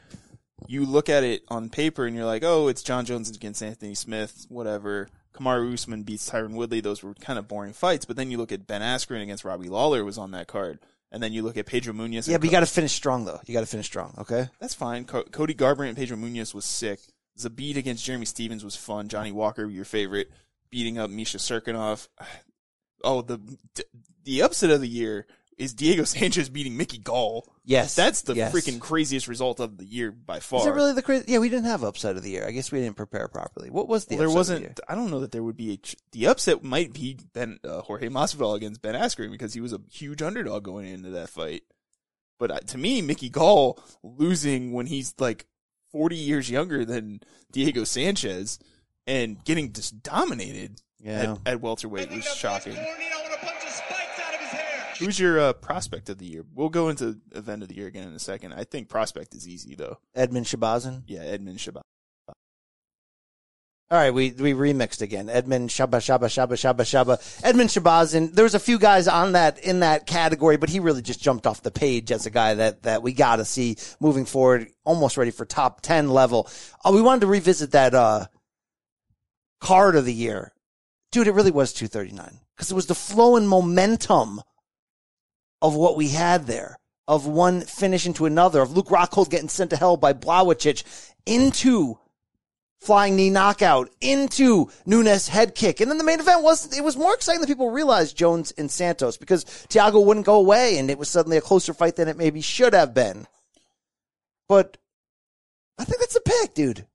[0.66, 3.94] you look at it on paper and you're like, oh, it's Jon Jones against Anthony
[3.94, 5.09] Smith, whatever.
[5.34, 6.80] Kamaru Usman beats Tyron Woodley.
[6.80, 8.05] Those were kind of boring fights.
[8.05, 10.80] But then you look at Ben Askren against Robbie Lawler was on that card,
[11.12, 12.28] and then you look at Pedro Munhoz.
[12.28, 13.40] Yeah, but you got to finish strong though.
[13.46, 14.14] You got to finish strong.
[14.18, 14.48] Okay.
[14.59, 15.05] That's fine.
[15.05, 16.98] Co- Cody Garbrandt and Pedro Munhoz was sick.
[17.39, 19.09] Zabit against Jeremy Stephens was fun.
[19.09, 20.31] Johnny Walker, your favorite,
[20.70, 22.09] beating up Misha Cirkunov.
[23.05, 23.40] Oh, the
[24.24, 25.24] the upset of the year
[25.56, 27.47] is Diego Sanchez beating Mickey Gall.
[27.65, 28.52] Yes, that's the yes.
[28.52, 30.60] freaking craziest result of the year by far.
[30.60, 31.27] Is it really the crazy?
[31.28, 32.47] Yeah, we didn't have upset of the year.
[32.47, 33.70] I guess we didn't prepare properly.
[33.70, 34.16] What was the?
[34.16, 34.69] Well, there upset of the year?
[34.70, 34.81] wasn't.
[34.89, 35.77] I don't know that there would be a.
[35.77, 39.73] Ch- the upset might be Ben uh, Jorge Masvidal against Ben Askren because he was
[39.73, 41.62] a huge underdog going into that fight.
[42.39, 45.47] But uh, to me, Mickey Gall losing when he's like
[45.90, 47.20] forty years younger than
[47.52, 48.59] Diego Sanchez
[49.06, 51.36] and getting just dominated Yeah.
[51.47, 52.77] at, at welterweight was shocking.
[54.98, 56.44] Who's your uh, prospect of the year?
[56.55, 58.52] We'll go into event of the year again in a second.
[58.52, 59.98] I think prospect is easy though.
[60.16, 61.05] Edmen Shahbazyan.
[61.06, 61.82] Yeah, Edmund Shabbat.
[63.90, 65.31] All right, we we remixed again.
[65.31, 67.16] Edmund Shaba Shaba Shaba Shaba Shaba.
[67.40, 68.35] Edmen Shahbazyan.
[68.35, 71.47] There was a few guys on that in that category, but he really just jumped
[71.47, 74.69] off the page as a guy that that we got to see moving forward.
[74.85, 76.51] Almost ready for top ten level.
[76.85, 78.27] Uh, we wanted to revisit that uh,
[79.60, 80.52] card of the year.
[81.10, 84.43] dude, it really was 239 because it was the flow and momentum
[85.62, 89.70] of what we had there, of one finish into another, of Luke Rockhold getting sent
[89.70, 90.85] to hell by Blachowicz
[91.24, 91.98] into
[92.78, 95.80] flying knee knockout into Nunes head kick.
[95.80, 98.70] And then the main event was, it was more exciting than people realized Jones and
[98.70, 102.16] Santos because Thiago wouldn't go away and it was suddenly a closer fight than it
[102.16, 103.26] maybe should have been.
[104.48, 104.78] But
[105.78, 106.86] I think that's a pick, dude.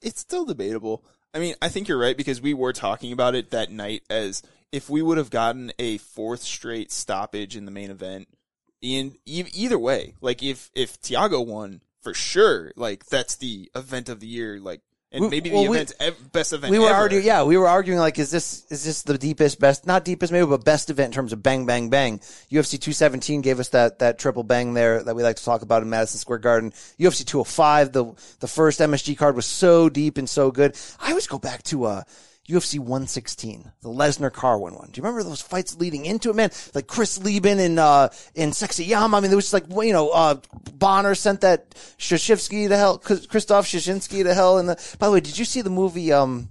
[0.00, 1.04] It's still debatable.
[1.34, 4.42] I mean, I think you're right because we were talking about it that night as
[4.72, 8.28] if we would have gotten a fourth straight stoppage in the main event,
[8.80, 14.08] in e- either way, like if if Thiago won for sure, like that's the event
[14.08, 14.80] of the year, like
[15.12, 16.70] and We- maybe well, the we- event ev- best event.
[16.70, 19.84] we were arguing, yeah, we were arguing like, is this, is this the deepest, best,
[19.84, 22.20] not deepest maybe, but best event in terms of bang, bang, bang.
[22.48, 25.82] UFC 217 gave us that, that triple bang there that we like to talk about
[25.82, 26.70] in Madison Square Garden.
[27.00, 28.04] UFC 205, the,
[28.38, 30.76] the first MSG card was so deep and so good.
[31.00, 32.02] I always go back to, uh,
[32.50, 34.88] UFC 116, the Lesnar Carwin one.
[34.90, 36.50] Do you remember those fights leading into it, man?
[36.74, 39.14] Like Chris Leben and, uh, and Sexyama.
[39.16, 40.36] I mean, there was just like, you know, uh,
[40.74, 44.58] Bonner sent that Soszynski to hell, Christoph Soszynski to hell.
[44.58, 46.50] And the, by the way, did you see the movie, um,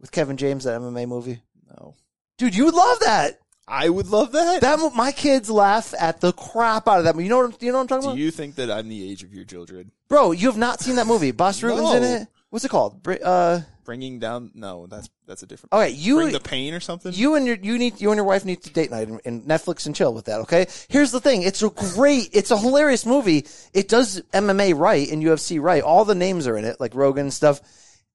[0.00, 1.40] with Kevin James, that MMA movie?
[1.78, 1.94] No.
[2.38, 3.40] Dude, you would love that.
[3.70, 4.62] I would love that.
[4.62, 7.14] That my kids laugh at the crap out of that.
[7.14, 7.24] movie.
[7.24, 7.62] You know what?
[7.62, 9.34] You know what I'm talking Do about, Do you think that I'm the age of
[9.34, 9.92] your children?
[10.08, 10.32] bro?
[10.32, 11.32] You have not seen that movie.
[11.32, 12.28] Bas Rutten's in it.
[12.48, 13.06] What's it called?
[13.22, 14.50] Uh, Bringing down?
[14.54, 15.72] No, that's that's a different.
[15.72, 17.10] Okay, you- bring the pain or something.
[17.14, 19.44] you and your you need you and your wife need to date night and, and
[19.44, 20.40] Netflix and chill with that.
[20.40, 20.66] Okay.
[20.90, 21.40] Here's the thing.
[21.40, 22.28] It's a great.
[22.34, 23.46] It's a hilarious movie.
[23.72, 25.82] It does MMA right and UFC right.
[25.82, 27.62] All the names are in it, like Rogan and stuff.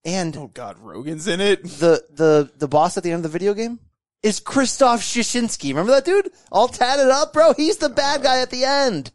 [0.06, 1.64] And oh God, Rogan's in it.
[1.64, 3.80] the the the boss at the end of the video game
[4.22, 5.70] is Christoph Soszynski.
[5.70, 6.30] Remember that dude?
[6.52, 7.54] All tatted up, bro.
[7.54, 9.12] He's the bad guy at the end.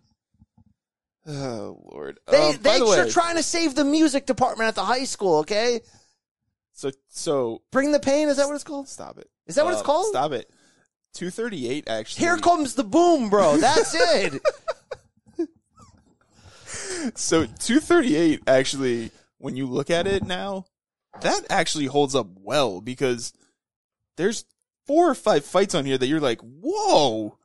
[1.24, 2.18] Oh Lord.
[2.26, 5.39] They Um, they the are trying to save the music department at the high school.
[5.39, 5.82] Okay,
[6.78, 8.28] so so bring the pain.
[8.28, 8.88] Is that what it's called?
[8.88, 9.28] stop it.
[9.46, 10.06] Is that what it's Uh, called?
[10.06, 10.48] Stop it.
[11.12, 12.24] Two thirty eight actually.
[12.26, 13.56] Here comes the boom, bro.
[13.56, 14.40] That's it.
[17.14, 20.66] So 238 actually, when you look at it now,
[21.20, 23.32] that actually holds up well because
[24.16, 24.44] there's
[24.86, 27.38] four or five fights on here that you're like, whoa.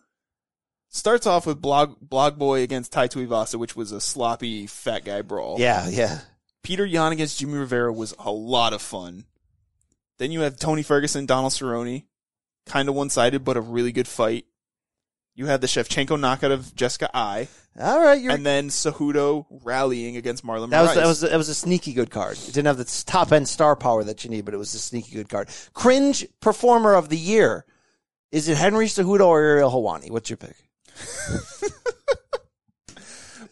[0.89, 5.21] Starts off with Blog Blog Boy against Tai Tuivasa, which was a sloppy fat guy
[5.21, 5.59] brawl.
[5.59, 6.19] yeah, yeah.
[6.63, 9.25] Peter Yan against Jimmy Rivera was a lot of fun.
[10.17, 12.05] Then you have Tony Ferguson, Donald Cerrone,
[12.65, 14.45] kind of one sided, but a really good fight.
[15.35, 17.47] You had the Shevchenko knockout of Jessica Eye,
[17.79, 18.31] All right, you're.
[18.31, 22.11] and then Cejudo rallying against Marlon that was that was that was a sneaky good
[22.11, 22.37] card.
[22.37, 24.79] It didn't have the top end star power that you need, but it was a
[24.79, 25.49] sneaky good card.
[25.73, 27.65] Cringe performer of the year.
[28.31, 30.11] Is it Henry Cejudo or Ariel Helwani?
[30.11, 30.55] What's your pick?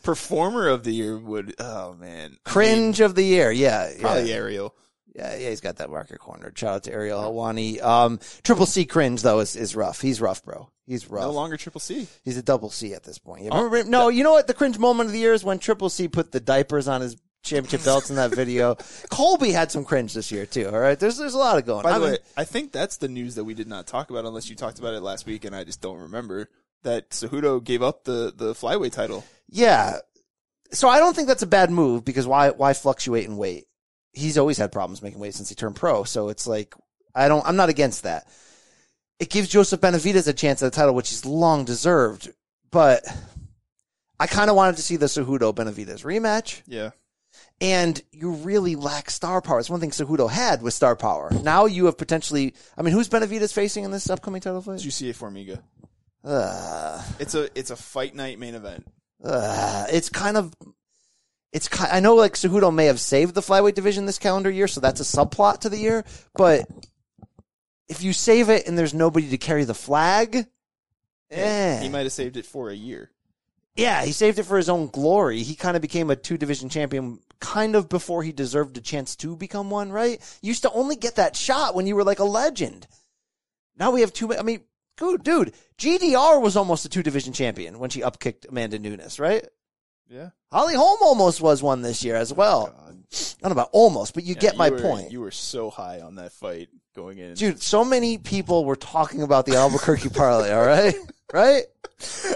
[0.04, 1.56] Performer of the year would.
[1.60, 3.52] Oh man, Cringe of the year.
[3.52, 4.02] Yeah, yeah.
[4.02, 4.76] probably Ariel.
[5.16, 6.58] Yeah, yeah, he's got that market cornered.
[6.58, 7.82] Shout out to Ariel Helwani.
[7.82, 10.00] Um, triple C cringe though is, is rough.
[10.02, 10.70] He's rough, bro.
[10.88, 11.24] He's rough.
[11.24, 12.08] No longer Triple C.
[12.24, 13.44] He's a double C at this point.
[13.44, 14.48] Yeah, Oh, remember- no, you know what?
[14.48, 17.16] The cringe moment of the year is when Triple C put the diapers on his
[17.44, 18.76] championship belts in that video.
[19.10, 20.68] Colby had some cringe this year too.
[20.70, 21.84] All right, there's there's a lot of going.
[21.84, 24.10] By I the mean, way, I think that's the news that we did not talk
[24.12, 26.50] about unless you talked about it last week and I just don't remember.
[26.84, 29.24] That Cejudo gave up the, the flyweight title.
[29.52, 29.98] Yeah.
[30.72, 33.66] So I don't think that's a bad move because why why fluctuate in weight?
[34.14, 36.04] He's always had problems making weight since he turned pro.
[36.06, 36.74] So it's like
[37.14, 38.28] I don't I'm not against that.
[39.20, 42.32] It gives Joseph Benavidez a chance at the title, which he's long deserved.
[42.72, 43.04] But
[44.20, 46.62] I kind of wanted to see the Cejudo Benavidez rematch.
[46.66, 46.92] Yeah.
[47.60, 49.60] and you really lack star power.
[49.60, 51.30] It's one thing Cejudo had with star power.
[51.44, 52.54] Now you have potentially.
[52.78, 54.80] I mean, who's Benavidez facing in this upcoming title fight?
[54.80, 55.62] GCA Formiga.
[56.24, 58.88] Uh, It's a it's a fight night main event.
[59.24, 60.54] Uh, it's kind of.
[61.52, 61.92] It's kind.
[61.92, 65.02] I know like Cejudo may have saved the flyweight division this calendar year, so that's
[65.02, 66.06] a subplot to the year.
[66.34, 66.66] But
[67.90, 70.48] if you save it and there's nobody to carry the flag,
[71.30, 71.82] eh.
[71.82, 73.12] He might have saved it for a year.
[73.76, 75.44] Yeah, he saved it for his own glory.
[75.44, 79.16] He kind of became a two division champion kind of before he deserved a chance
[79.18, 80.22] to become one, right?
[80.42, 82.88] You used to only get that shot when you were like a legend.
[83.78, 84.34] Now we have two.
[84.34, 84.62] I mean,
[85.02, 89.46] dude, dude, GDR was almost a two division champion when she upkicked Amanda Nunes, right?
[90.10, 90.30] Yeah.
[90.52, 92.74] Holly Holm almost was one this year as well.
[92.78, 92.92] I
[93.42, 95.12] don't know about almost, but you Yeah, get my you were- point.
[95.12, 97.34] You were so high on that fight going in.
[97.34, 100.96] Dude, so many people were talking about the Albuquerque parlay, all right?
[101.34, 101.64] Right?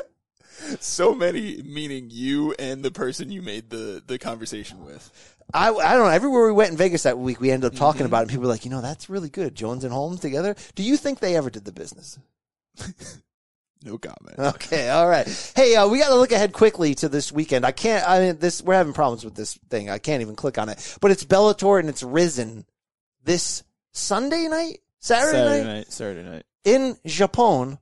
[0.79, 5.35] So many, meaning you and the person you made the, the conversation with.
[5.53, 6.09] I, I don't know.
[6.09, 8.07] Everywhere we went in Vegas that week, we ended up talking Mm-hmm.
[8.07, 8.29] about it.
[8.29, 9.53] People were like, you know, that's really good.
[9.53, 10.55] Jones and Holmes together.
[10.73, 12.17] Do you think they ever did the business?
[13.85, 14.39] No comment.
[14.39, 14.89] Okay.
[14.89, 15.27] All right.
[15.55, 17.63] Hey, uh, we got to look ahead quickly to this weekend.
[17.63, 19.91] I can't, I mean, this, we're having problems with this thing.
[19.91, 22.65] I can't even click on it, but it's Bellator and it's Rizin
[23.23, 25.91] this Sunday night, Saturday, Saturday night, night.
[25.91, 26.43] Saturday night.
[26.63, 27.77] in Japan.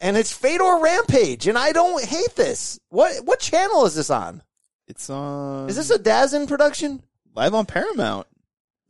[0.00, 2.80] And it's Fedor Rampage, and I don't hate this.
[2.88, 4.42] What what channel is this on?
[4.88, 5.68] It's on.
[5.68, 7.02] Is this a DAZN production?
[7.34, 8.26] live on Paramount?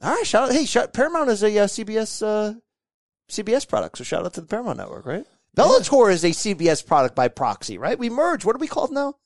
[0.02, 0.54] All right, shout out.
[0.54, 2.54] Hey, shout, Paramount is a uh, CBS uh,
[3.28, 5.26] CBS product, so shout out to the Paramount Network, right?
[5.56, 7.98] Bellator is a CBS product by proxy, right?
[7.98, 8.44] We merged.
[8.44, 9.16] What are we called now?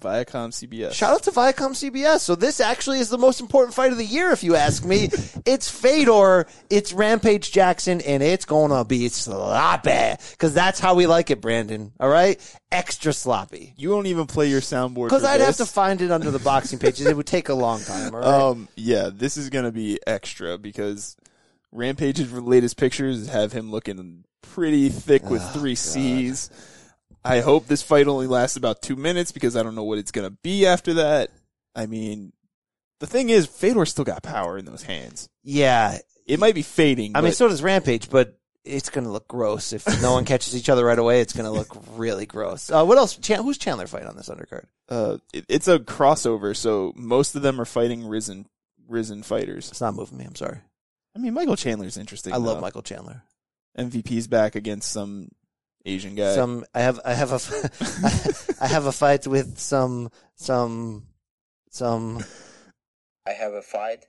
[0.00, 0.94] Viacom CBS.
[0.94, 2.20] Shout out to Viacom CBS.
[2.20, 5.10] So this actually is the most important fight of the year, if you ask me.
[5.46, 11.30] it's Fedor, it's Rampage Jackson, and it's gonna be sloppy because that's how we like
[11.30, 11.92] it, Brandon.
[12.00, 12.40] All right,
[12.72, 13.74] extra sloppy.
[13.76, 16.78] You won't even play your soundboard Because I'd have to find it under the boxing
[16.78, 17.06] pages.
[17.06, 18.14] It would take a long time.
[18.14, 18.26] All right.
[18.26, 21.16] Um, yeah, this is gonna be extra because
[21.72, 26.50] Rampage's latest pictures have him looking pretty thick with Oh, three C's.
[27.24, 30.10] I hope this fight only lasts about two minutes because I don't know what it's
[30.10, 31.30] gonna be after that.
[31.74, 32.32] I mean,
[32.98, 35.28] the thing is, Fedor still got power in those hands.
[35.42, 37.12] yeah, It might be fading.
[37.16, 40.54] I mean, so does Rampage, but it's going to look gross if no one catches
[40.54, 41.22] each other right away.
[41.22, 42.70] It's going to look really gross.
[42.70, 43.16] Uh, what else?
[43.16, 44.64] Chan- who's Chandler fighting on this undercard?
[44.90, 48.44] uh, it, it's a crossover, so most of them are fighting Rizin
[48.86, 49.70] Rizin fighters.
[49.70, 50.24] It's not moving me.
[50.26, 50.58] I'm sorry.
[51.14, 52.32] I mean, Michael Chandler's interesting.
[52.32, 52.60] I love though.
[52.62, 53.22] Michael Chandler.
[53.78, 55.28] MVP's back against some
[55.84, 56.34] Asian guy.
[56.34, 61.06] Some I have I have a I have a fight with some some
[61.70, 62.24] some
[63.26, 64.06] I have a fight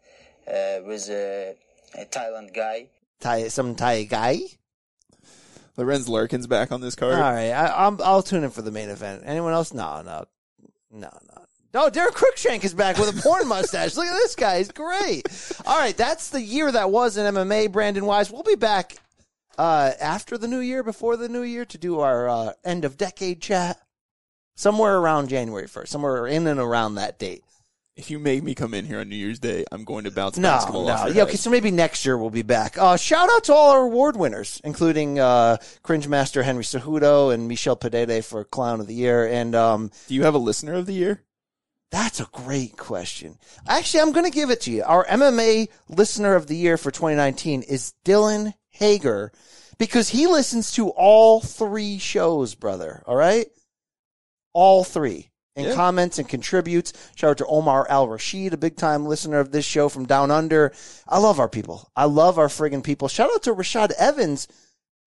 [0.48, 1.56] uh, with a,
[1.98, 2.88] a Thailand guy.
[3.20, 4.40] Thai some Thai guy.
[5.78, 7.14] Lorenz Larkin's back on this card.
[7.16, 9.24] All right, I, I'm, I'll tune in for the main event.
[9.26, 9.74] Anyone else?
[9.74, 10.26] No, no,
[10.92, 11.31] no, no.
[11.74, 13.96] No, Derek Cruickshank is back with a porn mustache.
[13.96, 15.24] Look at this guy; he's great.
[15.66, 17.72] All right, that's the year that was in MMA.
[17.72, 18.98] Brandon Wise, we'll be back
[19.58, 22.98] uh, after the new year, before the new year, to do our uh, end of
[22.98, 23.80] decade chat.
[24.56, 27.44] Somewhere around January first, somewhere in and around that date.
[27.96, 30.38] If you make me come in here on New Year's Day, I'm going to bounce
[30.38, 31.06] No, basketball off no.
[31.08, 31.28] your Yeah, head.
[31.30, 32.78] okay, so maybe next year we'll be back.
[32.78, 37.48] Uh, shout out to all our award winners, including uh, Cringe Master Henry Cejudo and
[37.48, 39.26] Michelle Pedede for Clown of the Year.
[39.28, 41.24] And um, Do you have a listener of the year?
[41.92, 43.38] That's a great question.
[43.68, 44.84] Actually, I'm going to give it to you.
[44.84, 49.32] Our MMA listener of the year for 2019 is Dylan Hager
[49.78, 53.04] because he listens to all three shows, brother.
[53.06, 53.48] All right?
[54.54, 55.28] All three.
[55.58, 55.76] And Yeah.
[55.76, 56.94] comments and contributes.
[57.16, 60.32] Shout out to Omar Al Rashid, a big time listener of this show from down
[60.32, 60.72] under.
[61.10, 61.90] I love our people.
[61.94, 63.10] I love our friggin' people.
[63.10, 64.48] Shout out to Rashad Evans,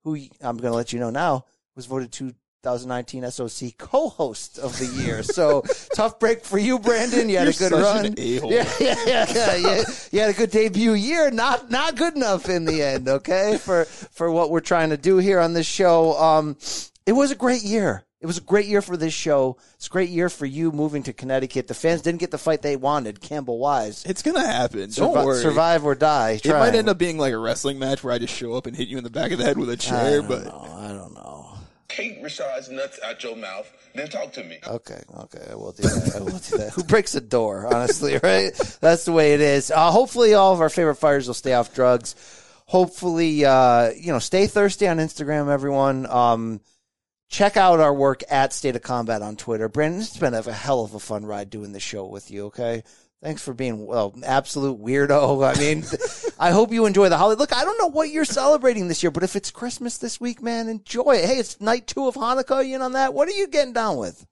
[0.02, 2.12] who I'm going to let you know now was voted
[2.64, 5.22] 2019 SOC co-host of the year.
[5.22, 5.62] So
[5.94, 7.28] tough break for you, Brandon.
[7.28, 8.06] You had You're a good such run.
[8.06, 8.14] an.
[8.24, 9.84] Yeah, yeah, yeah, yeah, yeah.
[10.10, 11.30] You had a good debut year.
[11.30, 13.08] Not not good enough in the end.
[13.08, 16.14] Okay, for for what we're trying to do here on this show.
[16.18, 16.56] Um,
[17.06, 18.04] it was a great year.
[18.20, 19.58] It was a great year for this show.
[19.74, 21.68] It's a great year for you moving to Connecticut.
[21.68, 23.20] The fans didn't get the fight they wanted.
[23.20, 24.02] Campbell Wise.
[24.06, 24.88] It's gonna happen.
[24.90, 25.42] Don't worry.
[25.42, 26.40] Survive or die.
[26.42, 28.74] It might end up being like a wrestling match where I just show up and
[28.74, 30.74] hit you in the back of the head with a chair, but know.
[30.78, 31.43] I don't know.
[31.94, 34.58] Take Rashad's nuts out your mouth, then talk to me.
[34.66, 36.16] Okay, okay, I will do that.
[36.16, 36.72] I will do that.
[36.74, 37.72] Who breaks a door?
[37.72, 38.52] Honestly, right?
[38.80, 39.70] That's the way it is.
[39.70, 42.16] Uh, hopefully, all of our favorite fighters will stay off drugs.
[42.66, 46.06] Hopefully, uh, you know, stay thirsty on Instagram, everyone.
[46.06, 46.60] Um,
[47.28, 49.68] check out our work at State of Combat on Twitter.
[49.68, 52.46] Brandon, it's been a hell of a fun ride doing this show with you.
[52.46, 52.82] Okay.
[53.24, 55.42] Thanks for being well, absolute weirdo.
[55.50, 55.82] I mean,
[56.38, 57.38] I hope you enjoy the holiday.
[57.38, 60.42] Look, I don't know what you're celebrating this year, but if it's Christmas this week,
[60.42, 61.24] man, enjoy it.
[61.24, 62.68] Hey, it's night two of Hanukkah.
[62.68, 63.14] You in on that?
[63.14, 64.26] What are you getting down with?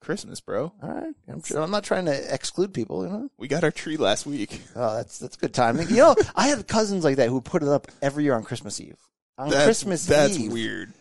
[0.00, 0.72] Christmas, bro.
[0.82, 1.60] All right, I'm sure.
[1.60, 3.04] I'm not trying to exclude people.
[3.04, 3.30] You know.
[3.36, 4.62] We got our tree last week.
[4.74, 5.90] Oh, that's that's good timing.
[5.90, 8.80] You know, I had cousins like that who put it up every year on Christmas
[8.80, 8.96] Eve.
[9.36, 10.50] On That's, Christmas that's Eve.
[10.50, 10.94] weird.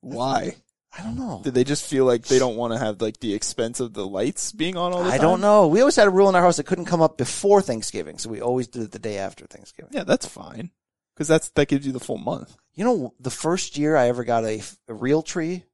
[0.00, 0.56] Why?
[0.96, 1.40] I don't know.
[1.42, 4.06] Did they just feel like they don't want to have like the expense of the
[4.06, 5.20] lights being on all the I time?
[5.20, 5.66] I don't know.
[5.66, 8.28] We always had a rule in our house that couldn't come up before Thanksgiving, so
[8.28, 9.92] we always did it the day after Thanksgiving.
[9.94, 10.70] Yeah, that's fine.
[11.14, 12.56] Because that's that gives you the full month.
[12.74, 15.64] You know, the first year I ever got a, a real tree,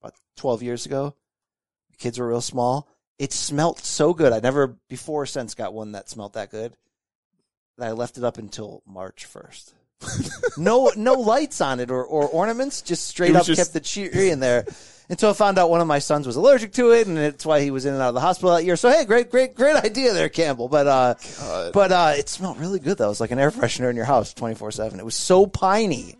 [0.00, 1.14] about 12 years ago,
[1.90, 2.88] the kids were real small.
[3.18, 4.32] It smelt so good.
[4.32, 6.76] I never before or since got one that smelt that good
[7.78, 9.72] that I left it up until March 1st.
[10.56, 14.30] no, no lights on it or, or ornaments, just straight up just- kept the tree
[14.30, 14.64] in there.
[15.10, 17.62] Until I found out one of my sons was allergic to it, and it's why
[17.62, 18.76] he was in and out of the hospital that year.
[18.76, 20.68] So hey, great, great, great idea there, Campbell.
[20.68, 21.14] But uh,
[21.72, 23.06] but uh, it smelled really good though.
[23.06, 25.00] It was like an air freshener in your house, twenty four seven.
[25.00, 26.17] It was so piney.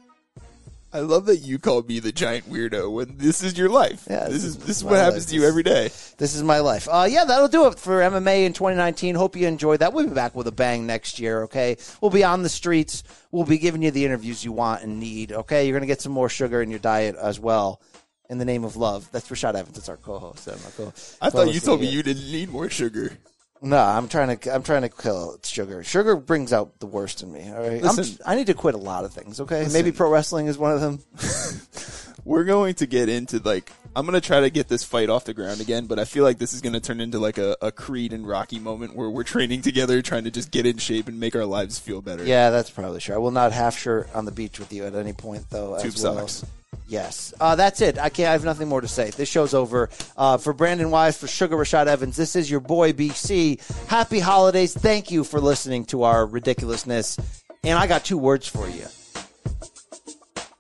[0.93, 4.07] I love that you called me the giant weirdo when this is your life.
[4.09, 5.31] Yeah, this is this is what happens life.
[5.31, 5.91] to you every day.
[6.17, 6.89] This is my life.
[6.91, 9.15] Uh, yeah, that'll do it for MMA in 2019.
[9.15, 9.93] Hope you enjoyed that.
[9.93, 11.77] We'll be back with a bang next year, okay?
[12.01, 13.03] We'll be on the streets.
[13.31, 15.67] We'll be giving you the interviews you want and need, okay?
[15.67, 17.83] You're going to get some more sugar in your diet as well.
[18.31, 19.09] In the name of love.
[19.11, 19.79] That's Rashad Evans.
[19.79, 20.49] It's our co-host.
[20.49, 23.17] I'm co- I thought you told me you didn't need more sugar.
[23.61, 24.55] No, I'm trying to.
[24.55, 25.83] I'm trying to kill sugar.
[25.83, 27.49] Sugar brings out the worst in me.
[27.51, 29.41] All right, I'm- I need to quit a lot of things.
[29.41, 29.73] Okay, Listen.
[29.73, 31.01] maybe pro wrestling is one of them.
[32.25, 35.33] We're going to get into like I'm gonna try to get this fight off the
[35.33, 38.13] ground again, but I feel like this is gonna turn into like a, a Creed
[38.13, 41.35] and Rocky moment where we're training together, trying to just get in shape and make
[41.35, 42.25] our lives feel better.
[42.25, 43.15] Yeah, that's probably sure.
[43.15, 45.75] I will not half shirt on the beach with you at any point, though.
[45.75, 46.29] as Tube well.
[46.29, 46.45] socks.
[46.89, 47.99] Yes, uh, that's it.
[47.99, 48.29] I can't.
[48.29, 49.11] I have nothing more to say.
[49.11, 49.91] This show's over.
[50.17, 53.61] Uh, for Brandon Wise, for Sugar Rashad Evans, this is your boy BC.
[53.89, 54.75] Happy holidays.
[54.75, 57.19] Thank you for listening to our ridiculousness.
[57.63, 58.87] And I got two words for you.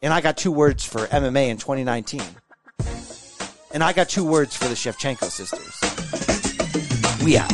[0.03, 2.21] And I got two words for MMA in 2019.
[3.73, 5.75] And I got two words for the Shevchenko sisters.
[7.25, 7.53] We out.